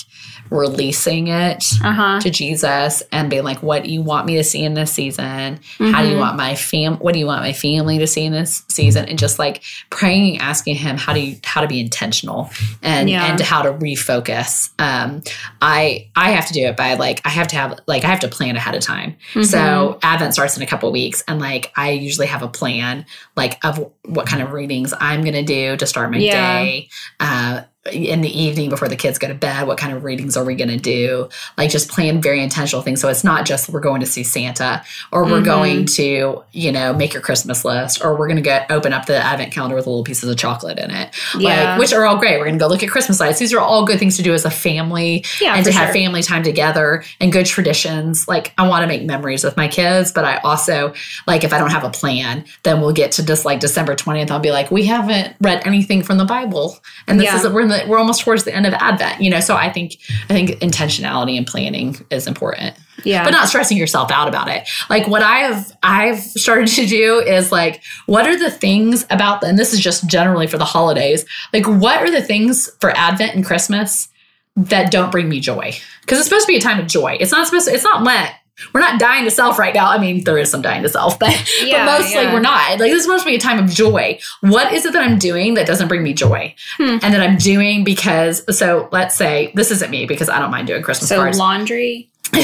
releasing 0.51 1.27
it 1.29 1.65
Uh 1.83 1.93
huh. 1.93 2.19
to 2.19 2.29
Jesus 2.29 3.01
and 3.11 3.29
being 3.29 3.43
like, 3.43 3.63
what 3.63 3.83
do 3.83 3.89
you 3.89 4.01
want 4.01 4.25
me 4.27 4.35
to 4.35 4.43
see 4.43 4.63
in 4.63 4.73
this 4.75 4.91
season? 4.91 5.59
How 5.79 6.01
do 6.03 6.09
you 6.09 6.15
Mhm. 6.15 6.19
want 6.19 6.37
my 6.37 6.55
fam? 6.55 6.97
What 6.97 7.13
do 7.13 7.19
you 7.19 7.25
want 7.25 7.41
my 7.41 7.53
family 7.53 7.97
to 7.99 8.05
see 8.05 8.25
in 8.25 8.33
this 8.33 8.63
season? 8.69 9.05
And 9.05 9.17
just 9.17 9.39
like 9.39 9.63
praying, 9.89 10.39
asking 10.39 10.75
Him 10.75 10.97
how 10.97 11.13
do 11.13 11.21
you 11.21 11.37
how 11.45 11.61
to 11.61 11.67
be 11.67 11.79
intentional 11.79 12.51
and 12.83 13.09
Yeah. 13.09 13.25
and 13.25 13.39
how 13.39 13.61
to 13.63 13.71
refocus. 13.73 14.69
Um, 14.77 15.23
I 15.61 16.07
I 16.15 16.31
have 16.31 16.45
to 16.47 16.53
do 16.53 16.65
it 16.67 16.75
by 16.77 16.93
like 16.95 17.21
I 17.25 17.29
have 17.29 17.47
to 17.47 17.55
have 17.55 17.79
like 17.87 18.03
I 18.03 18.07
have 18.07 18.19
to 18.19 18.27
plan 18.27 18.55
ahead 18.57 18.75
of 18.75 18.81
time. 18.83 19.15
Mm-hmm. 19.31 19.43
So 19.43 19.99
Advent 20.03 20.33
starts 20.33 20.57
in 20.57 20.63
a 20.63 20.67
couple 20.67 20.91
weeks, 20.91 21.23
and 21.27 21.39
like 21.39 21.71
I 21.77 21.91
usually 21.91 22.27
have 22.27 22.43
a 22.43 22.47
plan 22.49 23.05
like 23.37 23.63
of 23.65 23.89
what 24.05 24.27
kind 24.27 24.43
of 24.43 24.51
readings 24.51 24.93
I'm 24.99 25.21
going 25.21 25.33
to 25.33 25.43
do 25.43 25.77
to 25.77 25.87
start 25.87 26.11
my 26.11 26.17
Yeah. 26.17 26.63
day. 26.63 26.89
Uh, 27.19 27.61
in 27.91 28.21
the 28.21 28.29
evening 28.41 28.69
before 28.69 28.87
the 28.87 28.95
kids 28.95 29.17
go 29.17 29.27
to 29.27 29.33
bed, 29.33 29.65
what 29.65 29.75
kind 29.79 29.91
of 29.91 30.03
readings 30.03 30.37
are 30.37 30.45
we 30.45 30.53
going 30.53 30.69
to 30.69 30.77
do? 30.77 31.27
Like 31.57 31.71
just 31.71 31.89
plan 31.89 32.21
very 32.21 32.39
intentional 32.43 32.83
things. 32.83 33.01
So 33.01 33.07
it's 33.09 33.23
not 33.23 33.43
just 33.43 33.69
we're 33.69 33.79
going 33.79 34.01
to 34.01 34.05
see 34.05 34.23
Santa 34.23 34.83
or 35.11 35.23
we're 35.25 35.41
Mhm. 35.41 35.45
going 35.45 35.85
to, 35.87 36.43
you 36.51 36.71
know, 36.71 36.93
make 36.93 37.13
your 37.13 37.23
Christmas 37.23 37.65
list 37.65 38.03
or 38.03 38.15
we're 38.15 38.27
going 38.27 38.35
to 38.37 38.43
get 38.43 38.69
open 38.69 38.93
up 38.93 39.07
the 39.07 39.17
advent 39.17 39.51
calendar 39.51 39.75
with 39.75 39.87
little 39.87 40.03
pieces 40.03 40.29
of 40.29 40.37
chocolate 40.37 40.77
in 40.77 40.91
it. 40.91 41.09
Yeah. 41.35 41.71
Like, 41.71 41.79
which 41.79 41.91
are 41.91 42.05
all 42.05 42.17
great. 42.17 42.37
We're 42.37 42.45
going 42.45 42.59
to 42.59 42.63
go 42.63 42.67
look 42.67 42.83
at 42.83 42.89
Christmas 42.91 43.19
lights. 43.19 43.39
These 43.39 43.51
are 43.51 43.59
all 43.59 43.83
good 43.83 43.97
things 43.97 44.15
to 44.17 44.21
do 44.21 44.31
as 44.35 44.45
a 44.45 44.51
family 44.51 45.25
Yeah, 45.41 45.55
and 45.55 45.65
to 45.65 45.71
have 45.71 45.87
sure. 45.87 45.93
family 45.95 46.21
time 46.21 46.43
together 46.43 47.03
and 47.19 47.31
good 47.31 47.47
traditions. 47.47 48.27
Like 48.27 48.53
I 48.59 48.67
want 48.67 48.83
to 48.83 48.87
make 48.87 49.05
memories 49.05 49.43
with 49.43 49.57
my 49.57 49.67
kids, 49.67 50.11
but 50.11 50.23
I 50.23 50.37
also 50.43 50.93
like 51.25 51.43
if 51.43 51.51
I 51.51 51.57
don't 51.57 51.71
have 51.71 51.83
a 51.83 51.89
plan, 51.89 52.45
then 52.61 52.79
we'll 52.79 52.93
get 52.93 53.13
to 53.13 53.25
just 53.25 53.43
like 53.43 53.59
December 53.59 53.95
20th. 53.95 54.29
I'll 54.29 54.39
be 54.39 54.51
like, 54.51 54.69
we 54.69 54.85
haven't 54.85 55.35
read 55.41 55.65
anything 55.65 56.03
from 56.03 56.19
the 56.19 56.25
Bible. 56.25 56.77
And 57.07 57.19
this 57.19 57.25
Yeah. 57.25 57.37
is 57.37 57.47
we're 57.47 57.61
in 57.61 57.70
the, 57.71 57.85
we're 57.87 57.97
almost 57.97 58.21
towards 58.21 58.43
the 58.43 58.53
end 58.53 58.65
of 58.65 58.73
Advent, 58.73 59.21
you 59.21 59.29
know. 59.29 59.39
So 59.39 59.55
I 59.55 59.71
think 59.71 59.97
I 60.29 60.33
think 60.33 60.51
intentionality 60.59 61.37
and 61.37 61.47
planning 61.47 61.97
is 62.09 62.27
important. 62.27 62.75
Yeah. 63.03 63.23
But 63.23 63.31
not 63.31 63.47
stressing 63.47 63.77
yourself 63.77 64.11
out 64.11 64.27
about 64.27 64.47
it. 64.47 64.69
Like 64.89 65.07
what 65.07 65.23
I've 65.23 65.71
I've 65.81 66.19
started 66.19 66.67
to 66.69 66.85
do 66.85 67.19
is 67.19 67.51
like, 67.51 67.81
what 68.05 68.27
are 68.27 68.37
the 68.37 68.51
things 68.51 69.05
about 69.09 69.41
the, 69.41 69.47
and 69.47 69.57
this 69.57 69.73
is 69.73 69.79
just 69.79 70.07
generally 70.07 70.47
for 70.47 70.57
the 70.57 70.65
holidays, 70.65 71.25
like 71.53 71.65
what 71.65 72.01
are 72.01 72.11
the 72.11 72.21
things 72.21 72.69
for 72.79 72.91
Advent 72.91 73.35
and 73.35 73.45
Christmas 73.45 74.07
that 74.55 74.91
don't 74.91 75.11
bring 75.11 75.29
me 75.29 75.39
joy? 75.39 75.73
Because 76.01 76.19
it's 76.19 76.27
supposed 76.27 76.45
to 76.45 76.51
be 76.51 76.57
a 76.57 76.61
time 76.61 76.79
of 76.79 76.87
joy. 76.87 77.17
It's 77.19 77.31
not 77.31 77.47
supposed 77.47 77.67
to, 77.67 77.73
it's 77.73 77.83
not 77.83 78.03
Lent 78.03 78.31
we're 78.73 78.81
not 78.81 78.99
dying 78.99 79.25
to 79.25 79.31
self 79.31 79.57
right 79.57 79.73
now. 79.73 79.89
I 79.89 79.97
mean, 79.97 80.23
there 80.23 80.37
is 80.37 80.51
some 80.51 80.61
dying 80.61 80.83
to 80.83 80.89
self, 80.89 81.17
but, 81.19 81.29
Yeah, 81.63 81.85
but 81.85 81.99
mostly 82.01 82.21
yeah. 82.21 82.33
we're 82.33 82.39
not. 82.41 82.71
Like 82.79 82.91
this 82.91 82.97
is 82.99 83.03
supposed 83.03 83.23
to 83.23 83.29
be 83.29 83.35
a 83.35 83.39
time 83.39 83.57
of 83.63 83.69
joy. 83.69 84.19
What 84.41 84.71
is 84.73 84.85
it 84.85 84.93
that 84.93 85.01
I'm 85.01 85.17
doing 85.17 85.55
that 85.55 85.65
doesn't 85.67 85.87
bring 85.87 86.03
me 86.03 86.13
joy? 86.13 86.53
Hmm. 86.77 86.97
And 87.01 87.13
that 87.13 87.21
I'm 87.21 87.37
doing 87.37 87.83
because 87.83 88.43
so 88.57 88.87
let's 88.91 89.15
say 89.15 89.51
this 89.55 89.71
isn't 89.71 89.89
me 89.89 90.05
because 90.05 90.29
I 90.29 90.39
don't 90.39 90.51
mind 90.51 90.67
doing 90.67 90.83
Christmas 90.83 91.09
So 91.09 91.17
cards. 91.17 91.37
laundry. 91.37 92.09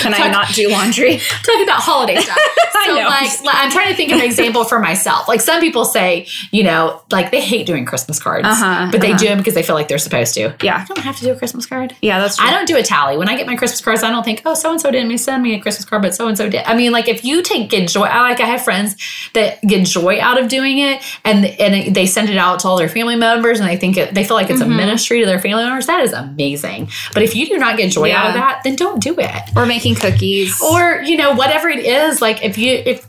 Can 0.00 0.14
I 0.14 0.28
not 0.30 0.48
do 0.54 0.68
laundry? 0.68 1.18
talking 1.44 1.62
about 1.64 1.80
holiday 1.80 2.16
stuff. 2.16 2.36
I 2.74 2.86
So 2.86 2.94
know. 2.94 3.08
like, 3.08 3.30
I'm 3.56 3.70
trying 3.70 3.88
to 3.88 3.94
think 3.94 4.10
of 4.12 4.18
an 4.18 4.24
example 4.24 4.64
for 4.64 4.78
myself. 4.78 5.28
Like 5.28 5.40
some 5.40 5.60
people 5.60 5.84
say, 5.84 6.26
you 6.50 6.62
know, 6.64 7.02
like 7.10 7.30
they 7.30 7.40
hate 7.40 7.66
doing 7.66 7.84
Christmas 7.84 8.18
cards, 8.18 8.46
Uh-huh, 8.48 8.88
but 8.90 9.00
they 9.02 9.10
uh-huh. 9.10 9.18
do 9.18 9.26
them 9.28 9.38
because 9.38 9.54
they 9.54 9.62
feel 9.62 9.74
like 9.74 9.88
they're 9.88 9.98
supposed 9.98 10.34
to. 10.34 10.54
Yeah. 10.62 10.80
I 10.80 10.84
don't 10.86 10.98
have 11.04 11.16
to 11.18 11.24
do 11.24 11.32
a 11.32 11.36
Christmas 11.36 11.66
card. 11.66 11.94
Yeah, 12.00 12.18
that's 12.20 12.36
true. 12.38 12.46
I 12.46 12.50
don't 12.52 12.66
do 12.66 12.76
a 12.76 12.82
tally. 12.82 13.18
When 13.18 13.28
I 13.28 13.36
get 13.36 13.46
my 13.46 13.56
Christmas 13.56 13.80
cards, 13.82 14.02
I 14.02 14.10
don't 14.10 14.24
think, 14.24 14.42
oh, 14.46 14.54
so 14.54 14.70
and 14.70 14.80
so 14.80 14.90
didn't 14.90 15.16
send 15.18 15.42
me 15.42 15.54
a 15.54 15.60
Christmas 15.60 15.84
card, 15.84 16.02
but 16.02 16.14
so 16.14 16.26
and 16.28 16.36
so 16.38 16.48
did. 16.48 16.62
I 16.64 16.74
mean, 16.74 16.92
like 16.92 17.08
if 17.08 17.24
you 17.24 17.42
take 17.42 17.68
get 17.70 17.88
joy, 17.88 18.04
I 18.04 18.22
like 18.22 18.40
I 18.40 18.46
have 18.46 18.62
friends 18.62 18.96
that 19.34 19.60
get 19.62 19.84
joy 19.86 20.18
out 20.20 20.40
of 20.40 20.48
doing 20.48 20.78
it, 20.78 21.02
and 21.24 21.44
and 21.44 21.94
they 21.94 22.06
send 22.06 22.30
it 22.30 22.36
out 22.38 22.60
to 22.60 22.68
all 22.68 22.76
their 22.78 22.88
family 22.88 23.16
members, 23.16 23.60
and 23.60 23.68
they 23.68 23.76
think 23.76 23.96
it, 23.98 24.14
they 24.14 24.24
feel 24.24 24.36
like 24.36 24.48
it's 24.48 24.60
Mm-hmm. 24.60 24.72
a 24.72 24.76
ministry 24.76 25.20
to 25.20 25.26
their 25.26 25.38
family 25.38 25.64
members. 25.64 25.86
That 25.86 26.00
is 26.02 26.12
amazing. 26.12 26.90
But 27.14 27.22
if 27.22 27.34
you 27.36 27.46
do 27.46 27.56
not 27.58 27.76
get 27.76 27.90
joy 27.92 28.12
out 28.12 28.28
of 28.28 28.34
that, 28.34 28.60
then 28.64 28.76
don't 28.76 29.02
do 29.02 29.14
it 29.18 29.42
or 29.56 29.64
making 29.66 29.89
cookies. 29.94 30.60
or 30.62 31.02
you 31.02 31.16
know 31.16 31.34
whatever 31.34 31.68
it 31.68 31.84
is 31.84 32.20
like 32.20 32.42
if 32.44 32.58
you 32.58 32.72
if 32.86 33.06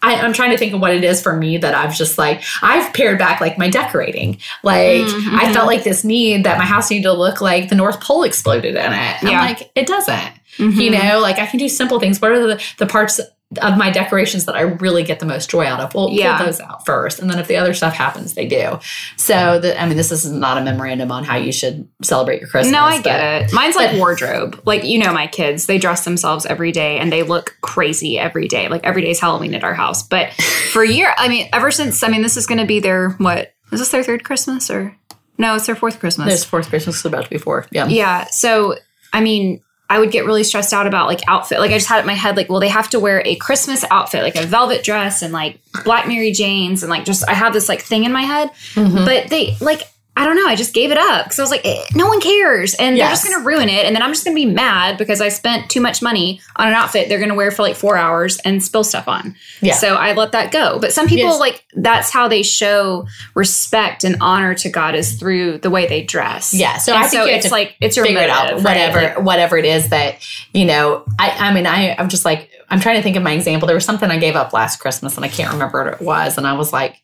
I, 0.00 0.14
I'm 0.14 0.32
trying 0.32 0.50
to 0.50 0.58
think 0.58 0.74
of 0.74 0.80
what 0.80 0.94
it 0.94 1.02
is 1.02 1.20
for 1.22 1.34
me 1.36 1.56
that 1.58 1.74
I've 1.74 1.94
just 1.94 2.18
like 2.18 2.42
I've 2.62 2.92
pared 2.94 3.18
back 3.18 3.40
like 3.40 3.58
my 3.58 3.68
decorating. 3.68 4.38
Like 4.62 5.00
Mm-hmm. 5.02 5.36
I 5.36 5.52
felt 5.52 5.66
like 5.66 5.82
this 5.84 6.04
need 6.04 6.44
that 6.44 6.58
my 6.58 6.64
house 6.64 6.90
needed 6.90 7.04
to 7.04 7.12
look 7.14 7.40
like 7.40 7.68
the 7.68 7.74
North 7.74 8.00
Pole 8.00 8.22
exploded 8.22 8.76
in 8.76 8.92
it. 8.92 9.22
I'm 9.22 9.26
Yeah. 9.28 9.40
like, 9.40 9.70
it 9.74 9.86
doesn't. 9.86 10.32
Mhm. 10.58 10.74
You 10.74 10.90
know, 10.90 11.18
like 11.20 11.38
I 11.38 11.46
can 11.46 11.58
do 11.58 11.68
simple 11.68 11.98
things. 11.98 12.20
What 12.20 12.30
are 12.32 12.46
the, 12.46 12.62
the 12.78 12.86
parts 12.86 13.20
of 13.62 13.78
my 13.78 13.90
decorations 13.90 14.44
that 14.44 14.54
I 14.54 14.60
really 14.60 15.02
get 15.02 15.20
the 15.20 15.26
most 15.26 15.48
joy 15.48 15.64
out 15.64 15.80
of? 15.80 15.94
Well, 15.94 16.10
Yeah. 16.12 16.36
pull 16.36 16.46
those 16.46 16.60
out 16.60 16.84
first. 16.84 17.18
And 17.18 17.30
then 17.30 17.38
if 17.38 17.46
the 17.48 17.56
other 17.56 17.72
stuff 17.72 17.94
happens, 17.94 18.34
they 18.34 18.46
do. 18.46 18.78
So 19.16 19.58
the, 19.58 19.80
I 19.80 19.86
mean, 19.86 19.96
this 19.96 20.12
is 20.12 20.30
not 20.30 20.58
a 20.58 20.60
memorandum 20.60 21.10
on 21.10 21.24
how 21.24 21.36
you 21.36 21.50
should 21.50 21.88
celebrate 22.02 22.40
your 22.40 22.48
Christmas. 22.50 22.72
no, 22.72 22.82
I 22.82 22.96
but- 22.98 23.04
get 23.04 23.42
it. 23.44 23.52
Mine's 23.54 23.74
like 23.76 23.92
but- 23.92 23.98
wardrobe. 23.98 24.60
Like 24.66 24.84
you 24.84 24.98
know, 24.98 25.12
my 25.14 25.26
kids 25.26 25.64
they 25.66 25.78
dress 25.78 26.04
themselves 26.04 26.44
every 26.44 26.72
day 26.72 26.98
and 26.98 27.10
they 27.10 27.22
look 27.22 27.56
crazy 27.62 28.18
every 28.18 28.48
day. 28.48 28.68
Like 28.68 28.82
every 28.84 29.00
day 29.02 29.10
is 29.10 29.20
Halloween 29.20 29.54
at 29.54 29.64
our 29.64 29.74
house. 29.74 30.02
But 30.02 30.32
for 30.72 30.82
a 30.82 30.88
year, 30.88 31.14
I 31.16 31.28
mean, 31.28 31.48
ever 31.52 31.70
since 31.70 32.02
I 32.02 32.08
mean, 32.08 32.20
this 32.22 32.36
is 32.36 32.46
going 32.46 32.58
to 32.60 32.66
be 32.66 32.80
their 32.80 33.10
what? 33.12 33.54
Is 33.72 33.80
this 33.80 33.88
their 33.90 34.02
third 34.02 34.24
Christmas 34.24 34.70
or 34.70 34.94
no? 35.38 35.54
It's 35.54 35.66
their 35.66 35.74
fourth 35.74 36.00
Christmas. 36.00 36.28
There's 36.28 36.44
fourth 36.44 36.68
Christmas 36.68 36.96
is 36.98 37.04
about 37.06 37.24
to 37.24 37.30
be 37.30 37.38
four. 37.38 37.66
Yeah. 37.70 37.86
Yeah. 37.86 38.26
So, 38.30 38.76
I 39.12 39.20
mean, 39.20 39.60
I 39.90 39.98
would 39.98 40.10
get 40.10 40.26
really 40.26 40.44
stressed 40.44 40.72
out 40.72 40.86
about 40.86 41.06
like 41.06 41.20
outfit. 41.28 41.60
Like 41.60 41.70
I 41.70 41.74
just 41.74 41.88
had 41.88 41.98
it 41.98 42.00
in 42.00 42.06
my 42.06 42.14
head, 42.14 42.36
like, 42.36 42.50
well, 42.50 42.60
they 42.60 42.68
have 42.68 42.90
to 42.90 43.00
wear 43.00 43.22
a 43.24 43.36
Christmas 43.36 43.84
outfit, 43.90 44.22
like 44.22 44.36
a 44.36 44.46
velvet 44.46 44.84
dress 44.84 45.22
and 45.22 45.32
like 45.32 45.60
Black 45.84 46.06
Mary 46.06 46.30
Janes, 46.30 46.82
and 46.82 46.90
like 46.90 47.04
just 47.04 47.26
I 47.28 47.34
have 47.34 47.52
this 47.52 47.68
like 47.68 47.80
thing 47.80 48.04
in 48.04 48.12
my 48.12 48.22
head. 48.22 48.50
Mm-hmm. 48.74 49.04
But 49.04 49.30
they 49.30 49.56
like 49.60 49.82
I 50.18 50.24
don't 50.24 50.34
know. 50.36 50.46
I 50.46 50.56
just 50.56 50.74
gave 50.74 50.90
it 50.90 50.98
up 50.98 51.26
because 51.26 51.38
I 51.38 51.42
was 51.42 51.50
like, 51.52 51.64
eh, 51.64 51.84
no 51.94 52.08
one 52.08 52.20
cares, 52.20 52.74
and 52.74 52.96
they're 52.98 53.08
just 53.08 53.24
gonna 53.28 53.44
ruin 53.44 53.68
it, 53.68 53.86
and 53.86 53.94
then 53.94 54.02
I'm 54.02 54.10
just 54.12 54.24
gonna 54.24 54.34
be 54.34 54.46
mad 54.46 54.98
because 54.98 55.20
I 55.20 55.28
spent 55.28 55.70
too 55.70 55.80
much 55.80 56.02
money 56.02 56.40
on 56.56 56.66
an 56.66 56.74
outfit 56.74 57.08
they're 57.08 57.20
gonna 57.20 57.36
wear 57.36 57.50
for 57.52 57.62
like 57.62 57.76
four 57.76 57.96
hours 57.96 58.38
and 58.44 58.62
spill 58.62 58.82
stuff 58.82 59.06
on. 59.06 59.36
Yeah. 59.62 59.74
So 59.74 59.94
I 59.94 60.14
let 60.14 60.32
that 60.32 60.50
go. 60.50 60.78
But 60.80 60.92
some 60.92 61.06
people 61.06 61.30
Yes. 61.30 61.38
like 61.40 61.64
that's 61.74 62.10
how 62.10 62.26
they 62.26 62.42
show 62.42 63.06
respect 63.34 64.02
and 64.04 64.16
honor 64.20 64.54
to 64.56 64.68
God 64.68 64.94
is 64.96 65.12
through 65.14 65.58
the 65.58 65.70
way 65.70 65.86
they 65.86 66.02
dress. 66.02 66.52
Yeah, 66.52 66.78
so 66.78 66.92
And 66.94 67.04
I 67.04 67.06
think 67.08 67.22
so 67.22 67.28
it's 67.28 67.46
to 67.46 67.52
like 67.52 67.76
it's 67.80 67.96
your 67.96 68.04
figure 68.04 68.20
it 68.22 68.28
out 68.30 68.46
motive, 68.50 68.64
right? 68.64 68.94
whatever 68.94 69.20
whatever 69.22 69.56
it 69.58 69.64
is 69.64 69.90
that 69.90 70.16
you 70.52 70.64
know 70.64 71.04
i 71.18 71.30
i 71.30 71.52
mean 71.54 71.66
i 71.66 71.94
i'm 71.98 72.08
just 72.08 72.24
like 72.24 72.50
i'm 72.70 72.80
trying 72.80 72.96
to 72.96 73.02
think 73.02 73.16
of 73.16 73.22
my 73.22 73.32
example 73.32 73.66
there 73.66 73.76
was 73.76 73.84
something 73.84 74.10
i 74.10 74.18
gave 74.18 74.34
up 74.34 74.52
last 74.52 74.78
christmas 74.78 75.16
and 75.16 75.24
i 75.24 75.28
can't 75.28 75.52
remember 75.52 75.84
what 75.84 75.92
it 75.94 76.00
was 76.00 76.36
and 76.38 76.46
i 76.46 76.52
was 76.54 76.72
like 76.72 76.96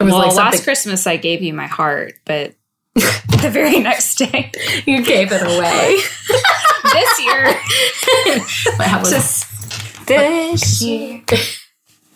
well, 0.00 0.18
like 0.18 0.34
last 0.36 0.64
Christmas 0.64 1.06
I 1.06 1.16
gave 1.16 1.42
you 1.42 1.52
my 1.54 1.66
heart, 1.66 2.14
but 2.24 2.54
the 2.94 3.50
very 3.50 3.80
next 3.80 4.16
day, 4.16 4.50
you 4.86 5.04
gave 5.04 5.30
it 5.32 5.42
away 5.42 5.98
this 6.92 7.20
year, 7.20 7.44
to, 9.04 10.04
this 10.06 10.82
year, 10.82 11.22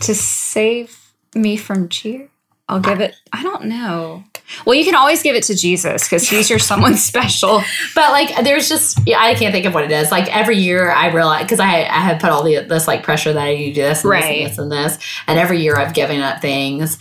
to 0.01 0.15
save 0.15 0.99
me 1.35 1.57
from 1.57 1.89
cheer, 1.89 2.29
I'll 2.69 2.81
give 2.81 3.01
it. 3.01 3.15
I 3.33 3.43
don't 3.43 3.65
know. 3.67 4.25
Well, 4.67 4.75
you 4.75 4.85
can 4.85 4.95
always 4.95 5.23
give 5.23 5.35
it 5.37 5.45
to 5.45 5.55
Jesus 5.55 6.05
because 6.05 6.29
he's 6.29 6.49
your 6.51 6.59
someone 6.59 6.97
special. 6.97 7.63
but 7.95 8.11
like 8.13 8.45
there's 8.45 8.69
just 8.69 8.99
yeah, 9.07 9.19
i 9.21 9.35
can't 9.35 9.53
think 9.53 9.65
of 9.67 9.73
what 9.73 9.85
it 9.85 9.91
is 9.91 10.11
like 10.11 10.35
every 10.35 10.59
year 10.59 10.91
i 10.91 11.07
realize 11.13 11.43
because 11.45 11.59
i 11.61 11.81
i 11.85 12.01
have 12.01 12.21
put 12.21 12.29
all 12.31 12.43
the 12.43 12.59
this 12.61 12.87
like 12.87 13.03
pressure 13.03 13.33
that 13.33 13.43
i 13.43 13.55
need 13.55 13.69
to 13.71 13.75
do 13.75 13.83
this 13.83 14.03
and 14.03 14.11
Right. 14.11 14.49
this 14.49 14.59
and 14.59 14.71
this 14.71 14.83
and 14.83 14.95
this 15.01 15.07
and 15.27 15.39
every 15.39 15.61
year 15.63 15.77
i've 15.77 15.95
given 15.95 16.21
up 16.21 16.41
things 16.43 16.99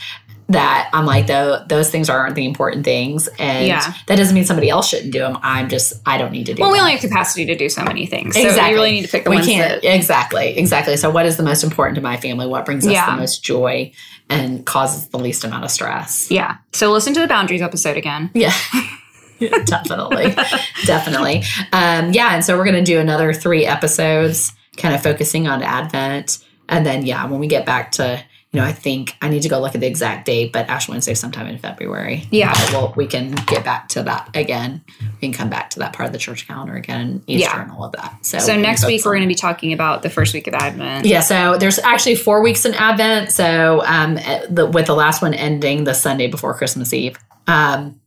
that 0.52 0.90
I'm 0.94 1.06
like, 1.06 1.28
though, 1.28 1.64
those 1.68 1.90
things 1.90 2.10
aren't 2.10 2.36
the 2.36 2.46
important 2.46 2.86
things. 2.86 3.28
And 3.40 3.68
Yeah. 3.68 3.94
that 4.08 4.16
doesn't 4.16 4.34
mean 4.36 4.46
somebody 4.46 4.70
else 4.70 4.88
shouldn't 4.90 5.12
do 5.14 5.20
them. 5.20 5.38
I'm 5.42 5.70
just, 5.70 5.94
I 6.06 6.18
don't 6.18 6.32
need 6.32 6.46
to 6.48 6.54
do 6.54 6.62
Well, 6.62 6.70
them. 6.72 6.74
we 6.78 6.80
only 6.80 6.92
have 6.94 7.02
capacity 7.02 7.46
to 7.46 7.56
do 7.56 7.70
so 7.70 7.84
many 7.84 8.06
things, 8.06 8.36
so 8.36 8.42
you 8.42 8.74
really 8.74 8.92
need 8.92 9.04
to 9.04 9.08
pick 9.08 9.24
the 9.24 9.30
we 9.30 9.38
ones 9.38 9.48
can't 9.48 9.82
that. 9.82 9.96
exactly 9.96 10.58
exactly 10.58 10.98
so 10.98 11.10
what 11.10 11.26
is 11.26 11.38
the 11.38 11.44
most 11.44 11.64
important 11.64 11.96
to 11.96 12.02
my 12.02 12.18
family 12.18 12.48
what 12.48 12.66
brings 12.66 12.86
us 12.86 12.92
Yeah. 12.94 13.10
the 13.12 13.18
most 13.18 13.44
joy 13.44 13.92
and 14.30 14.66
causes 14.66 15.08
the 15.08 15.18
least 15.20 15.44
amount 15.44 15.64
of 15.64 15.72
stress 15.72 16.30
Yeah. 16.32 16.58
So 16.74 16.92
listen 16.92 17.14
to 17.16 17.20
the 17.20 17.28
boundaries 17.28 17.62
episode 17.62 17.98
again. 17.98 18.30
yeah 18.34 18.54
definitely 19.66 20.36
definitely 20.86 21.44
um 21.74 22.12
yeah 22.14 22.36
and 22.36 22.46
so 22.46 22.58
we're 22.58 22.66
gonna 22.66 22.84
do 22.84 23.00
another 23.00 23.34
three 23.34 23.66
episodes 23.66 24.52
kind 24.78 24.94
of 24.94 25.02
focusing 25.02 25.48
on 25.48 25.64
advent 25.64 26.38
and 26.70 26.86
then 26.86 27.06
yeah 27.06 27.26
when 27.26 27.40
we 27.40 27.48
get 27.48 27.66
back 27.66 27.92
to 27.92 28.22
you 28.54 28.60
know, 28.60 28.66
I 28.66 28.74
think 28.74 29.16
I 29.22 29.30
need 29.30 29.44
to 29.44 29.50
go 29.50 29.62
look 29.62 29.76
at 29.76 29.82
the 29.82 29.88
exact 29.88 30.26
date, 30.26 30.52
but 30.52 30.68
Ash 30.68 30.90
Wednesday 30.90 31.14
sometime 31.14 31.48
in 31.48 31.58
February. 31.58 32.28
Yeah. 32.32 32.52
Uh, 32.54 32.68
well, 32.74 32.94
we 32.98 33.08
can 33.08 33.32
get 33.48 33.64
back 33.64 33.88
to 33.90 34.04
that 34.04 34.30
again. 34.36 34.84
We 35.00 35.30
can 35.30 35.32
come 35.34 35.50
back 35.50 35.70
to 35.70 35.80
that 35.80 35.94
part 35.94 36.08
of 36.08 36.12
the 36.12 36.20
church 36.20 36.48
calendar 36.48 36.76
again, 36.76 37.24
Easter 37.28 37.48
Yeah. 37.50 37.62
and 37.62 37.72
all 37.72 37.86
of 37.86 37.94
that. 37.94 38.26
So, 38.26 38.40
So 38.40 38.60
next 38.60 38.86
week 38.86 39.06
we're 39.06 39.14
going 39.14 39.22
to 39.24 39.28
be 39.28 39.36
talking 39.36 39.72
about 39.72 40.02
the 40.04 40.10
first 40.10 40.34
week 40.34 40.48
of 40.48 40.54
Advent. 40.54 41.06
yeah, 41.06 41.22
so 41.22 41.58
there's 41.58 41.80
actually 41.80 42.16
four 42.16 42.42
weeks 42.44 42.66
in 42.66 42.74
Advent. 42.74 43.32
So 43.32 43.84
um, 43.86 44.18
eh, 44.18 44.46
the, 44.50 44.66
with 44.66 44.88
the 44.88 44.96
last 44.96 45.22
one 45.22 45.34
ending 45.34 45.86
the 45.86 45.94
Sunday 45.94 46.28
before 46.28 46.54
Christmas 46.54 46.92
Eve, 46.94 47.18
um, 47.48 48.02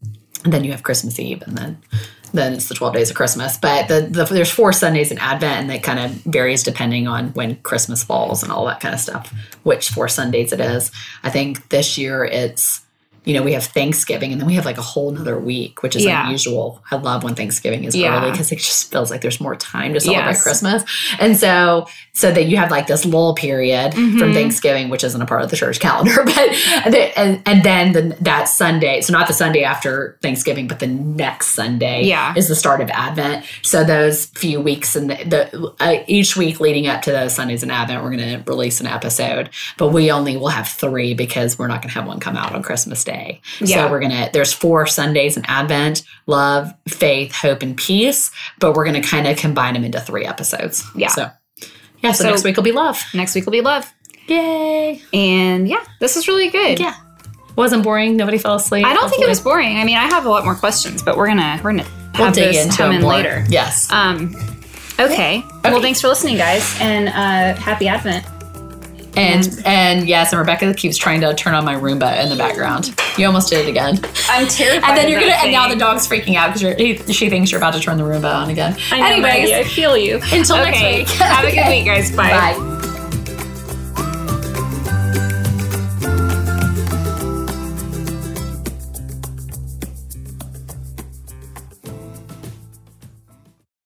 and 0.44 0.52
then 0.52 0.62
you 0.62 0.72
have 0.72 0.82
Christmas 0.82 1.18
Eve, 1.18 1.42
and 1.46 1.56
then 1.56 1.78
then 2.34 2.52
it's 2.52 2.68
the 2.68 2.74
12 2.74 2.94
days 2.94 3.10
of 3.10 3.16
Christmas. 3.16 3.56
But 3.56 3.88
the, 3.88 4.02
the 4.02 4.24
there's 4.24 4.50
four 4.50 4.72
Sundays 4.72 5.10
in 5.10 5.18
Advent, 5.18 5.62
and 5.62 5.72
it 5.72 5.82
kind 5.82 6.00
of 6.00 6.10
varies 6.24 6.62
depending 6.62 7.06
on 7.06 7.28
when 7.28 7.56
Christmas 7.56 8.02
falls 8.02 8.42
and 8.42 8.50
all 8.50 8.66
that 8.66 8.80
kind 8.80 8.94
of 8.94 9.00
stuff. 9.00 9.32
Which 9.62 9.88
four 9.90 10.08
Sundays 10.08 10.52
it 10.52 10.60
is? 10.60 10.90
I 11.22 11.30
think 11.30 11.68
this 11.68 11.96
year 11.96 12.24
it's 12.24 12.83
you 13.24 13.32
know, 13.34 13.42
we 13.42 13.52
have 13.54 13.64
Thanksgiving 13.64 14.32
and 14.32 14.40
then 14.40 14.46
we 14.46 14.54
have 14.54 14.64
like 14.66 14.76
a 14.78 14.82
whole 14.82 15.10
nother 15.10 15.38
week, 15.38 15.82
which 15.82 15.96
is 15.96 16.04
Yeah. 16.04 16.24
unusual. 16.26 16.82
I 16.90 16.96
love 16.96 17.24
when 17.24 17.34
Thanksgiving 17.34 17.84
is 17.84 17.96
Yeah. 17.96 18.20
early 18.20 18.30
because 18.32 18.52
it 18.52 18.58
just 18.58 18.90
feels 18.90 19.10
like 19.10 19.22
there's 19.22 19.40
more 19.40 19.56
time 19.56 19.94
to 19.94 20.00
celebrate 20.00 20.26
Yes. 20.32 20.42
Christmas. 20.42 20.84
And 21.18 21.36
so, 21.36 21.86
so 22.12 22.30
that 22.30 22.44
you 22.46 22.56
have 22.58 22.70
like 22.70 22.86
this 22.86 23.04
lull 23.06 23.34
period 23.34 23.94
from 23.94 24.18
Mhm. 24.20 24.34
Thanksgiving, 24.34 24.88
which 24.90 25.02
isn't 25.04 25.20
a 25.20 25.26
part 25.26 25.42
of 25.42 25.50
the 25.50 25.56
church 25.56 25.80
calendar, 25.80 26.22
but 26.24 26.50
and, 27.16 27.42
and 27.46 27.62
then 27.62 27.92
the, 27.92 28.16
that 28.20 28.48
Sunday, 28.48 29.00
so 29.00 29.12
not 29.12 29.26
the 29.26 29.32
Sunday 29.32 29.62
after 29.64 30.18
Thanksgiving, 30.22 30.66
but 30.68 30.78
the 30.80 30.86
next 30.86 31.54
Sunday 31.54 32.04
Yeah. 32.04 32.34
is 32.36 32.48
the 32.48 32.54
start 32.54 32.80
of 32.82 32.90
Advent. 32.90 33.44
So 33.62 33.84
those 33.84 34.26
few 34.26 34.60
weeks 34.60 34.94
and 34.96 35.10
the, 35.10 35.14
the 35.24 35.72
uh, 35.80 36.02
each 36.06 36.36
week 36.36 36.60
leading 36.60 36.86
up 36.86 37.02
to 37.02 37.10
those 37.12 37.34
Sundays 37.34 37.62
in 37.62 37.70
Advent, 37.70 38.02
we're 38.04 38.14
going 38.16 38.42
to 38.44 38.50
release 38.50 38.80
an 38.80 38.86
episode, 38.86 39.48
but 39.78 39.88
we 39.88 40.10
only 40.10 40.36
will 40.36 40.48
have 40.48 40.68
three 40.68 41.14
because 41.14 41.58
we're 41.58 41.68
not 41.68 41.80
going 41.80 41.88
to 41.88 41.94
have 41.98 42.06
one 42.06 42.20
come 42.20 42.36
out 42.36 42.54
on 42.54 42.62
Christmas 42.62 43.02
Day. 43.02 43.13
Yeah. 43.60 43.86
So 43.86 43.90
we're 43.90 44.00
gonna. 44.00 44.30
There's 44.32 44.52
four 44.52 44.86
Sundays 44.86 45.36
in 45.36 45.44
Advent: 45.46 46.02
love, 46.26 46.72
faith, 46.88 47.34
hope, 47.34 47.62
and 47.62 47.76
peace. 47.76 48.30
But 48.58 48.74
we're 48.74 48.84
gonna 48.84 49.02
kind 49.02 49.26
of 49.26 49.36
combine 49.36 49.74
them 49.74 49.84
into 49.84 50.00
three 50.00 50.24
episodes. 50.24 50.84
Yeah. 50.96 51.08
So 51.08 51.30
yeah. 52.00 52.12
So, 52.12 52.24
So- 52.24 52.30
next 52.30 52.44
week 52.44 52.56
will 52.56 52.62
be 52.64 52.72
love. 52.72 53.02
Next 53.14 53.34
week 53.34 53.44
will 53.46 53.52
be 53.52 53.60
love. 53.60 53.92
Yay! 54.26 55.02
And 55.12 55.68
yeah, 55.68 55.84
this 56.00 56.16
is 56.16 56.26
really 56.28 56.48
good. 56.48 56.80
Yeah. 56.80 56.94
Wasn't 57.56 57.84
boring. 57.84 58.16
Nobody 58.16 58.38
fell 58.38 58.54
asleep. 58.56 58.84
I 58.86 58.94
don't 58.94 59.08
think 59.10 59.22
it 59.22 59.28
was 59.28 59.40
boring. 59.40 59.76
I 59.78 59.84
mean, 59.84 59.96
I 59.96 60.06
have 60.06 60.24
a 60.26 60.28
lot 60.30 60.44
more 60.44 60.54
questions, 60.54 61.02
but 61.02 61.16
we're 61.16 61.26
gonna 61.28 61.60
we're 61.62 61.70
gonna 61.72 61.86
We'll 62.16 62.26
have 62.26 62.34
dig 62.34 62.52
this 62.52 62.64
into 62.64 62.76
come 62.76 62.86
them 62.88 62.96
in 62.96 63.02
more. 63.02 63.12
later. 63.12 63.44
Yes. 63.48 63.90
Um, 63.92 64.34
okay. 64.98 65.42
Well, 65.62 65.80
thanks 65.82 66.00
for 66.00 66.08
listening, 66.08 66.36
guys, 66.36 66.76
and 66.80 67.08
uh, 67.08 67.60
happy 67.60 67.86
Advent. 67.88 68.24
And 69.16 69.62
and 69.64 70.08
yes, 70.08 70.32
and 70.32 70.38
Rebecca 70.40 70.74
keeps 70.74 70.96
trying 70.96 71.20
to 71.20 71.34
turn 71.34 71.54
on 71.54 71.64
my 71.64 71.74
Roomba 71.76 72.22
in 72.22 72.28
the 72.30 72.36
background. 72.36 72.94
You 73.16 73.26
almost 73.26 73.48
did 73.50 73.66
it 73.66 73.68
again. 73.70 74.00
I'm 74.28 74.46
terrified. 74.48 74.88
And 74.90 74.98
then 74.98 75.08
you're 75.08 75.20
gonna. 75.20 75.32
And 75.34 75.52
now 75.52 75.68
the 75.68 75.76
dog's 75.76 76.06
freaking 76.08 76.34
out 76.36 76.54
because 76.54 77.14
she 77.16 77.28
thinks 77.30 77.50
you're 77.52 77.58
about 77.60 77.74
to 77.74 77.80
turn 77.80 77.96
the 77.98 78.04
Roomba 78.04 78.34
on 78.34 78.50
again. 78.50 78.76
I 78.90 78.98
know, 79.00 79.06
Anyways, 79.06 79.22
Maggie, 79.22 79.54
I 79.54 79.64
feel 79.64 79.96
you. 79.96 80.16
until 80.32 80.56
next 80.56 80.82
week. 80.82 81.08
Have 81.18 81.44
a 81.44 81.50
good 81.52 81.66
week, 81.68 81.86
guys. 81.86 82.14
Bye. 82.14 82.30
Bye. 82.56 82.90